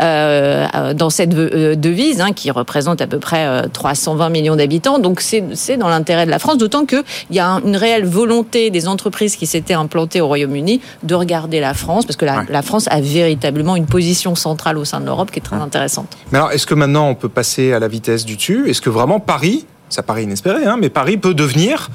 dans 0.00 1.10
cette 1.10 1.30
devise 1.30 2.20
hein, 2.20 2.32
qui 2.34 2.50
représente 2.50 3.00
à 3.00 3.06
peu 3.06 3.18
près 3.18 3.46
euh, 3.46 3.62
320 3.72 4.28
millions 4.30 4.56
d'habitants. 4.56 4.98
Donc 4.98 5.20
c'est 5.20 5.44
c'est 5.54 5.76
dans 5.86 5.92
l'intérêt 5.94 6.26
de 6.26 6.30
la 6.30 6.38
France, 6.38 6.58
d'autant 6.58 6.84
qu'il 6.84 7.02
y 7.30 7.38
a 7.38 7.46
un- 7.48 7.60
une 7.62 7.76
réelle 7.76 8.04
volonté 8.04 8.70
des 8.70 8.88
entreprises 8.88 9.36
qui 9.36 9.46
s'étaient 9.46 9.74
implantées 9.74 10.20
au 10.20 10.26
Royaume-Uni 10.26 10.80
de 11.02 11.14
regarder 11.14 11.60
la 11.60 11.74
France, 11.74 12.04
parce 12.04 12.16
que 12.16 12.24
la, 12.24 12.44
la 12.48 12.62
France 12.62 12.86
a 12.90 13.00
véritablement 13.00 13.76
une 13.76 13.86
position 13.86 14.34
centrale 14.34 14.78
au 14.78 14.84
sein 14.84 15.00
de 15.00 15.06
l'Europe 15.06 15.30
qui 15.30 15.38
est 15.38 15.42
très 15.42 15.56
intéressante. 15.56 16.16
Mais 16.32 16.38
alors, 16.38 16.52
est-ce 16.52 16.66
que 16.66 16.74
maintenant 16.74 17.08
on 17.08 17.14
peut 17.14 17.28
passer 17.28 17.72
à 17.72 17.78
la 17.78 17.88
vitesse 17.88 18.24
du 18.24 18.36
dessus? 18.36 18.68
Est-ce 18.68 18.80
que 18.80 18.90
vraiment 18.90 19.20
Paris, 19.20 19.66
ça 19.88 20.02
paraît 20.02 20.24
inespéré, 20.24 20.64
hein, 20.66 20.76
mais 20.80 20.88
Paris 20.90 21.16
peut 21.16 21.34
devenir 21.34 21.88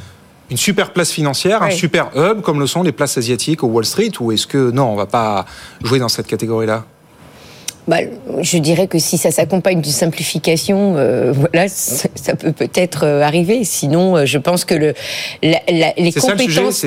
une 0.50 0.58
super 0.58 0.92
place 0.92 1.12
financière, 1.12 1.64
un 1.64 1.68
super 1.72 2.10
hub 2.16 2.42
comme 2.42 2.60
le 2.60 2.68
sont 2.68 2.84
les 2.84 2.92
places 2.92 3.18
asiatiques 3.18 3.64
au 3.64 3.68
Wall 3.68 3.86
Street 3.86 4.12
Ou 4.20 4.32
est-ce 4.34 4.48
que 4.48 4.72
non, 4.72 4.86
on 4.92 4.96
va 4.96 5.06
pas 5.06 5.46
jouer 5.84 6.00
dans 6.00 6.10
cette 6.10 6.28
catégorie-là? 6.28 6.84
Bah, 7.88 7.97
je 8.41 8.57
dirais 8.59 8.88
que 8.88 8.99
si 8.99 9.17
ça 9.17 9.32
s'accompagne 9.32 9.82
d'une 9.82 9.91
simplification, 9.91 10.93
euh, 10.97 11.34
voilà, 11.34 11.67
ça, 11.67 12.07
ça 12.15 12.36
peut 12.36 12.51
peut-être 12.51 13.05
euh, 13.05 13.21
arriver. 13.23 13.63
Sinon, 13.63 14.15
euh, 14.17 14.25
je 14.25 14.38
pense 14.38 14.65
que 14.65 14.75
le, 14.75 14.93
la- 15.41 15.59
la- 15.67 15.93
les 15.97 16.11
C'est 16.11 16.19
ça 16.19 16.34
le 16.34 16.39
sujet, 16.39 16.61
compétences. 16.61 16.86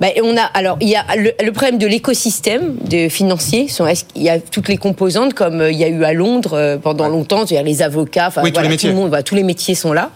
Bah, 0.00 0.08
on 0.22 0.36
a 0.36 0.42
alors 0.42 0.76
il 0.80 0.88
y 0.88 0.96
a 0.96 1.04
le, 1.16 1.32
le 1.42 1.50
problème 1.52 1.78
de 1.78 1.86
l'écosystème 1.86 2.76
de 2.88 3.08
financier. 3.08 3.68
Sont, 3.68 3.86
qu'il 4.12 4.22
y 4.22 4.28
a 4.28 4.38
toutes 4.38 4.68
les 4.68 4.76
composantes 4.76 5.34
comme 5.34 5.60
euh, 5.62 5.70
il 5.72 5.78
y 5.78 5.84
a 5.84 5.88
eu 5.88 6.04
à 6.04 6.12
Londres 6.12 6.52
euh, 6.54 6.76
pendant 6.76 7.08
longtemps, 7.08 7.46
c'est-à-dire 7.46 7.62
les 7.64 7.82
avocats, 7.82 8.26
enfin 8.28 8.42
Oui, 8.42 8.50
tous 8.50 8.54
voilà, 8.60 8.68
les 8.68 8.76
tout 8.76 8.86
le 8.86 8.92
métiers. 8.92 9.00
monde, 9.02 9.08
voilà, 9.08 9.22
tous 9.22 9.34
les 9.34 9.42
métiers 9.42 9.74
sont 9.74 9.92
là. 9.92 10.10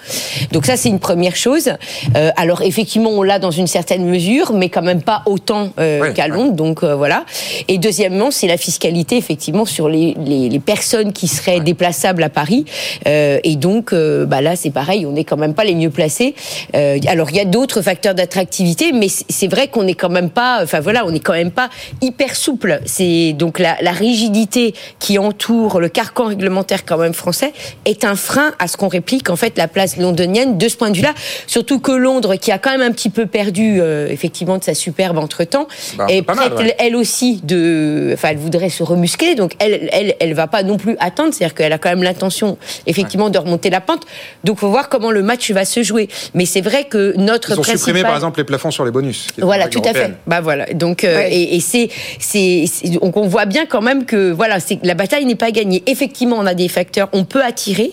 Donc 0.52 0.66
ça 0.66 0.76
c'est 0.76 0.88
une 0.90 1.00
première 1.00 1.36
chose. 1.36 1.70
Euh, 2.16 2.30
alors 2.36 2.62
effectivement 2.62 3.10
on 3.10 3.22
l'a 3.22 3.38
dans 3.38 3.50
une 3.50 3.66
certaine 3.66 4.04
mesure, 4.04 4.52
mais 4.52 4.68
quand 4.68 4.82
même 4.82 5.02
pas 5.02 5.22
autant 5.26 5.70
euh, 5.80 6.12
qu'à 6.12 6.28
Londres. 6.28 6.52
Donc 6.52 6.82
euh, 6.82 6.94
voilà. 6.94 7.24
Et 7.68 7.78
deuxièmement 7.78 8.30
c'est 8.30 8.46
la 8.46 8.56
fiscalité 8.58 9.16
effectivement 9.16 9.64
sur 9.64 9.88
les, 9.88 10.14
les, 10.24 10.48
les 10.48 10.58
personnes 10.60 11.12
qui 11.12 11.28
seraient 11.28 11.60
déplaçables 11.60 12.22
à 12.22 12.28
Paris. 12.28 12.64
Euh, 13.06 13.38
et 13.44 13.56
donc 13.56 13.92
euh, 13.92 14.26
bah 14.26 14.40
là 14.40 14.56
c'est 14.56 14.70
pareil, 14.70 15.06
on 15.06 15.12
n'est 15.12 15.24
quand 15.24 15.36
même 15.36 15.54
pas 15.54 15.64
les 15.64 15.74
mieux 15.74 15.90
placés. 15.90 16.34
Euh, 16.74 16.98
alors 17.06 17.30
il 17.30 17.36
y 17.36 17.40
a 17.40 17.44
d'autres 17.44 17.82
facteurs 17.82 18.14
d'attractivité, 18.14 18.92
mais 18.92 19.08
c'est- 19.08 19.48
vrai 19.48 19.68
qu'on 19.68 19.84
n'est 19.84 19.94
quand 19.94 20.10
même 20.10 20.28
pas, 20.30 20.60
enfin 20.62 20.80
voilà, 20.80 21.06
on 21.06 21.10
n'est 21.10 21.20
quand 21.20 21.32
même 21.32 21.50
pas 21.52 21.70
hyper 22.02 22.36
souple. 22.36 22.80
C'est 22.84 23.32
donc 23.32 23.58
la, 23.58 23.76
la 23.80 23.92
rigidité 23.92 24.74
qui 24.98 25.18
entoure 25.18 25.80
le 25.80 25.88
carcan 25.88 26.26
réglementaire 26.26 26.84
quand 26.84 26.98
même 26.98 27.14
français 27.14 27.52
est 27.86 28.04
un 28.04 28.14
frein 28.14 28.52
à 28.58 28.68
ce 28.68 28.76
qu'on 28.76 28.88
réplique 28.88 29.30
en 29.30 29.36
fait 29.36 29.56
la 29.56 29.68
place 29.68 29.96
londonienne 29.96 30.58
de 30.58 30.68
ce 30.68 30.76
point 30.76 30.90
de 30.90 30.96
vue-là. 30.96 31.14
Surtout 31.46 31.78
que 31.80 31.92
Londres, 31.92 32.34
qui 32.36 32.52
a 32.52 32.58
quand 32.58 32.70
même 32.70 32.82
un 32.82 32.92
petit 32.92 33.08
peu 33.10 33.24
perdu 33.26 33.78
euh, 33.80 34.08
effectivement 34.10 34.58
de 34.58 34.64
sa 34.64 34.74
superbe 34.74 35.16
entre 35.18 35.44
temps, 35.44 35.66
Bah, 35.96 36.06
est 36.10 36.26
mal, 36.26 36.36
prête 36.36 36.58
ouais. 36.58 36.74
elle 36.78 36.94
aussi 36.96 37.40
de, 37.42 38.10
enfin 38.12 38.28
elle 38.32 38.36
voudrait 38.38 38.68
se 38.68 38.82
remuscler, 38.82 39.34
donc 39.34 39.52
elle, 39.60 39.88
elle, 39.92 40.07
elle 40.20 40.34
va 40.34 40.46
pas 40.46 40.62
non 40.62 40.76
plus 40.76 40.96
attendre, 41.00 41.32
c'est-à-dire 41.32 41.54
qu'elle 41.54 41.72
a 41.72 41.78
quand 41.78 41.90
même 41.90 42.02
l'intention 42.02 42.58
effectivement 42.86 43.30
de 43.30 43.38
remonter 43.38 43.70
la 43.70 43.80
pente. 43.80 44.02
Donc 44.44 44.58
faut 44.58 44.70
voir 44.70 44.88
comment 44.88 45.10
le 45.10 45.22
match 45.22 45.50
va 45.50 45.64
se 45.64 45.82
jouer. 45.82 46.08
Mais 46.34 46.46
c'est 46.46 46.60
vrai 46.60 46.84
que 46.84 47.14
notre 47.16 47.50
Ils 47.50 47.58
ont 47.58 47.62
principal... 47.62 47.78
supprimé 47.78 48.02
par 48.02 48.14
exemple 48.14 48.40
les 48.40 48.44
plafonds 48.44 48.70
sur 48.70 48.84
les 48.84 48.90
bonus. 48.90 49.28
Voilà, 49.38 49.68
tout 49.68 49.82
à 49.84 49.92
fait. 49.92 50.12
Bah 50.26 50.40
voilà. 50.40 50.66
Donc 50.74 51.04
euh, 51.04 51.26
et, 51.28 51.56
et 51.56 51.60
c'est 51.60 51.88
c'est 52.18 52.64
on 53.00 53.26
voit 53.26 53.46
bien 53.46 53.66
quand 53.66 53.82
même 53.82 54.04
que 54.04 54.30
voilà, 54.30 54.60
c'est 54.60 54.78
la 54.82 54.94
bataille 54.94 55.24
n'est 55.24 55.34
pas 55.34 55.50
gagnée. 55.50 55.82
Effectivement, 55.86 56.36
on 56.38 56.46
a 56.46 56.54
des 56.54 56.68
facteurs, 56.68 57.08
on 57.12 57.24
peut 57.24 57.42
attirer. 57.42 57.92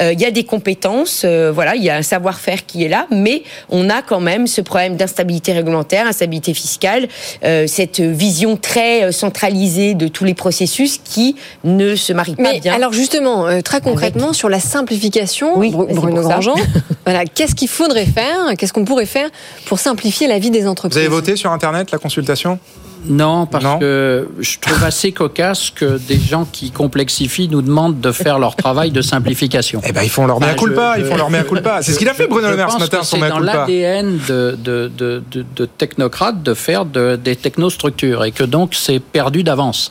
Euh, 0.00 0.12
Il 0.12 0.20
y 0.20 0.24
a 0.24 0.30
des 0.30 0.44
compétences, 0.44 1.22
euh, 1.24 1.50
voilà, 1.52 1.74
il 1.74 1.82
y 1.82 1.90
a 1.90 1.96
un 1.96 2.02
savoir-faire 2.02 2.66
qui 2.66 2.84
est 2.84 2.88
là, 2.88 3.06
mais 3.10 3.42
on 3.68 3.90
a 3.90 4.02
quand 4.02 4.20
même 4.20 4.46
ce 4.46 4.60
problème 4.60 4.96
d'instabilité 4.96 5.52
réglementaire, 5.52 6.06
instabilité 6.06 6.54
fiscale, 6.54 7.08
euh, 7.44 7.66
cette 7.66 8.00
vision 8.00 8.56
très 8.56 9.12
centralisée 9.12 9.94
de 9.94 10.08
tous 10.08 10.24
les 10.24 10.34
processus 10.34 10.98
qui 11.02 11.36
ne 11.64 11.96
se 11.96 12.12
marie 12.12 12.36
pas 12.36 12.42
Mais 12.42 12.60
bien. 12.60 12.74
alors 12.74 12.92
justement, 12.92 13.46
euh, 13.46 13.60
très 13.60 13.80
concrètement, 13.80 14.32
sur 14.32 14.48
la 14.48 14.60
simplification, 14.60 15.58
bah, 15.58 15.66
c'est 15.88 15.94
Bruno. 15.94 16.22
Grandjean, 16.22 16.54
voilà, 17.04 17.24
qu'est-ce 17.24 17.54
qu'il 17.54 17.68
faudrait 17.68 18.06
faire 18.06 18.54
Qu'est-ce 18.56 18.72
qu'on 18.72 18.84
pourrait 18.84 19.06
faire 19.06 19.28
pour 19.66 19.78
simplifier 19.78 20.26
la 20.26 20.38
vie 20.38 20.50
des 20.50 20.62
Vous 20.62 20.68
entreprises 20.68 20.98
avez 20.98 21.08
voté 21.08 21.36
sur 21.36 21.50
Internet 21.52 21.90
la 21.90 21.98
consultation? 21.98 22.58
Non, 23.06 23.46
parce 23.46 23.78
que 23.80 24.28
je 24.40 24.58
trouve 24.58 24.82
assez 24.84 25.12
cocasse 25.12 25.70
que 25.70 25.98
des 25.98 26.18
gens 26.18 26.46
qui 26.50 26.70
complexifient 26.70 27.48
nous 27.48 27.62
demandent 27.62 28.00
de 28.00 28.12
faire 28.12 28.38
leur 28.38 28.56
travail 28.56 28.90
de 28.90 29.02
simplification. 29.02 29.80
Eh 29.86 29.92
ben, 29.92 30.02
ils 30.02 30.10
font 30.10 30.26
leur 30.26 30.40
mea 30.40 30.54
culpa, 30.54 30.96
ils 30.98 31.04
font 31.04 31.16
leur 31.16 31.30
mea 31.30 31.42
culpa. 31.44 31.80
C'est 31.82 31.92
ce 31.92 31.98
qu'il 31.98 32.08
a 32.08 32.14
fait, 32.14 32.26
Bruno 32.26 32.48
Le 32.48 32.56
Maire, 32.56 32.70
ce 32.70 32.78
matin, 32.78 33.02
son 33.02 33.18
mea 33.18 33.26
C'est 33.26 33.32
dans 33.32 33.38
l'ADN 33.40 34.18
de, 34.28 34.58
de, 34.62 34.90
de, 34.96 35.22
de, 35.30 35.44
de 35.54 35.64
technocrates 35.66 36.42
de 36.42 36.54
faire 36.54 36.84
de, 36.84 37.16
des 37.16 37.36
technostructures 37.36 38.24
et 38.24 38.32
que 38.32 38.44
donc 38.44 38.74
c'est 38.74 39.00
perdu 39.00 39.42
d'avance. 39.44 39.90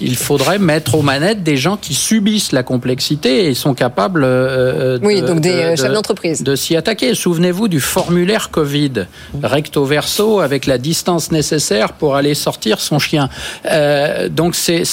Il 0.00 0.16
faudrait 0.16 0.58
mettre 0.58 0.94
aux 0.94 1.02
manettes 1.02 1.42
des 1.42 1.56
gens 1.56 1.76
qui 1.76 1.94
subissent 1.94 2.52
la 2.52 2.62
complexité 2.62 3.46
et 3.46 3.54
sont 3.54 3.74
capables 3.74 4.22
euh, 4.24 4.98
de, 4.98 5.04
Oui, 5.06 5.20
donc 5.22 5.40
des, 5.40 5.50
de- 5.52 5.54
euh, 5.58 5.76
chefs 5.76 5.92
d'entreprise. 5.92 6.42
de 6.42 6.54
s'y 6.56 6.76
attaquer. 6.76 7.14
Souvenez-vous 7.14 7.68
du 7.68 7.80
formulaire 7.80 8.50
Covid, 8.50 9.06
recto 9.42 9.84
verso, 9.84 10.40
avec 10.40 10.66
la 10.66 10.78
distance 10.78 11.30
nécessaire 11.32 11.92
pour 11.92 12.16
aller 12.16 12.34
sortir 12.50 12.80
son 12.80 12.98
chien. 12.98 13.28
Euh, 13.70 14.28
donc 14.28 14.54
c'est 14.56 14.84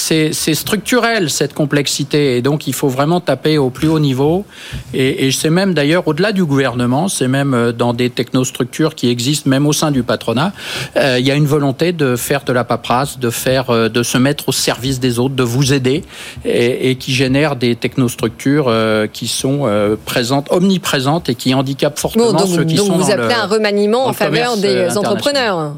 structurel 0.64 1.28
cette 1.28 1.54
complexité 1.54 2.36
et 2.36 2.42
donc 2.48 2.66
il 2.68 2.72
faut 2.80 2.88
vraiment 2.98 3.20
taper 3.20 3.58
au 3.58 3.70
plus 3.70 3.88
haut 3.88 3.98
niveau. 3.98 4.44
Et, 4.94 5.26
et 5.26 5.32
c'est 5.32 5.50
même 5.50 5.74
d'ailleurs 5.74 6.06
au-delà 6.06 6.30
du 6.32 6.44
gouvernement, 6.44 7.08
c'est 7.08 7.26
même 7.38 7.54
euh, 7.54 7.72
dans 7.72 7.94
des 7.94 8.10
technostructures 8.10 8.94
qui 8.94 9.08
existent 9.10 9.50
même 9.50 9.66
au 9.66 9.72
sein 9.72 9.90
du 9.90 10.02
patronat. 10.04 10.52
euh, 10.96 11.16
Il 11.18 11.26
y 11.26 11.32
a 11.32 11.34
une 11.34 11.46
volonté 11.46 11.86
de 11.92 12.14
faire 12.16 12.42
de 12.44 12.52
la 12.52 12.62
paperasse, 12.62 13.18
de 13.18 13.30
faire, 13.30 13.66
de 13.98 14.02
se 14.12 14.18
mettre 14.18 14.48
au 14.50 14.52
service 14.52 15.00
des 15.00 15.18
autres, 15.18 15.34
de 15.34 15.42
vous 15.42 15.72
aider 15.72 16.04
et, 16.44 16.90
et 16.90 16.94
qui 16.96 17.12
génèrent 17.12 17.56
des 17.56 17.74
technostructures 17.74 18.66
euh, 18.68 19.06
qui 19.16 19.26
sont 19.26 19.58
présentes, 20.04 20.46
omniprésentes 20.50 21.28
et 21.28 21.34
qui 21.34 21.54
handicapent 21.54 21.98
fortement 21.98 22.32
Bon, 22.32 22.38
donc, 22.38 22.48
ceux 22.54 22.64
qui 22.64 22.76
donc 22.76 22.86
sont 22.88 22.96
vous 22.98 23.02
dans 23.08 23.10
appelez 23.10 23.34
le- 23.34 23.42
un 23.42 23.46
remaniement 23.46 24.06
en 24.06 24.12
faveur 24.12 24.56
des 24.56 24.96
entrepreneurs. 24.96 25.72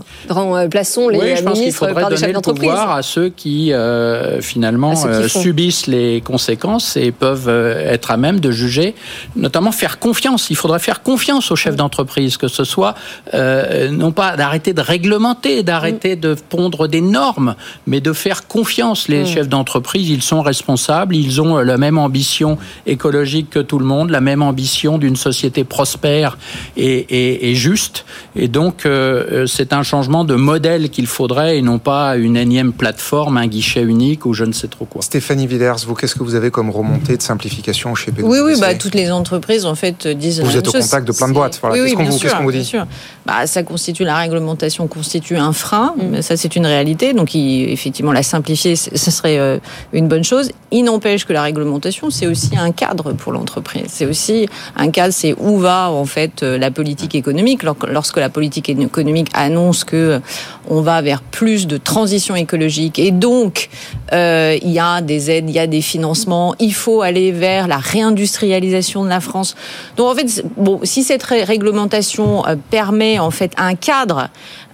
Plaçons 0.70 1.08
les 1.08 1.18
Oui, 1.18 1.36
je 1.36 1.42
pense 1.42 1.58
qu'il 1.70 1.86
ministre 1.86 1.86
faudrait 1.86 2.00
par 2.02 2.10
des 2.10 2.14
donner 2.16 2.20
chefs 2.20 2.28
le 2.28 2.34
d'entreprise. 2.34 2.68
pouvoir 2.68 2.90
à 2.92 3.02
ceux 3.02 3.28
qui 3.28 3.72
euh, 3.72 4.40
finalement 4.40 4.94
ceux 4.96 5.08
qui 5.08 5.14
euh, 5.14 5.28
subissent 5.28 5.86
les 5.86 6.20
conséquences 6.20 6.96
et 6.96 7.10
peuvent 7.12 7.48
euh, 7.48 7.92
être 7.92 8.10
à 8.10 8.16
même 8.16 8.40
de 8.40 8.50
juger, 8.50 8.94
notamment 9.36 9.72
faire 9.72 9.98
confiance. 9.98 10.50
Il 10.50 10.56
faudrait 10.56 10.78
faire 10.78 11.02
confiance 11.02 11.50
aux 11.50 11.56
chefs 11.56 11.76
d'entreprise, 11.76 12.36
que 12.36 12.48
ce 12.48 12.64
soit 12.64 12.94
euh, 13.34 13.90
non 13.90 14.12
pas 14.12 14.36
d'arrêter 14.36 14.72
de 14.72 14.80
réglementer, 14.80 15.62
d'arrêter 15.62 16.16
de 16.16 16.34
pondre 16.48 16.88
des 16.88 17.00
normes, 17.00 17.54
mais 17.86 18.00
de 18.00 18.12
faire 18.12 18.46
confiance. 18.46 19.08
Les 19.08 19.22
Mm. 19.22 19.26
chefs 19.26 19.48
d'entreprise, 19.48 20.08
ils 20.08 20.22
sont 20.22 20.42
responsables, 20.42 21.14
ils 21.16 21.40
ont 21.40 21.58
euh, 21.58 21.62
la 21.64 21.76
même 21.76 21.98
ambition 21.98 22.58
écologique 22.86 23.50
que 23.50 23.58
tout 23.58 23.78
le 23.78 23.84
monde, 23.84 24.10
la 24.10 24.20
même 24.20 24.42
ambition 24.42 24.98
d'une 24.98 25.16
société 25.16 25.64
prospère 25.64 26.38
et, 26.76 26.86
et- 26.86 27.50
et 27.50 27.54
juste. 27.54 28.04
Et 28.36 28.48
donc, 28.48 28.86
euh, 28.86 29.46
c'est 29.46 29.72
un 29.72 29.82
changement 29.82 30.24
de 30.24 30.34
modèle 30.34 30.90
qu'il 30.90 31.06
faudrait 31.06 31.49
et 31.54 31.62
non 31.62 31.78
pas 31.78 32.16
une 32.16 32.36
énième 32.36 32.72
plateforme, 32.72 33.36
un 33.36 33.46
guichet 33.46 33.82
unique 33.82 34.26
ou 34.26 34.32
je 34.34 34.44
ne 34.44 34.52
sais 34.52 34.68
trop 34.68 34.84
quoi. 34.84 35.02
Stéphanie 35.02 35.46
Villers, 35.46 35.72
vous, 35.86 35.94
qu'est-ce 35.94 36.14
que 36.14 36.22
vous 36.22 36.34
avez 36.34 36.50
comme 36.50 36.70
remontée 36.70 37.16
de 37.16 37.22
simplification 37.22 37.94
chez 37.94 38.10
PwC 38.12 38.26
Oui, 38.28 38.38
oui, 38.44 38.60
bah, 38.60 38.74
toutes 38.74 38.94
les 38.94 39.10
entreprises 39.10 39.64
en 39.66 39.74
fait 39.74 40.06
disent. 40.06 40.38
la 40.38 40.44
Vous 40.44 40.50
même 40.50 40.58
êtes 40.58 40.68
au 40.68 40.72
chose. 40.72 40.82
contact 40.82 41.06
de 41.08 41.12
plein 41.12 41.28
de 41.28 41.32
boîtes. 41.34 41.58
Voilà. 41.60 41.74
Oui, 41.76 41.80
oui, 41.82 41.86
Qu'est-ce 41.88 41.96
qu'on 41.96 42.02
bien 42.02 42.10
vous, 42.10 42.18
sûr, 42.18 42.28
qu'est-ce 42.28 42.36
qu'on 42.38 42.44
vous 42.44 42.50
bien 42.50 42.60
dit? 42.60 42.66
sûr. 42.66 42.86
Bah, 43.26 43.46
ça 43.46 43.62
constitue 43.62 44.04
la 44.04 44.16
réglementation 44.16 44.86
constitue 44.88 45.36
un 45.36 45.52
frein, 45.52 45.94
mais 46.10 46.22
ça 46.22 46.36
c'est 46.36 46.56
une 46.56 46.66
réalité. 46.66 47.12
Donc 47.12 47.34
il- 47.34 47.70
effectivement 47.70 48.12
la 48.12 48.22
simplifier, 48.22 48.76
ce 48.76 49.10
serait 49.10 49.38
euh, 49.38 49.58
une 49.92 50.08
bonne 50.08 50.24
chose. 50.24 50.50
Il 50.70 50.84
n'empêche 50.84 51.24
que 51.24 51.32
la 51.32 51.42
réglementation 51.42 52.10
c'est 52.10 52.26
aussi 52.26 52.50
un 52.56 52.72
cadre 52.72 53.12
pour 53.12 53.32
l'entreprise. 53.32 53.84
C'est 53.88 54.06
aussi 54.06 54.48
un 54.76 54.90
cadre, 54.90 55.12
c'est 55.12 55.34
où 55.38 55.58
va 55.58 55.90
en 55.90 56.04
fait 56.04 56.42
euh, 56.42 56.58
la 56.58 56.70
politique 56.70 57.14
économique. 57.14 57.62
Lor- 57.62 57.76
Lorsque 57.88 58.18
la 58.18 58.28
politique 58.28 58.68
économique 58.68 59.28
annonce 59.34 59.84
que 59.84 59.96
euh, 59.96 60.18
on 60.68 60.80
va 60.82 61.00
vers 61.02 61.22
plus 61.22 61.39
de 61.40 61.78
transition 61.78 62.36
écologique 62.36 62.98
et 62.98 63.12
donc 63.12 63.70
euh, 64.12 64.58
il 64.60 64.70
y 64.70 64.78
a 64.78 65.00
des 65.00 65.30
aides, 65.30 65.48
il 65.48 65.54
y 65.54 65.58
a 65.58 65.66
des 65.66 65.80
financements, 65.80 66.54
il 66.58 66.74
faut 66.74 67.00
aller 67.00 67.32
vers 67.32 67.66
la 67.66 67.78
réindustrialisation 67.78 69.04
de 69.04 69.08
la 69.08 69.20
France. 69.20 69.56
Donc 69.96 70.12
en 70.12 70.14
fait, 70.14 70.44
bon, 70.56 70.80
si 70.82 71.02
cette 71.02 71.22
ré- 71.22 71.44
réglementation 71.44 72.46
euh, 72.46 72.56
permet 72.70 73.18
en 73.18 73.30
fait 73.30 73.52
un 73.56 73.74
cadre 73.74 74.28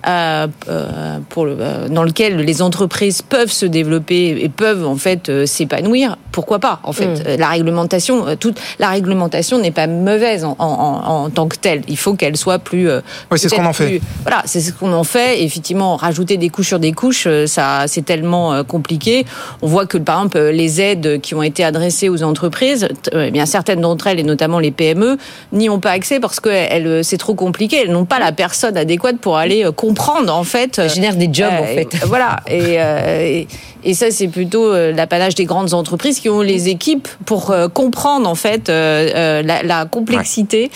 euh, 0.09 0.47
euh, 0.69 1.19
pour 1.29 1.47
le- 1.47 1.89
dans 1.91 2.03
lequel 2.05 2.37
les 2.37 2.63
entreprises 2.63 3.23
peuvent 3.23 3.51
se 3.51 3.67
développer 3.67 4.37
et 4.41 4.49
peuvent 4.49 4.87
en 4.87 4.97
fait 4.97 5.29
euh, 5.29 5.47
s'épanouir, 5.47 6.17
pourquoi 6.33 6.59
pas 6.59 6.81
En 6.85 6.93
fait, 6.93 7.07
Mm. 7.07 7.37
La 7.39 7.49
réglementation, 7.49 8.25
toute 8.39 8.59
la 8.79 8.89
réglementation 8.89 9.59
n'est 9.59 9.71
pas 9.71 9.87
mauvaise 9.87 10.45
en, 10.45 10.55
en- 10.59 11.25
en- 11.25 11.31
tant 11.31 11.49
que 11.49 11.57
telle. 11.57 11.83
Il 11.89 11.97
faut 11.97 12.15
qu'elle 12.15 12.37
soit 12.37 12.59
plus. 12.59 12.89
Oui, 13.31 13.39
c'est 13.39 13.49
ce 13.49 13.55
qu'on 13.55 13.65
en 13.65 13.73
fait. 13.73 13.87
plus- 13.99 14.01
voilà, 14.23 14.43
c'est 14.45 14.61
ce 14.61 14.73
qu'on 14.73 14.93
en 14.93 15.05
fait. 15.05 15.41
Et 15.41 15.45
effectivement, 15.45 15.97
rajouter 15.97 16.37
des 16.37 16.49
couches 16.51 16.69
sur 16.69 16.79
des 16.79 16.93
couches, 16.93 17.29
ça, 17.47 17.85
c'est 17.87 18.05
tellement 18.05 18.63
compliqué. 18.65 19.25
On 19.63 19.67
voit 19.67 19.87
que, 19.87 19.99
par 19.99 20.19
exemple, 20.19 20.39
les 20.39 20.81
aides 20.81 21.21
qui 21.21 21.35
ont 21.35 21.43
été 21.43 21.65
adressées 21.65 22.09
aux 22.09 22.23
entreprises, 22.23 22.89
eh 23.13 23.31
bien 23.31 23.47
certaines 23.47 23.81
d'entre 23.81 24.07
elles, 24.09 24.21
et 24.21 24.25
notamment 24.25 24.59
les 24.59 24.71
PME, 24.71 25.17
n'y 25.53 25.69
ont 25.71 25.81
pas 25.81 25.91
accès 25.93 26.21
parce 26.21 26.41
que 26.41 27.03
c'est 27.03 27.19
trop 27.19 27.35
compliqué. 27.35 27.83
Elles 27.85 27.93
n'ont 27.93 28.05
pas 28.05 28.19
la 28.19 28.33
personne 28.33 28.77
adéquate 28.77 29.17
pour 29.19 29.37
aller 29.37 29.65
comprendre, 29.97 30.35
en 30.35 30.45
fait. 30.45 30.77
Ça 30.77 30.89
génère 30.89 31.17
des 31.17 31.29
jobs, 31.33 31.53
en 31.61 31.65
fait. 31.65 31.95
et- 31.95 31.99
Voilà. 32.07 32.37
Et, 32.49 32.77
euh, 32.81 33.21
et, 33.21 33.49
et 33.85 33.95
ça, 33.95 34.11
c'est 34.11 34.29
plutôt 34.29 34.73
euh, 34.73 34.93
l'apanage 34.93 35.35
des 35.35 35.45
grandes 35.45 35.73
entreprises 35.75 36.21
qui 36.21 36.29
ont 36.29 36.41
les 36.41 36.69
équipes 36.69 37.09
pour 37.25 37.51
euh, 37.51 37.69
comprendre, 37.69 38.29
en 38.29 38.35
fait, 38.35 38.69
euh, 38.69 39.09
euh, 39.15 39.43
la, 39.43 39.63
la 39.63 39.85
complexité 39.87 40.71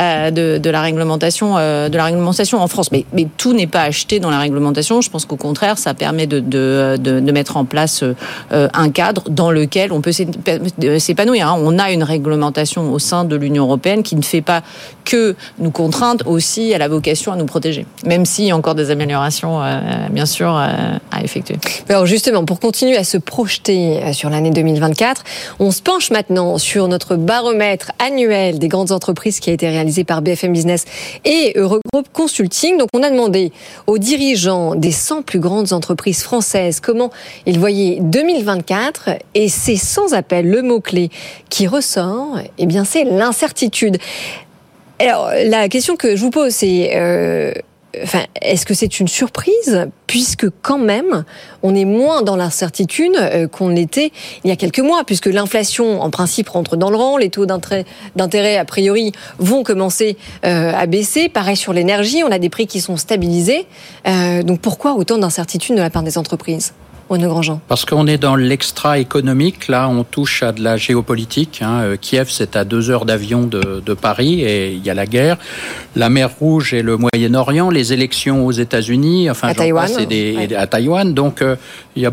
euh, 0.00 0.30
de, 0.30 0.58
de 0.58 0.70
la 0.70 0.80
réglementation, 0.82 1.54
euh, 1.58 1.88
de 1.88 1.96
la 1.96 2.04
réglementation 2.04 2.60
en 2.60 2.66
France. 2.68 2.90
Mais, 2.92 3.04
mais 3.12 3.26
tout 3.36 3.52
n'est 3.52 3.66
pas 3.66 3.82
acheté 3.82 4.20
dans 4.20 4.30
la 4.30 4.38
réglementation. 4.38 5.00
Je 5.00 5.10
pense 5.10 5.24
qu'au 5.24 5.36
contraire, 5.36 5.78
ça 5.78 5.94
permet 5.94 6.26
de, 6.26 6.40
de, 6.40 6.96
de, 6.98 7.20
de 7.20 7.32
mettre 7.32 7.56
en 7.56 7.64
place 7.64 8.02
euh, 8.02 8.68
un 8.74 8.90
cadre 8.90 9.24
dans 9.30 9.50
lequel 9.50 9.92
on 9.92 10.00
peut 10.00 10.12
s'é- 10.12 10.26
s'épanouir. 10.98 11.48
hein. 11.48 11.58
On 11.62 11.78
a 11.78 11.90
une 11.92 12.02
réglementation 12.02 12.92
au 12.92 12.98
sein 12.98 13.24
de 13.24 13.36
l'Union 13.36 13.64
européenne 13.64 14.02
qui 14.02 14.16
ne 14.16 14.22
fait 14.22 14.40
pas 14.42 14.62
que 15.04 15.36
nous 15.58 15.70
contraindre, 15.70 16.26
aussi 16.26 16.74
à 16.74 16.78
la 16.78 16.88
vocation 16.88 17.32
à 17.32 17.36
nous 17.36 17.46
protéger. 17.46 17.86
Même 18.04 18.24
a 18.26 18.55
encore 18.56 18.74
des 18.74 18.90
améliorations, 18.90 19.62
euh, 19.62 19.80
bien 20.10 20.26
sûr, 20.26 20.48
euh, 20.48 20.98
à 21.10 21.22
effectuer. 21.22 21.56
Alors 21.88 22.06
justement, 22.06 22.44
pour 22.44 22.58
continuer 22.58 22.96
à 22.96 23.04
se 23.04 23.18
projeter 23.18 24.02
euh, 24.02 24.12
sur 24.12 24.30
l'année 24.30 24.50
2024, 24.50 25.22
on 25.60 25.70
se 25.70 25.82
penche 25.82 26.10
maintenant 26.10 26.58
sur 26.58 26.88
notre 26.88 27.16
baromètre 27.16 27.92
annuel 28.04 28.58
des 28.58 28.68
grandes 28.68 28.92
entreprises 28.92 29.40
qui 29.40 29.50
a 29.50 29.52
été 29.52 29.68
réalisé 29.68 30.04
par 30.04 30.22
BFM 30.22 30.52
Business 30.52 30.84
et 31.24 31.52
Eurogroup 31.56 32.08
Consulting. 32.12 32.78
Donc 32.78 32.88
on 32.94 33.02
a 33.02 33.10
demandé 33.10 33.52
aux 33.86 33.98
dirigeants 33.98 34.74
des 34.74 34.92
100 34.92 35.22
plus 35.22 35.38
grandes 35.38 35.72
entreprises 35.72 36.22
françaises 36.22 36.80
comment 36.80 37.10
ils 37.44 37.58
voyaient 37.58 37.98
2024 38.00 39.10
et 39.34 39.48
c'est 39.48 39.76
sans 39.76 40.14
appel 40.14 40.48
le 40.48 40.62
mot-clé 40.62 41.10
qui 41.50 41.66
ressort, 41.66 42.38
eh 42.58 42.66
bien 42.66 42.84
c'est 42.84 43.04
l'incertitude. 43.04 43.98
Alors, 44.98 45.30
la 45.44 45.68
question 45.68 45.96
que 45.96 46.16
je 46.16 46.22
vous 46.22 46.30
pose, 46.30 46.52
c'est, 46.52 46.90
est-ce 48.40 48.66
que 48.66 48.74
c'est 48.74 49.00
une 49.00 49.08
surprise 49.08 49.88
puisque 50.06 50.46
quand 50.62 50.78
même, 50.78 51.24
on 51.62 51.74
est 51.74 51.84
moins 51.84 52.22
dans 52.22 52.36
l'incertitude 52.36 53.16
euh, 53.16 53.48
qu'on 53.48 53.68
l'était 53.68 54.12
il 54.44 54.48
y 54.48 54.52
a 54.52 54.56
quelques 54.56 54.80
mois, 54.80 55.02
puisque 55.04 55.26
l'inflation, 55.26 56.00
en 56.00 56.10
principe, 56.10 56.48
rentre 56.48 56.76
dans 56.76 56.90
le 56.90 56.96
rang, 56.96 57.16
les 57.16 57.30
taux 57.30 57.46
d'intérêt, 57.46 57.84
d'intérêt, 58.14 58.56
a 58.56 58.64
priori, 58.64 59.12
vont 59.38 59.62
commencer 59.62 60.16
euh, 60.44 60.72
à 60.74 60.86
baisser. 60.86 61.28
Pareil 61.28 61.56
sur 61.56 61.72
l'énergie, 61.72 62.22
on 62.24 62.30
a 62.30 62.38
des 62.38 62.48
prix 62.48 62.66
qui 62.66 62.80
sont 62.80 62.96
stabilisés. 62.96 63.66
Euh, 64.06 64.42
donc 64.42 64.60
pourquoi 64.60 64.94
autant 64.94 65.18
d'incertitude 65.18 65.76
de 65.76 65.80
la 65.80 65.90
part 65.90 66.02
des 66.02 66.18
entreprises? 66.18 66.72
Renaud 67.08 67.28
Grandjean. 67.28 67.60
Parce 67.68 67.84
qu'on 67.84 68.06
est 68.06 68.18
dans 68.18 68.34
l'extra 68.36 68.98
économique, 68.98 69.68
là 69.68 69.88
on 69.88 70.02
touche 70.04 70.42
à 70.42 70.52
de 70.52 70.62
la 70.62 70.76
géopolitique. 70.76 71.60
hein. 71.62 71.80
Euh, 71.82 71.96
Kiev 71.96 72.28
c'est 72.30 72.56
à 72.56 72.64
deux 72.64 72.90
heures 72.90 73.04
d'avion 73.04 73.44
de, 73.44 73.80
de 73.84 73.94
Paris 73.94 74.42
et 74.42 74.72
il 74.72 74.84
y 74.84 74.90
a 74.90 74.94
la 74.94 75.06
guerre. 75.06 75.36
La 75.94 76.08
mer 76.10 76.30
Rouge 76.38 76.74
et 76.74 76.82
le 76.82 76.96
Moyen-Orient, 76.96 77.70
les 77.70 77.92
élections 77.92 78.44
aux 78.44 78.52
États-Unis, 78.52 79.30
enfin 79.30 79.48
À 79.48 79.54
Taïwan, 79.54 79.86
passe, 79.86 79.98
et 80.02 80.06
des- 80.06 80.36
ouais. 80.36 80.48
et 80.50 80.56
à 80.56 80.66
Taïwan. 80.66 81.14
Donc 81.14 81.42
euh, 81.42 81.56
il 81.94 82.02
y 82.02 82.06
a 82.06 82.12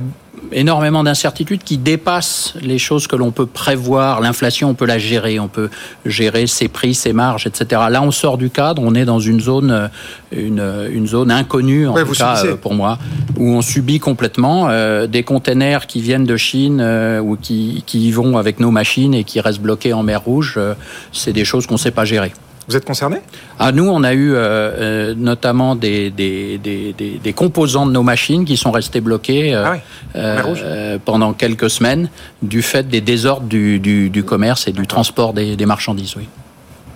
énormément 0.52 1.04
d'incertitudes 1.04 1.64
qui 1.64 1.78
dépassent 1.78 2.54
les 2.62 2.78
choses 2.78 3.08
que 3.08 3.16
l'on 3.16 3.32
peut 3.32 3.46
prévoir. 3.46 4.20
L'inflation, 4.22 4.70
on 4.70 4.74
peut 4.74 4.86
la 4.86 4.98
gérer, 4.98 5.40
on 5.40 5.48
peut 5.48 5.70
gérer 6.06 6.48
ses 6.48 6.68
prix, 6.68 6.94
ses 6.94 7.14
marges, 7.14 7.48
etc. 7.48 7.82
Là, 7.90 8.02
on 8.02 8.12
sort 8.12 8.38
du 8.38 8.50
cadre, 8.50 8.82
on 8.84 8.94
est 8.96 9.06
dans 9.06 9.20
une 9.20 9.40
zone, 9.40 9.72
euh, 9.72 9.88
une, 10.32 10.64
une 10.92 11.08
zone 11.08 11.32
inconnue, 11.32 11.88
en 11.88 11.94
Ouais, 11.94 12.04
tout 12.04 12.14
cas 12.14 12.36
subissez. 12.36 12.54
euh, 12.54 12.58
pour 12.58 12.74
moi, 12.74 12.98
où 13.38 13.48
on 13.50 13.62
subit 13.62 14.00
complètement 14.00 14.70
euh, 14.70 15.08
des 15.08 15.24
containers 15.24 15.88
qui 15.88 16.02
viennent 16.02 16.26
de 16.26 16.38
Chine 16.38 16.80
euh, 16.82 17.20
ou 17.20 17.36
qui, 17.36 17.84
qui 17.86 18.08
y 18.08 18.12
vont 18.12 18.38
avec 18.38 18.60
nos 18.60 18.72
machines 18.72 19.14
et 19.14 19.24
qui 19.24 19.40
restent 19.40 19.62
bloqués 19.62 19.94
en 19.94 20.04
mer 20.04 20.22
Rouge. 20.24 20.56
euh, 20.58 20.74
c'est 21.12 21.34
des 21.34 21.46
choses 21.46 21.68
qu'on 21.68 21.76
ne 21.76 21.80
sait 21.80 21.92
pas 21.92 22.06
gérer. 22.06 22.34
Vous 22.68 22.78
êtes 22.78 22.86
concerné? 22.86 23.18
Ah, 23.60 23.72
nous, 23.72 23.88
on 23.88 24.04
a 24.04 24.14
eu 24.14 24.32
euh, 24.32 24.38
euh, 24.38 25.14
notamment 25.16 25.76
des, 25.76 26.10
des, 26.10 26.58
des, 26.58 26.94
des, 26.94 27.20
des 27.22 27.34
composants 27.34 27.86
de 27.86 27.92
nos 27.92 28.04
machines 28.04 28.46
qui 28.46 28.56
sont 28.58 28.72
restés 28.72 29.02
bloqués 29.02 29.54
euh, 29.54 29.76
euh, 30.16 30.98
pendant 31.04 31.34
quelques 31.34 31.70
semaines 31.70 32.10
du 32.42 32.62
fait 32.62 32.88
des 32.88 33.02
désordres 33.02 33.48
du, 33.48 33.80
du, 33.80 34.10
du 34.10 34.24
commerce 34.24 34.68
et 34.68 34.72
du 34.72 34.88
transport 34.88 35.34
des, 35.34 35.56
des 35.56 35.66
marchandises. 35.66 36.16
Oui. 36.16 36.28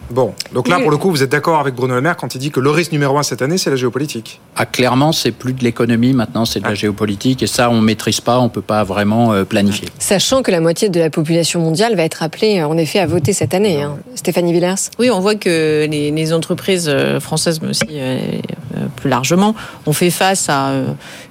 Bon, 0.10 0.34
donc 0.53 0.68
là, 0.70 0.80
pour 0.80 0.89
le 0.91 0.97
coup, 0.97 1.10
vous 1.10 1.22
êtes 1.24 1.32
d'accord 1.32 1.60
avec 1.60 1.76
Bruno 1.76 1.93
Le 1.95 2.01
Maire 2.01 2.16
quand 2.16 2.34
il 2.34 2.38
dit 2.39 2.49
que 2.51 2.60
le 2.60 2.70
risque 2.70 2.91
numéro 2.91 3.18
un 3.18 3.24
cette 3.24 3.41
année, 3.41 3.58
c'est 3.58 3.70
la 3.70 3.76
géopolitique. 3.76 4.39
Ah, 4.55 4.66
clairement, 4.66 5.12
c'est 5.12 5.32
plus 5.32 5.53
de 5.53 5.64
l'économie 5.64 6.14
maintenant, 6.14 6.45
c'est 6.45 6.60
de 6.60 6.66
la 6.66 6.76
géopolitique 6.76 7.43
et 7.43 7.47
ça, 7.47 7.70
on 7.70 7.82
maîtrise 7.82 8.22
pas, 8.22 8.39
on 8.39 8.47
peut 8.49 8.62
pas 8.62 8.84
vraiment 8.84 9.34
euh, 9.34 9.43
planifier. 9.43 9.88
Sachant 9.99 10.43
que 10.43 10.51
la 10.51 10.62
moitié 10.62 10.89
de 10.89 10.99
la 10.99 11.10
population 11.10 11.60
mondiale 11.60 11.95
va 11.95 12.03
être 12.03 12.24
appelée, 12.24 12.60
euh, 12.60 12.68
en 12.68 12.78
effet, 12.78 12.99
à 12.99 13.05
voter 13.05 13.34
cette 13.34 13.53
année. 13.53 13.82
hein. 13.84 13.97
Stéphanie 14.16 14.53
Villers 14.53 14.76
Oui, 14.97 15.10
on 15.12 15.20
voit 15.20 15.36
que 15.36 15.86
les, 15.89 16.12
les 16.12 16.34
entreprises 16.34 16.88
euh, 16.88 17.20
françaises, 17.20 17.62
mais 17.62 17.70
aussi 17.70 17.86
euh, 17.91 18.18
plus 18.95 19.10
largement, 19.10 19.55
ont 19.86 19.93
fait 19.93 20.10
face 20.10 20.47
à 20.49 20.72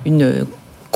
une 0.04 0.44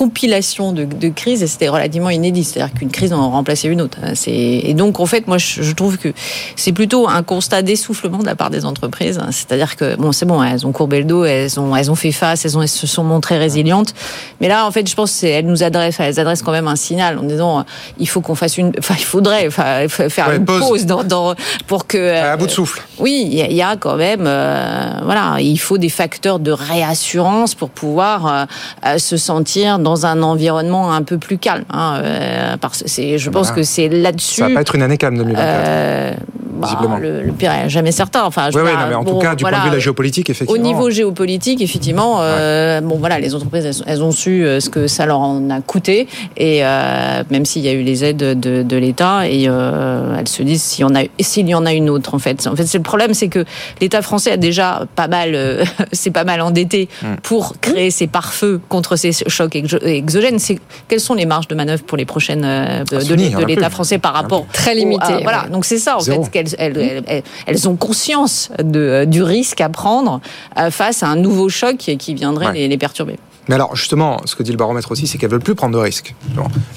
compilation 0.04 0.72
de, 0.72 0.84
de 0.84 1.08
crises 1.10 1.42
et 1.42 1.46
c'était 1.46 1.68
relativement 1.68 2.08
inédit. 2.08 2.42
C'est-à-dire 2.44 2.72
qu'une 2.74 2.90
crise 2.90 3.12
en 3.12 3.30
remplaçait 3.30 3.68
une 3.68 3.82
autre. 3.82 3.98
C'est- 4.14 4.30
Et 4.64 4.72
donc, 4.72 4.98
en 4.98 5.04
fait, 5.04 5.26
moi, 5.26 5.36
je, 5.36 5.62
je 5.62 5.72
trouve 5.72 5.98
que 5.98 6.08
c'est 6.56 6.72
plutôt 6.72 7.06
un 7.06 7.22
constat 7.22 7.60
d'essoufflement 7.60 8.18
de 8.18 8.24
la 8.24 8.34
part 8.34 8.48
des 8.48 8.64
entreprises. 8.64 9.20
C'est-à-dire 9.30 9.76
que, 9.76 9.96
bon, 9.96 10.12
c'est 10.12 10.24
bon, 10.24 10.42
elles 10.42 10.66
ont 10.66 10.72
courbé 10.72 10.98
le 11.00 11.04
dos, 11.04 11.24
elles 11.26 11.60
ont, 11.60 11.76
elles 11.76 11.90
ont 11.90 11.94
fait 11.94 12.12
face, 12.12 12.46
elles, 12.46 12.56
ont, 12.56 12.62
elles 12.62 12.68
se 12.68 12.86
sont 12.86 13.04
montrées 13.04 13.36
résilientes. 13.38 13.92
Mais 14.40 14.48
là, 14.48 14.66
en 14.66 14.70
fait, 14.70 14.88
je 14.88 14.94
pense 14.94 15.20
qu'elles 15.20 15.44
nous 15.46 15.62
adressent, 15.62 16.00
elles 16.00 16.18
adressent 16.18 16.42
quand 16.42 16.52
même 16.52 16.68
un 16.68 16.76
signal 16.76 17.18
en 17.18 17.22
disant, 17.24 17.58
euh, 17.58 17.62
il 17.98 18.08
faut 18.08 18.22
qu'on 18.22 18.34
fasse 18.34 18.56
une, 18.56 18.72
enfin, 18.78 18.94
il 18.98 19.04
faudrait 19.04 19.46
enfin, 19.48 19.86
faire 19.88 20.28
Ouais, 20.28 20.36
une 20.36 20.46
pause. 20.46 20.60
pause, 20.60 20.86
dans, 20.86 21.04
dans- 21.04 21.34
pour 21.66 21.86
que. 21.86 22.14
À 22.32 22.36
bout 22.38 22.46
de 22.46 22.50
souffle. 22.50 22.80
Oui, 22.98 23.24
il 23.30 23.34
y, 23.34 23.42
a- 23.42 23.48
il 23.48 23.56
y 23.56 23.62
a 23.62 23.76
quand 23.76 23.96
même, 23.96 24.24
euh, 24.26 24.92
voilà, 25.04 25.36
il 25.40 25.58
faut 25.58 25.76
des 25.76 25.90
facteurs 25.90 26.38
de 26.38 26.52
réassurance 26.52 27.54
pour 27.54 27.68
pouvoir 27.68 28.26
euh, 28.26 28.44
euh, 28.86 28.98
se 28.98 29.16
sentir 29.18 29.78
dans 29.78 29.89
un 30.06 30.22
environnement 30.22 30.92
un 30.92 31.02
peu 31.02 31.18
plus 31.18 31.38
calme. 31.38 31.64
hein, 31.72 32.00
euh, 32.02 32.56
parce 32.60 32.82
que 32.82 32.88
c'est, 32.88 33.18
je 33.18 33.30
pense 33.30 33.50
que 33.50 33.62
c'est 33.62 33.88
là-dessus. 33.88 34.40
Ça 34.40 34.48
va 34.48 34.54
pas 34.54 34.60
être 34.62 34.74
une 34.74 34.82
année 34.82 34.96
calme 34.98 35.16
2024. 35.18 35.46
Euh, 35.48 36.12
bah, 36.60 36.68
le, 37.00 37.22
le 37.22 37.32
pire 37.32 37.52
est 37.52 37.70
jamais 37.70 37.90
certain. 37.92 38.24
Enfin, 38.24 38.50
je 38.52 38.58
non, 38.58 38.64
mais 38.64 38.94
en 38.94 39.02
bon, 39.02 39.12
tout 39.14 39.18
cas, 39.18 39.34
du 39.34 39.42
voilà, 39.42 39.56
point 39.58 39.64
de 39.66 39.70
vue 39.70 39.70
de 39.70 39.76
la 39.76 39.80
géopolitique, 39.80 40.28
Au 40.28 40.32
effectivement. 40.32 40.62
niveau 40.62 40.90
géopolitique, 40.90 41.62
effectivement, 41.62 42.18
euh, 42.20 42.82
bon 42.82 42.98
voilà, 42.98 43.18
les 43.18 43.34
entreprises 43.34 43.64
elles, 43.64 43.84
elles 43.86 44.02
ont 44.02 44.12
su 44.12 44.44
euh, 44.44 44.60
ce 44.60 44.68
que 44.68 44.86
ça 44.86 45.06
leur 45.06 45.20
en 45.20 45.48
a 45.48 45.62
coûté 45.62 46.06
et 46.36 46.60
euh, 46.62 47.22
même 47.30 47.46
s'il 47.46 47.62
y 47.62 47.68
a 47.68 47.72
eu 47.72 47.82
les 47.82 48.04
aides 48.04 48.18
de, 48.38 48.62
de 48.62 48.76
l'État 48.76 49.26
et 49.26 49.44
elles 49.44 50.28
se 50.28 50.42
disent 50.42 50.62
s'il 50.62 50.82
y 50.82 50.84
en 50.84 50.94
a 50.94 51.00
s'il 51.20 51.48
y 51.48 51.54
en 51.54 51.64
a 51.64 51.72
une 51.72 51.88
autre 51.88 52.14
en 52.14 52.18
fait. 52.18 52.46
En 52.46 52.54
fait, 52.56 52.66
c'est 52.66 52.78
le 52.78 52.84
problème, 52.84 53.14
c'est 53.14 53.28
que 53.28 53.44
l'État 53.80 54.02
français 54.02 54.32
a 54.32 54.36
déjà 54.36 54.82
pas 54.96 55.08
mal, 55.08 55.64
c'est 55.92 56.10
pas 56.10 56.24
mal 56.24 56.40
endetté 56.42 56.88
Hmm. 57.02 57.14
pour 57.22 57.54
créer 57.60 57.90
ses 57.90 58.06
pare-feux 58.06 58.60
contre 58.68 58.96
ces 58.96 59.12
chocs 59.12 59.54
exo- 59.76 59.84
exogènes. 59.84 60.38
C'est 60.38 60.58
quelles 60.88 61.00
sont 61.00 61.14
les 61.14 61.26
marges 61.26 61.48
de 61.48 61.54
manœuvre 61.54 61.82
pour 61.84 61.96
les 61.98 62.04
prochaines 62.04 62.44
euh, 62.44 62.84
de, 62.84 62.96
Ah, 62.96 63.04
de 63.04 63.42
a 63.42 63.46
l'État 63.46 63.70
français 63.70 63.98
par 63.98 64.12
rapport 64.14 64.46
Très 64.52 64.72
au- 64.72 64.76
limité, 64.76 65.02
à- 65.14 65.20
voilà, 65.20 65.44
ouais. 65.44 65.50
donc 65.50 65.64
c'est 65.64 65.78
ça 65.78 65.96
en 65.96 66.00
Zéro. 66.00 66.24
fait 66.24 66.30
qu'elles 66.30 66.54
elles, 66.58 66.78
elles- 66.78 67.02
elles- 67.06 67.22
elles 67.46 67.68
ont 67.68 67.76
conscience 67.76 68.50
de, 68.62 69.04
du 69.06 69.22
risque 69.22 69.60
à 69.60 69.68
prendre 69.68 70.20
euh, 70.58 70.70
face 70.70 71.02
à 71.02 71.08
un 71.08 71.16
nouveau 71.16 71.48
choc 71.48 71.76
qui, 71.76 71.96
qui 71.98 72.14
viendrait 72.14 72.46
Ouais. 72.48 72.52
les, 72.54 72.68
les 72.68 72.78
perturber. 72.78 73.16
Mais 73.48 73.54
alors, 73.56 73.74
justement, 73.74 74.20
ce 74.26 74.36
que 74.36 74.42
dit 74.42 74.50
le 74.52 74.56
baromètre 74.56 74.90
aussi, 74.92 75.06
c'est 75.06 75.18
qu'elles 75.18 75.30
veulent 75.30 75.40
plus 75.40 75.54
prendre 75.54 75.74
de 75.76 75.82
risques. 75.82 76.14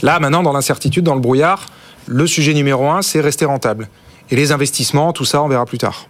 Là, 0.01 0.19
maintenant, 0.19 0.41
dans 0.43 0.53
l'incertitude, 0.53 1.03
dans 1.03 1.13
le 1.15 1.21
brouillard, 1.21 1.67
le 2.07 2.25
sujet 2.27 2.53
numéro 2.53 2.87
un, 2.89 3.01
c'est 3.01 3.21
rester 3.21 3.45
rentable. 3.45 3.89
Et 4.31 4.35
les 4.35 4.51
investissements, 4.51 5.13
tout 5.13 5.25
ça, 5.25 5.43
on 5.43 5.47
verra 5.47 5.65
plus 5.65 5.77
tard. 5.77 6.07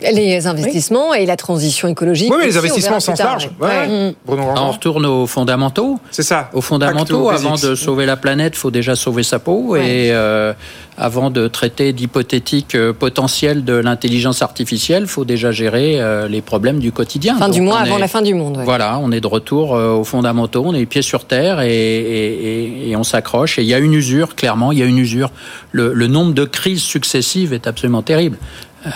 Les 0.00 0.46
investissements 0.46 1.14
et 1.14 1.24
la 1.24 1.36
transition 1.36 1.88
écologique. 1.88 2.30
Oui, 2.30 2.38
mais 2.40 2.46
les 2.46 2.56
investissements 2.56 2.96
au 2.96 3.00
sens 3.00 3.18
large. 3.18 3.50
ouais. 3.60 3.68
Ouais. 3.68 3.88
Ouais. 3.88 4.14
Bruno 4.26 4.42
On 4.56 4.70
retourne 4.72 5.06
aux 5.06 5.26
fondamentaux. 5.26 5.98
C'est 6.10 6.22
ça. 6.22 6.50
Aux 6.52 6.60
fondamentaux, 6.60 7.30
avant 7.30 7.54
de 7.54 7.74
sauver 7.74 8.04
la 8.06 8.16
planète, 8.16 8.56
faut 8.56 8.70
déjà 8.70 8.96
sauver 8.96 9.22
sa 9.22 9.38
peau. 9.38 9.76
Et 9.76 10.10
euh, 10.12 10.52
avant 10.98 11.30
de 11.30 11.48
traiter 11.48 11.92
d'hypothétiques 11.92 12.74
euh, 12.74 12.92
potentiels 12.92 13.64
de 13.64 13.72
l'intelligence 13.74 14.42
artificielle, 14.42 15.06
faut 15.06 15.24
déjà 15.24 15.52
gérer 15.52 16.00
euh, 16.00 16.28
les 16.28 16.42
problèmes 16.42 16.78
du 16.80 16.92
quotidien. 16.92 17.36
Fin 17.38 17.48
du 17.48 17.60
mois 17.60 17.78
avant 17.80 17.96
est- 17.96 18.00
la 18.00 18.08
fin 18.08 18.22
du 18.22 18.34
monde. 18.34 18.58
ouais. 18.58 18.64
Voilà, 18.64 18.98
on 19.00 19.10
est 19.12 19.20
de 19.20 19.26
retour 19.26 19.74
euh, 19.74 19.92
aux 19.94 20.04
fondamentaux, 20.04 20.62
on 20.66 20.74
est 20.74 20.78
les 20.78 20.86
pieds 20.86 21.02
sur 21.02 21.24
terre 21.24 21.60
et, 21.60 21.70
et- 21.70 22.84
et- 22.86 22.90
et 22.90 22.96
on 22.96 23.04
s'accroche. 23.04 23.58
Et 23.58 23.62
il 23.62 23.68
y 23.68 23.74
a 23.74 23.78
une 23.78 23.94
usure, 23.94 24.34
clairement, 24.34 24.72
il 24.72 24.78
y 24.78 24.82
a 24.82 24.86
une 24.86 24.98
usure. 24.98 25.30
Le, 25.72 25.92
le 25.92 26.06
nombre 26.08 26.34
de 26.34 26.44
crises 26.44 26.82
successives 26.82 27.52
est 27.52 27.66
absolument 27.66 28.02
terrible. 28.02 28.36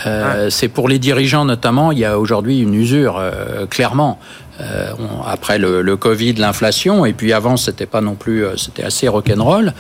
Euh, 0.07 0.51
C'est 0.51 0.68
pour 0.68 0.89
les 0.89 0.99
dirigeants 0.99 1.45
notamment, 1.45 1.93
il 1.93 1.99
y 1.99 2.05
a 2.05 2.18
aujourd'hui 2.18 2.61
une 2.61 2.74
usure, 2.74 3.16
euh, 3.18 3.66
clairement. 3.66 4.18
Euh, 4.61 4.91
on- 4.99 5.23
après 5.23 5.59
le, 5.59 5.83
le 5.83 5.97
Covid, 5.97 6.35
l'inflation, 6.35 7.07
et 7.07 7.13
puis 7.13 7.33
avant, 7.33 7.57
c'était 7.57 7.87
pas 7.87 8.01
non 8.01 8.15
plus, 8.15 8.45
euh, 8.45 8.57
c'était 8.57 8.83
assez 8.83 9.07
rock'n'roll. 9.07 9.73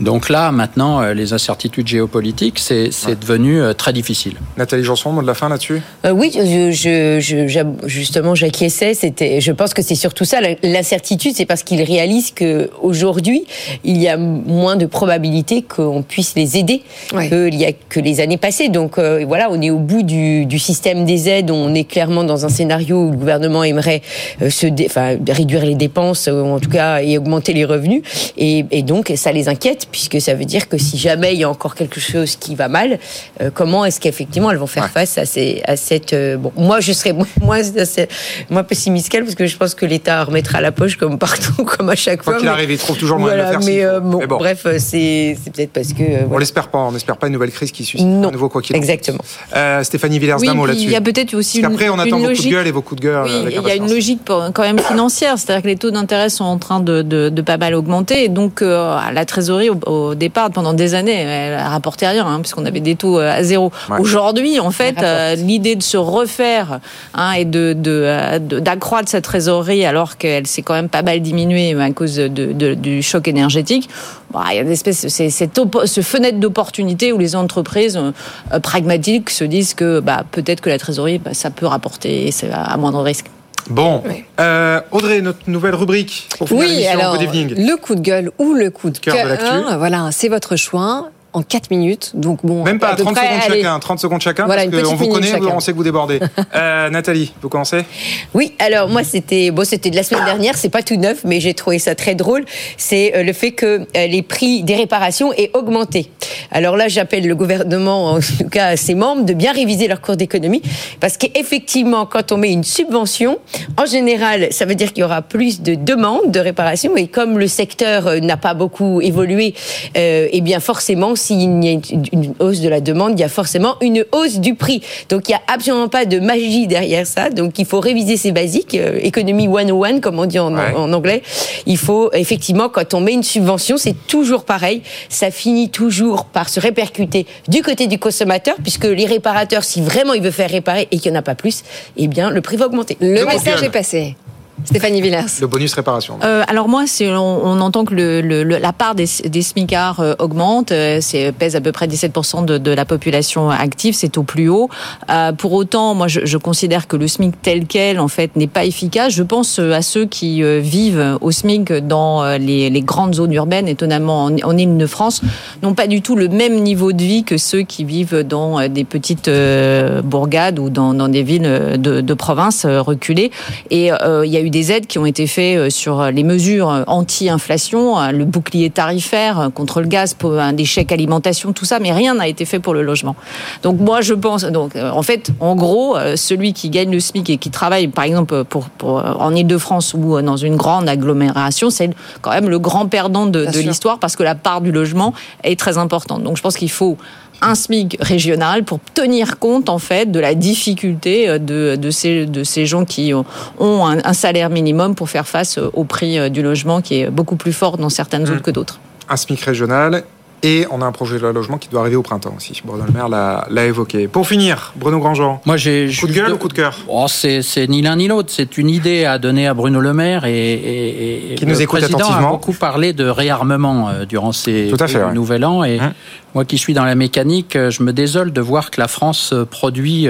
Donc 0.00 0.28
là, 0.28 0.52
maintenant, 0.52 1.00
euh, 1.00 1.14
les 1.14 1.32
incertitudes 1.32 1.86
géopolitiques, 1.88 2.58
c'est 2.58 2.90
devenu 3.18 3.60
euh, 3.62 3.72
très 3.72 3.92
difficile. 3.94 4.34
Nathalie 4.58 4.84
Janson, 4.84 5.10
mot 5.12 5.22
de 5.22 5.26
la 5.26 5.34
fin 5.34 5.48
là-dessus? 5.48 5.80
Euh, 6.04 6.10
oui, 6.10 6.30
je, 6.34 6.70
je, 6.70 7.18
je- 7.20 7.46
j'ab- 7.48 7.80
justement, 7.86 8.34
j'acquiesçais. 8.34 8.92
C'était, 8.94 9.40
je 9.40 9.52
pense 9.52 9.72
que 9.72 9.80
c'est 9.82 9.94
surtout 9.94 10.24
ça. 10.24 10.38
L'incertitude, 10.62 11.32
c'est 11.34 11.46
parce 11.46 11.62
qu'ils 11.62 11.82
réalisent 11.82 12.30
que 12.32 12.68
aujourd'hui, 12.82 13.44
il 13.84 13.96
y 13.96 14.08
a 14.08 14.16
moins 14.18 14.76
de 14.76 14.86
probabilités 14.86 15.62
qu'on 15.62 16.02
puisse 16.02 16.34
les 16.36 16.56
aider 16.58 16.82
Ouais. 17.14 17.28
qu'il 17.28 17.54
y 17.54 17.64
a 17.64 17.72
que 17.72 18.00
les 18.00 18.20
années 18.20 18.36
passées. 18.36 18.68
Donc 18.68 18.98
euh, 18.98 19.24
voilà, 19.26 19.48
on 19.50 19.60
est 19.62 19.70
au 19.70 19.78
bout 19.78 20.02
du, 20.02 20.44
du 20.46 20.58
système 20.58 21.04
des 21.04 21.28
aides. 21.28 21.50
On 21.50 21.74
est 21.74 21.84
clairement 21.84 22.24
dans 22.24 22.44
un 22.44 22.48
scénario 22.48 22.96
où 23.06 23.10
le 23.12 23.16
gouvernement 23.16 23.64
aimerait 23.64 24.02
se, 24.50 24.66
dé- 24.66 24.86
enfin, 24.88 25.16
réduire 25.28 25.64
les 25.64 25.74
dépenses, 25.74 26.28
euh, 26.28 26.42
en 26.42 26.58
tout 26.60 26.70
cas, 26.70 27.00
et 27.02 27.18
augmenter 27.18 27.52
les 27.52 27.64
revenus. 27.64 28.02
Et, 28.36 28.64
et 28.70 28.82
donc, 28.82 29.12
ça 29.16 29.32
les 29.32 29.48
inquiète 29.48 29.86
puisque 29.90 30.20
ça 30.20 30.34
veut 30.34 30.44
dire 30.44 30.68
que 30.68 30.78
si 30.78 30.98
jamais 30.98 31.34
il 31.34 31.40
y 31.40 31.44
a 31.44 31.50
encore 31.50 31.74
quelque 31.74 32.00
chose 32.00 32.36
qui 32.36 32.54
va 32.54 32.68
mal, 32.68 32.98
euh, 33.40 33.50
comment 33.52 33.84
est-ce 33.84 34.00
qu'effectivement 34.00 34.50
elles 34.50 34.56
vont 34.58 34.66
faire 34.66 34.88
face 34.90 35.18
à, 35.18 35.24
ces, 35.26 35.62
à 35.64 35.76
cette. 35.76 36.12
euh, 36.12 36.36
bon, 36.36 36.52
moi, 36.56 36.80
je 36.80 36.92
serais 36.92 37.12
moins, 37.12 37.26
moins, 37.40 37.60
assez- 37.78 38.08
moins 38.50 38.62
pessimiste 38.64 39.08
qu'elle 39.08 39.24
parce 39.24 39.34
que 39.34 39.46
je 39.46 39.56
pense 39.56 39.74
que 39.74 39.86
l'État 39.86 40.24
remettra 40.24 40.60
la 40.60 40.72
poche 40.72 40.96
comme 40.96 41.18
partout, 41.18 41.64
comme 41.64 41.88
à 41.90 41.96
chaque 41.96 42.22
Quoi 42.22 42.34
fois. 42.34 42.40
qu'il 42.40 42.48
arrive, 42.48 42.70
il 42.70 42.78
trouve 42.78 42.96
toujours 42.96 43.16
le 43.16 43.22
moyen 43.22 43.36
de 43.36 43.42
le 43.42 43.46
voilà, 43.48 43.60
faire 43.60 43.68
Mais, 43.68 43.84
euh, 43.84 44.00
bon, 44.00 44.18
Mais 44.18 44.26
bon. 44.26 44.36
bref, 44.38 44.62
euh, 44.66 44.76
c'est 44.78 45.36
c'est 45.42 45.52
peut-être 45.52 45.72
parce 45.72 45.92
que. 45.92 46.02
euh, 46.02 46.18
On 46.24 46.26
voilà. 46.28 46.40
l'espère 46.40 46.68
pas, 46.68 46.78
on 46.78 46.92
n'espère 46.92 47.16
pas 47.16 47.26
une 47.26 47.32
nouvelle 47.32 47.50
crise 47.50 47.72
qui 47.72 47.84
suscite 47.84 48.06
Non. 48.06 48.28
un 48.28 48.32
nouveau 48.32 48.48
quoi 48.48 48.62
qu'il. 48.62 48.76
Exactement. 48.76 49.18
Euh, 49.54 49.82
Stéphanie 49.82 50.18
Villers, 50.18 50.34
Oui, 50.38 50.46
d'un 50.46 50.54
mot 50.54 50.66
là-dessus. 50.66 50.84
il 50.84 50.90
y 50.90 50.96
a 50.96 51.00
peut-être 51.00 51.34
aussi 51.34 51.60
Parce 51.60 51.72
une, 51.72 51.78
qu'après, 51.78 51.88
on 51.94 51.98
attend 51.98 52.16
une 52.18 52.22
vos 52.22 52.28
coups 52.28 52.28
logique. 52.38 52.46
de 52.50 52.56
gueule 52.56 52.66
et 52.66 52.70
vos 52.70 52.82
coups 52.82 53.00
de 53.00 53.06
gueule. 53.06 53.22
Oui, 53.24 53.30
avec 53.32 53.44
il 53.46 53.54
y 53.54 53.56
a 53.56 53.60
une 53.60 53.82
impatience. 53.82 53.90
Logique 54.24 54.52
quand 54.54 54.62
même 54.62 54.78
financière, 54.78 55.38
c'est-à-dire 55.38 55.62
que 55.62 55.68
les 55.68 55.76
taux 55.76 55.90
d'intérêt 55.90 56.28
sont 56.28 56.44
en 56.44 56.58
train 56.58 56.80
de, 56.80 57.02
de, 57.02 57.28
de 57.28 57.42
pas 57.42 57.56
mal 57.56 57.74
augmenter, 57.74 58.24
et 58.24 58.28
donc 58.28 58.62
euh, 58.62 58.96
la 59.12 59.24
trésorerie 59.24 59.70
au, 59.70 59.78
au 59.86 60.14
départ 60.14 60.50
pendant 60.50 60.74
des 60.74 60.94
années, 60.94 61.14
elle 61.14 61.54
a 61.54 61.68
rapporté 61.68 62.06
rien, 62.06 62.26
hein, 62.26 62.40
puisqu'on 62.40 62.64
avait 62.64 62.80
des 62.80 62.96
taux 62.96 63.18
euh, 63.18 63.30
à 63.32 63.42
zéro. 63.42 63.72
Ouais. 63.90 64.00
Aujourd'hui, 64.00 64.60
en 64.60 64.70
fait, 64.70 64.96
euh, 65.02 65.34
l'idée 65.34 65.76
de 65.76 65.82
se 65.82 65.96
refaire 65.96 66.80
hein, 67.14 67.32
et 67.32 67.44
de 67.44 67.74
de, 67.76 68.38
de- 68.38 68.60
d'accroître 68.60 69.08
sa 69.08 69.20
trésorerie 69.20 69.84
alors 69.84 70.16
qu'elle 70.16 70.46
s'est 70.46 70.62
quand 70.62 70.74
même 70.74 70.88
pas 70.88 71.02
mal 71.02 71.20
diminuée 71.20 71.74
à 71.80 71.90
cause 71.90 72.16
du 72.16 73.02
choc 73.02 73.28
énergétique, 73.28 73.88
bah, 74.32 74.44
il 74.50 74.56
y 74.56 74.58
a 74.58 74.62
une 74.62 74.70
espèce, 74.70 75.06
c'est 75.08 75.30
cette 75.30 75.60
ce 75.84 76.00
fenêtre 76.00 76.38
d'opportunité 76.38 77.12
où 77.12 77.18
les 77.18 77.34
entreprises 77.36 77.98
euh, 77.98 78.60
pragmatiques 78.60 79.30
se 79.30 79.44
disent 79.44 79.74
que 79.74 80.00
bah, 80.00 80.24
peut-être 80.30 80.60
que 80.60 80.70
la 80.70 80.78
trésorerie, 80.78 81.18
bah, 81.18 81.34
ça 81.34 81.50
peut 81.50 81.66
rapporter, 81.66 82.28
et 82.28 82.32
à 82.52 82.76
moindre 82.76 83.02
risque. 83.02 83.26
Bon, 83.70 84.02
Euh, 84.38 84.80
Audrey, 84.92 85.20
notre 85.22 85.48
nouvelle 85.48 85.74
rubrique 85.74 86.28
pour 86.38 86.48
finir 86.48 86.62
Oui, 86.62 86.68
l'émission 86.70 86.98
alors, 87.00 87.12
Good 87.18 87.22
Evening. 87.22 87.66
le 87.66 87.76
coup 87.76 87.94
de 87.94 88.00
gueule 88.00 88.30
ou 88.38 88.54
le 88.54 88.70
coup 88.70 88.90
de 88.90 88.98
Cœur 88.98 89.14
de 89.14 89.76
voilà, 89.76 90.10
c'est 90.12 90.28
votre 90.28 90.56
choix. 90.56 91.10
En 91.36 91.42
4 91.42 91.70
minutes, 91.70 92.12
donc 92.14 92.38
bon. 92.44 92.64
Même 92.64 92.78
pas, 92.78 92.88
à 92.92 92.96
peu 92.96 93.02
30 93.02 93.14
près, 93.14 93.26
secondes 93.26 93.40
allez. 93.50 93.62
chacun, 93.62 93.78
30 93.78 93.98
secondes 93.98 94.20
chacun, 94.22 94.46
Voilà, 94.46 94.66
parce 94.70 94.82
qu'on 94.84 94.94
vous 94.94 95.08
connaît, 95.08 95.26
chacun. 95.26 95.48
on 95.54 95.60
sait 95.60 95.72
que 95.72 95.76
vous 95.76 95.84
débordez. 95.84 96.18
Euh, 96.54 96.88
Nathalie, 96.88 97.34
vous 97.42 97.50
commencez? 97.50 97.84
Oui, 98.32 98.54
alors 98.58 98.88
moi 98.88 99.04
c'était 99.04 99.50
bon, 99.50 99.64
c'était 99.66 99.90
de 99.90 99.96
la 99.96 100.02
semaine 100.02 100.24
dernière, 100.24 100.56
c'est 100.56 100.70
pas 100.70 100.82
tout 100.82 100.96
neuf, 100.96 101.18
mais 101.24 101.40
j'ai 101.40 101.52
trouvé 101.52 101.78
ça 101.78 101.94
très 101.94 102.14
drôle. 102.14 102.44
C'est 102.78 103.14
euh, 103.14 103.22
le 103.24 103.32
fait 103.34 103.50
que 103.52 103.80
euh, 103.80 104.06
les 104.06 104.22
prix 104.22 104.62
des 104.62 104.76
réparations 104.76 105.32
aient 105.34 105.50
augmenté. 105.52 106.10
Alors 106.50 106.76
là, 106.76 106.88
j'appelle 106.88 107.26
le 107.26 107.34
gouvernement, 107.34 108.12
en 108.12 108.20
tout 108.20 108.48
cas 108.50 108.68
à 108.68 108.76
ses 108.76 108.94
membres, 108.94 109.24
de 109.24 109.34
bien 109.34 109.52
réviser 109.52 109.88
leur 109.88 110.00
cours 110.00 110.16
d'économie, 110.16 110.62
parce 111.00 111.16
qu'effectivement, 111.18 112.06
quand 112.06 112.32
on 112.32 112.38
met 112.38 112.52
une 112.52 112.64
subvention, 112.64 113.38
en 113.76 113.84
général, 113.86 114.48
ça 114.52 114.64
veut 114.64 114.74
dire 114.76 114.92
qu'il 114.94 115.02
y 115.02 115.04
aura 115.04 115.20
plus 115.22 115.60
de 115.60 115.74
demandes 115.74 116.30
de 116.30 116.40
réparation, 116.40 116.96
et 116.96 117.08
comme 117.08 117.38
le 117.38 117.48
secteur 117.48 118.20
n'a 118.22 118.36
pas 118.38 118.54
beaucoup 118.54 119.00
évolué, 119.02 119.54
euh, 119.96 120.28
eh 120.30 120.40
bien 120.40 120.60
forcément, 120.60 121.16
s'il 121.26 121.64
y 121.64 121.68
a 121.68 121.72
une, 121.72 122.34
hausse 122.38 122.60
de 122.60 122.68
la 122.68 122.80
demande, 122.80 123.18
il 123.18 123.20
y 123.20 123.24
a 123.24 123.28
forcément 123.28 123.76
une 123.80 124.04
hausse 124.12 124.38
du 124.38 124.54
prix. 124.54 124.82
Donc 125.08 125.28
il 125.28 125.32
n'y 125.32 125.36
a 125.36 125.42
absolument 125.52 125.88
pas 125.88 126.04
de 126.04 126.18
magie 126.18 126.66
derrière 126.66 127.06
ça. 127.06 127.30
Donc 127.30 127.58
il 127.58 127.66
faut 127.66 127.80
réviser 127.80 128.16
ces 128.16 128.32
basiques, 128.32 128.74
euh, 128.74 128.98
économie 129.02 129.46
101 129.46 130.00
comme 130.00 130.18
on 130.18 130.26
dit 130.26 130.38
en, 130.38 130.54
en 130.56 130.92
anglais. 130.92 131.22
Il 131.66 131.78
faut 131.78 132.10
effectivement, 132.12 132.68
quand 132.68 132.94
on 132.94 133.00
met 133.00 133.12
une 133.12 133.22
subvention, 133.22 133.76
c'est 133.76 133.96
toujours 134.06 134.44
pareil. 134.44 134.82
Ça 135.08 135.30
finit 135.30 135.70
toujours 135.70 136.26
par 136.26 136.48
se 136.48 136.60
répercuter 136.60 137.26
du 137.48 137.62
côté 137.62 137.86
du 137.86 137.98
consommateur, 137.98 138.56
puisque 138.62 138.84
les 138.84 139.06
réparateurs, 139.06 139.64
si 139.64 139.80
vraiment 139.80 140.14
il 140.14 140.22
veut 140.22 140.30
faire 140.30 140.50
réparer 140.50 140.88
et 140.90 140.98
qu'il 140.98 141.12
n'y 141.12 141.16
en 141.16 141.20
a 141.20 141.22
pas 141.22 141.34
plus, 141.34 141.62
eh 141.96 142.08
bien 142.08 142.30
le 142.30 142.40
prix 142.40 142.56
va 142.56 142.66
augmenter. 142.66 142.96
Le 143.00 143.24
message 143.24 143.62
est 143.62 143.70
passé. 143.70 144.16
Stéphanie 144.64 145.02
Villers. 145.02 145.26
Le 145.40 145.46
bonus 145.46 145.74
réparation. 145.74 146.18
Euh, 146.24 146.42
alors 146.48 146.68
moi, 146.68 146.84
on, 147.02 147.04
on 147.14 147.60
entend 147.60 147.84
que 147.84 147.94
le, 147.94 148.20
le- 148.20 148.42
le- 148.42 148.58
la 148.58 148.72
part 148.72 148.94
des, 148.94 149.06
des 149.26 149.42
smicards 149.42 150.00
euh, 150.00 150.14
augmente, 150.18 150.72
euh, 150.72 150.98
c'est 151.00 151.30
pèse 151.32 151.56
à 151.56 151.60
peu 151.60 151.72
près 151.72 151.86
17% 151.86 152.44
de, 152.44 152.58
de 152.58 152.70
la 152.70 152.84
population 152.84 153.50
active, 153.50 153.94
c'est 153.94 154.16
au 154.18 154.22
plus 154.22 154.48
haut. 154.48 154.68
Euh, 155.10 155.32
pour 155.32 155.52
autant, 155.52 155.94
moi, 155.94 156.08
je, 156.08 156.20
je 156.24 156.36
considère 156.38 156.86
que 156.88 156.96
le 156.96 157.06
SMIC 157.06 157.34
tel 157.42 157.66
quel, 157.66 158.00
en 158.00 158.08
fait, 158.08 158.34
n'est 158.36 158.46
pas 158.46 158.64
efficace. 158.64 159.12
Je 159.12 159.22
pense 159.22 159.58
à 159.58 159.82
ceux 159.82 160.06
qui 160.06 160.42
euh, 160.42 160.58
vivent 160.60 161.18
au 161.20 161.30
SMIC 161.30 161.72
dans 161.86 162.22
euh, 162.24 162.38
les, 162.38 162.70
les 162.70 162.82
grandes 162.82 163.14
zones 163.14 163.32
urbaines, 163.34 163.68
étonnamment 163.68 164.24
en, 164.24 164.36
en 164.42 164.56
Île-de-France, 164.56 165.20
n'ont 165.62 165.74
pas 165.74 165.86
du 165.86 166.00
tout 166.02 166.16
le 166.16 166.28
même 166.28 166.60
niveau 166.62 166.92
de 166.92 167.02
vie 167.02 167.24
que 167.24 167.36
ceux 167.36 167.62
qui 167.62 167.84
vivent 167.84 168.20
dans 168.22 168.58
euh, 168.58 168.68
des 168.68 168.84
petites 168.84 169.28
euh, 169.28 170.02
bourgades 170.02 170.58
ou 170.58 170.70
dans, 170.70 170.94
dans 170.94 171.08
des 171.08 171.22
villes 171.22 171.76
de, 171.78 172.00
de 172.00 172.14
province 172.14 172.64
euh, 172.64 172.80
reculées. 172.80 173.30
Et 173.70 173.92
euh, 173.92 174.24
il 174.24 174.32
y 174.32 174.36
a 174.36 174.40
eu 174.40 174.45
des 174.50 174.72
aides 174.72 174.86
qui 174.86 174.98
ont 174.98 175.06
été 175.06 175.26
faites 175.26 175.58
euh, 175.58 175.70
sur 175.70 176.10
les 176.10 176.22
mesures 176.22 176.70
euh, 176.70 176.82
anti-inflation, 176.86 177.98
euh, 177.98 178.12
le 178.12 178.24
bouclier 178.24 178.70
tarifaire 178.70 179.40
euh, 179.40 179.48
contre 179.50 179.80
le 179.80 179.86
gaz, 179.86 180.14
pour 180.14 180.38
un 180.38 180.52
des 180.52 180.64
chèques 180.64 180.92
alimentation, 180.92 181.52
tout 181.52 181.64
ça, 181.64 181.78
mais 181.78 181.92
rien 181.92 182.14
n'a 182.14 182.28
été 182.28 182.44
fait 182.44 182.60
pour 182.60 182.74
le 182.74 182.82
logement. 182.82 183.16
Donc 183.62 183.80
moi 183.80 184.00
je 184.00 184.14
pense, 184.14 184.44
donc 184.44 184.76
euh, 184.76 184.90
en 184.90 185.02
fait, 185.02 185.30
en 185.40 185.54
gros, 185.54 185.96
euh, 185.96 186.16
celui 186.16 186.52
qui 186.52 186.70
gagne 186.70 186.90
le 186.90 187.00
SMIC 187.00 187.30
et 187.30 187.36
qui 187.38 187.50
travaille, 187.50 187.88
par 187.88 188.04
exemple, 188.04 188.44
pour, 188.44 188.68
pour 188.70 188.98
euh, 188.98 189.12
en 189.18 189.34
Île-de-France 189.34 189.94
ou 189.94 190.16
euh, 190.16 190.22
dans 190.22 190.36
une 190.36 190.56
grande 190.56 190.88
agglomération, 190.88 191.70
c'est 191.70 191.90
quand 192.22 192.30
même 192.30 192.48
le 192.48 192.58
grand 192.58 192.86
perdant 192.86 193.26
de, 193.26 193.46
l'histoire 193.56 193.98
parce 193.98 194.16
que 194.16 194.22
la 194.22 194.34
part 194.34 194.60
du 194.60 194.72
logement 194.72 195.14
est 195.42 195.58
très 195.58 195.78
importante. 195.78 196.22
Donc 196.22 196.36
je 196.36 196.42
pense 196.42 196.56
qu'il 196.56 196.70
faut 196.70 196.96
un 197.42 197.54
SMIC 197.54 197.96
régional 198.00 198.64
pour 198.64 198.80
tenir 198.94 199.38
compte 199.38 199.68
en 199.68 199.78
fait 199.78 200.10
de 200.10 200.20
la 200.20 200.34
difficulté 200.34 201.28
euh, 201.28 201.38
de, 201.38 201.76
de, 201.76 201.90
ces, 201.90 202.26
de 202.26 202.44
ces 202.44 202.66
gens 202.66 202.84
qui 202.84 203.12
ont 203.14 203.24
ont 203.58 203.86
un, 203.86 203.98
un 204.04 204.12
salaire 204.12 204.50
minimum 204.50 204.94
pour 204.94 205.10
faire 205.10 205.26
face 205.26 205.58
euh, 205.58 205.70
au 205.74 205.84
prix 205.84 206.18
euh, 206.18 206.28
du 206.28 206.42
logement 206.42 206.80
qui 206.80 207.00
est 207.00 207.10
beaucoup 207.10 207.36
plus 207.36 207.52
fort 207.52 207.78
dans 207.78 207.90
certaines 207.90 208.26
zones 208.26 208.40
que 208.40 208.50
d'autres. 208.50 208.80
Un 209.08 209.16
SMIC 209.16 209.40
régional 209.40 210.04
Et 210.42 210.66
on 210.70 210.82
a 210.82 210.84
un 210.84 210.92
projet 210.92 211.18
de 211.18 211.26
logement 211.26 211.56
qui 211.56 211.68
doit 211.68 211.80
arriver 211.80 211.96
au 211.96 212.02
printemps 212.02 212.34
aussi. 212.36 212.60
Bruno 212.64 212.84
Le 212.86 212.92
Maire 212.92 213.08
l'a 213.08 213.64
évoqué. 213.66 214.06
Pour 214.06 214.28
finir, 214.28 214.74
Bruno 214.76 214.98
Grandjean. 214.98 215.40
Moi, 215.46 215.56
j'ai 215.56 215.90
coup 215.98 216.06
de 216.06 216.12
gueule 216.12 216.32
ou 216.34 216.36
coup 216.36 216.48
de 216.48 216.52
cœur? 216.52 216.76
Oh, 216.88 217.06
c'est 217.08 217.40
ni 217.68 217.80
l'un 217.82 217.96
ni 217.96 218.06
l'autre. 218.06 218.28
C'est 218.30 218.58
une 218.58 218.68
idée 218.68 219.06
à 219.06 219.18
donner 219.18 219.46
à 219.48 219.54
Bruno 219.54 219.80
Le 219.80 219.94
Maire 219.94 220.24
et, 220.26 220.52
et- 220.52 221.32
et 221.32 221.34
Qui 221.36 221.46
nous 221.46 221.54
le 221.54 221.62
écoute 221.62 221.80
président 221.80 221.98
attentivement. 221.98 222.28
a 222.28 222.30
beaucoup 222.32 222.52
parlé 222.52 222.92
de 222.92 223.06
réarmement 223.08 223.88
euh, 223.88 224.04
durant 224.04 224.32
ces 224.32 224.68
Tout 224.68 224.76
à 224.82 224.86
fait, 224.86 224.94
ce 224.94 224.98
ouais. 224.98 225.12
nouvel 225.14 225.44
an. 225.44 225.64
Et 225.64 225.80
Hum. 225.80 225.92
moi, 226.34 226.44
qui 226.44 226.58
suis 226.58 226.74
dans 226.74 226.84
la 226.84 226.94
mécanique, 226.94 227.56
euh, 227.56 227.70
je 227.70 227.82
me 227.82 227.92
désole 227.92 228.32
de 228.32 228.40
voir 228.40 228.70
que 228.70 228.80
la 228.80 228.88
France 228.88 229.30
euh, 229.32 229.44
produit 229.46 230.06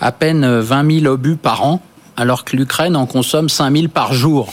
à 0.00 0.12
peine 0.12 0.42
euh, 0.44 0.62
20 0.62 1.00
000 1.02 1.12
obus 1.12 1.36
par 1.36 1.64
an, 1.64 1.82
alors 2.16 2.44
que 2.44 2.56
l'Ukraine 2.56 2.96
en 2.96 3.06
consomme 3.06 3.48
5 3.50 3.70
000 3.76 3.88
par 3.88 4.14
jour. 4.14 4.52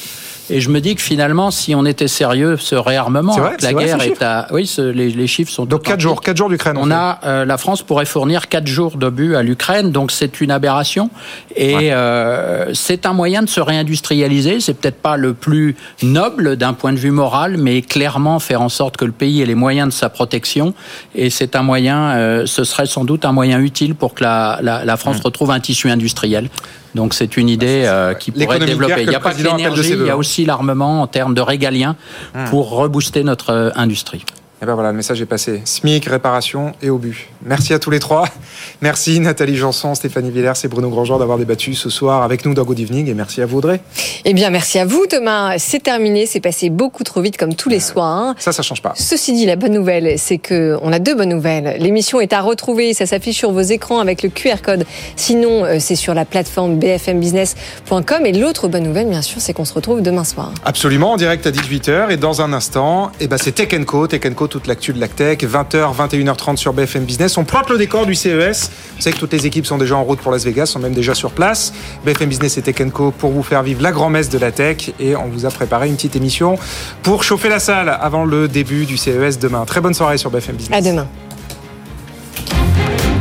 Et 0.50 0.62
je 0.62 0.70
me 0.70 0.80
dis 0.80 0.96
que 0.96 1.02
finalement, 1.02 1.52
si 1.52 1.76
on 1.76 1.86
était 1.86 2.08
sérieux, 2.08 2.56
ce 2.58 2.76
réarmement, 2.76 3.36
vrai, 3.36 3.58
la 3.62 3.72
vrai, 3.74 3.86
guerre 3.86 4.02
est 4.02 4.22
à, 4.22 4.48
oui, 4.52 4.66
ce- 4.66 4.82
les, 4.82 5.10
les 5.10 5.28
chiffres 5.28 5.52
sont 5.52 5.66
Donc 5.66 5.84
4 5.84 6.00
jours, 6.00 6.22
4 6.22 6.38
jours 6.38 6.50
d'Ukraine. 6.50 6.78
on 6.80 6.90
a 6.92 7.20
euh, 7.26 7.46
la 7.46 7.58
France 7.58 7.82
pourrait 7.82 8.06
fournir 8.06 8.48
quatre 8.48 8.68
jours 8.68 8.98
d'obus 8.98 9.36
à 9.36 9.44
l'Ukraine, 9.44 9.92
donc 9.92 10.12
c'est 10.12 10.40
une 10.40 10.52
aberration 10.52 11.10
et 11.56 11.92
euh, 11.94 12.74
c'est 12.74 13.06
un 13.06 13.14
moyen 13.14 13.42
de 13.44 13.50
se 13.50 13.60
réindustrialiser. 13.60 14.60
C'est 14.62 14.74
peut-être 14.76 15.02
pas 15.02 15.18
le 15.18 15.34
plus 15.34 15.76
noble 16.02 16.56
d'un 16.56 16.74
point 16.74 16.94
de 16.94 16.98
vue 16.98 17.12
moral, 17.12 17.58
mais 17.58 17.82
clairement 17.82 18.40
faire 18.40 18.62
en 18.62 18.70
sorte 18.70 18.96
que 18.98 19.06
le 19.06 19.12
pays 19.12 19.42
ait 19.42 19.46
les 19.46 19.56
moyens 19.56 19.90
de 19.90 19.94
sa 19.94 20.10
protection 20.10 20.74
et 21.16 21.30
c'est 21.30 21.56
un 21.56 21.64
moyen. 21.64 22.12
euh, 22.12 22.46
ce 22.46 22.64
serait 22.64 22.86
sans 22.86 23.04
doute 23.04 23.26
un 23.26 23.32
moyen 23.32 23.60
utile 23.60 23.96
pour 23.96 24.14
que 24.14 24.24
la, 24.24 24.60
la, 24.62 24.86
la 24.86 24.98
France 24.98 25.20
retrouve 25.24 25.52
un 25.52 25.60
tissu 25.60 25.90
industriel. 25.90 26.50
Donc 26.98 27.14
c'est 27.14 27.38
une 27.38 27.48
idée 27.48 27.84
euh, 27.86 28.14
qui 28.16 28.32
pourrait 28.32 28.60
développer. 28.60 28.96
que 28.96 29.00
Il 29.02 29.10
n'y 29.10 29.16
a 29.16 29.20
pas 29.20 29.34
que 29.34 29.42
l'énergie, 29.42 29.94
il 29.94 30.06
y 30.06 30.10
a 30.10 30.18
aussi 30.18 30.46
l'armement 30.46 31.02
en 31.04 31.08
termes 31.08 31.36
de 31.40 31.42
régalien 31.42 31.96
Hum. 32.36 32.46
pour 32.50 32.64
rebooster 32.72 33.24
notre 33.24 33.52
euh, 33.52 33.70
industrie. 33.76 34.24
Et 34.60 34.66
ben 34.66 34.74
voilà, 34.74 34.90
le 34.90 34.98
message 34.98 35.22
est 35.22 35.28
passé. 35.28 35.62
SMIC, 35.66 36.06
réparation 36.06 36.74
et 36.82 36.90
obus. 36.90 37.30
Merci 37.46 37.76
à 37.76 37.80
tous 37.80 37.92
les 37.92 38.00
trois. 38.00 38.28
Merci 38.82 39.20
Nathalie 39.20 39.56
Janson, 39.56 39.94
Stéphanie 39.94 40.32
Villers 40.32 40.54
et 40.64 40.68
Bruno 40.68 40.90
Grandjean 40.90 41.20
d'avoir 41.20 41.38
débattu 41.38 41.76
ce 41.76 41.92
soir 41.92 42.24
avec 42.24 42.44
nous 42.44 42.56
dans 42.56 42.64
Good 42.64 42.80
Evening. 42.80 43.08
Et 43.08 43.14
merci 43.14 43.42
à 43.44 43.46
vous 43.46 43.60
Audrey. 43.60 43.82
Eh 44.26 44.34
bien, 44.34 44.50
merci 44.50 44.80
à 44.80 44.86
vous, 44.86 45.06
Thomas. 45.08 45.60
C'est 45.60 45.84
terminé. 45.84 46.26
C'est 46.26 46.40
passé 46.40 46.72
beaucoup 46.72 47.04
trop 47.04 47.22
vite, 47.22 47.38
comme 47.38 47.54
tous 47.54 47.70
les 47.70 47.80
soirs. 47.80 48.34
Ça, 48.40 48.52
ça 48.52 48.64
change 48.64 48.82
pas. 48.82 48.94
Ceci 48.96 49.34
dit, 49.34 49.46
la 49.46 49.58
bonne 49.58 49.74
nouvelle, 49.74 50.18
c'est 50.18 50.40
que 50.40 50.78
on 50.82 50.92
a 50.92 50.98
deux 50.98 51.14
bonnes 51.14 51.30
nouvelles. 51.30 51.78
L'émission 51.80 52.20
est 52.20 52.34
à 52.34 52.42
retrouver. 52.42 52.96
Ça 52.96 53.06
s'affiche 53.06 53.38
sur 53.38 53.52
vos 53.52 53.62
écrans 53.62 54.00
avec 54.00 54.24
le 54.24 54.30
QR 54.30 54.62
code. 54.64 54.86
Sinon, 55.16 55.66
euh, 55.66 55.78
c'est 55.80 55.96
sur 55.96 56.16
la 56.16 56.26
plateforme 56.26 56.80
bfmbusiness.com. 56.80 58.26
Et 58.26 58.34
l'autre 58.34 58.68
bonne 58.68 58.84
nouvelle, 58.84 59.08
bien 59.08 59.22
sûr, 59.22 59.40
c'est 59.40 59.54
qu'on 59.54 59.66
se 59.66 59.74
retrouve 59.76 60.02
demain 60.02 60.24
soir. 60.24 60.52
Absolument, 60.66 61.12
en 61.12 61.18
direct 61.18 61.46
à 61.46 61.52
18h. 61.52 62.10
Et 62.10 62.18
dans 62.18 62.42
un 62.42 62.54
instant, 62.54 63.12
eh 63.20 63.28
ben 63.28 63.38
c'est 63.38 63.52
Tech 63.52 63.70
Co. 63.86 64.08
Tech 64.08 64.22
Co, 64.34 64.47
toute 64.48 64.68
l'actu 64.68 64.94
de 64.94 65.00
la 65.00 65.08
tech. 65.08 65.40
20h, 65.40 65.96
21h30 65.96 66.58
sur 66.58 66.74
BFM 66.74 67.06
Business. 67.06 67.38
On 67.38 67.44
pointe 67.44 67.70
le 67.70 67.78
décor 67.78 68.06
du 68.06 68.16
CES. 68.16 68.72
Vous 68.96 69.02
savez 69.02 69.14
que 69.14 69.20
toutes 69.20 69.34
les 69.34 69.46
équipes 69.46 69.66
sont 69.66 69.78
déjà 69.78 69.96
en 69.96 70.04
route 70.04 70.20
pour 70.20 70.32
Las 70.32 70.44
Vegas, 70.46 70.68
sont 70.68 70.80
même 70.80 70.94
déjà 70.94 71.14
sur 71.14 71.32
place. 71.32 71.74
BFM 72.06 72.30
Business 72.30 72.58
et 72.58 72.62
Tech 72.62 72.76
Co 72.92 73.12
pour 73.12 73.32
vous 73.32 73.44
faire 73.44 73.64
vivre 73.64 73.82
la 73.82 73.92
grand-messe 73.92 74.30
de 74.30 74.38
la 74.38 74.52
tech. 74.52 74.92
Et 75.00 75.16
on 75.16 75.28
vous 75.28 75.46
a 75.46 75.50
préparé 75.50 75.88
une 75.88 75.96
petite 75.96 76.16
émission 76.16 76.58
pour 77.04 77.24
chauffer 77.24 77.50
la 77.50 77.60
salle 77.60 77.90
avant 77.90 78.26
le 78.26 78.48
début 78.48 78.86
du 78.86 78.98
CES 78.98 79.40
demain. 79.40 79.66
Très 79.66 79.82
bonne 79.82 79.94
soirée 79.94 80.18
sur 80.18 80.30
BFM 80.32 80.56
Business. 80.56 80.78
À 80.78 80.82
demain. 80.82 81.08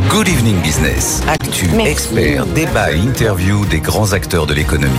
Good 0.08 0.28
Evening 0.28 0.56
Business. 0.62 1.22
Actu, 1.28 1.68
Merci. 1.74 1.90
experts, 1.90 2.46
débat 2.46 2.92
et 2.92 2.96
interview 2.98 3.66
des 3.66 3.80
grands 3.80 4.12
acteurs 4.12 4.46
de 4.46 4.54
l'économie. 4.54 4.94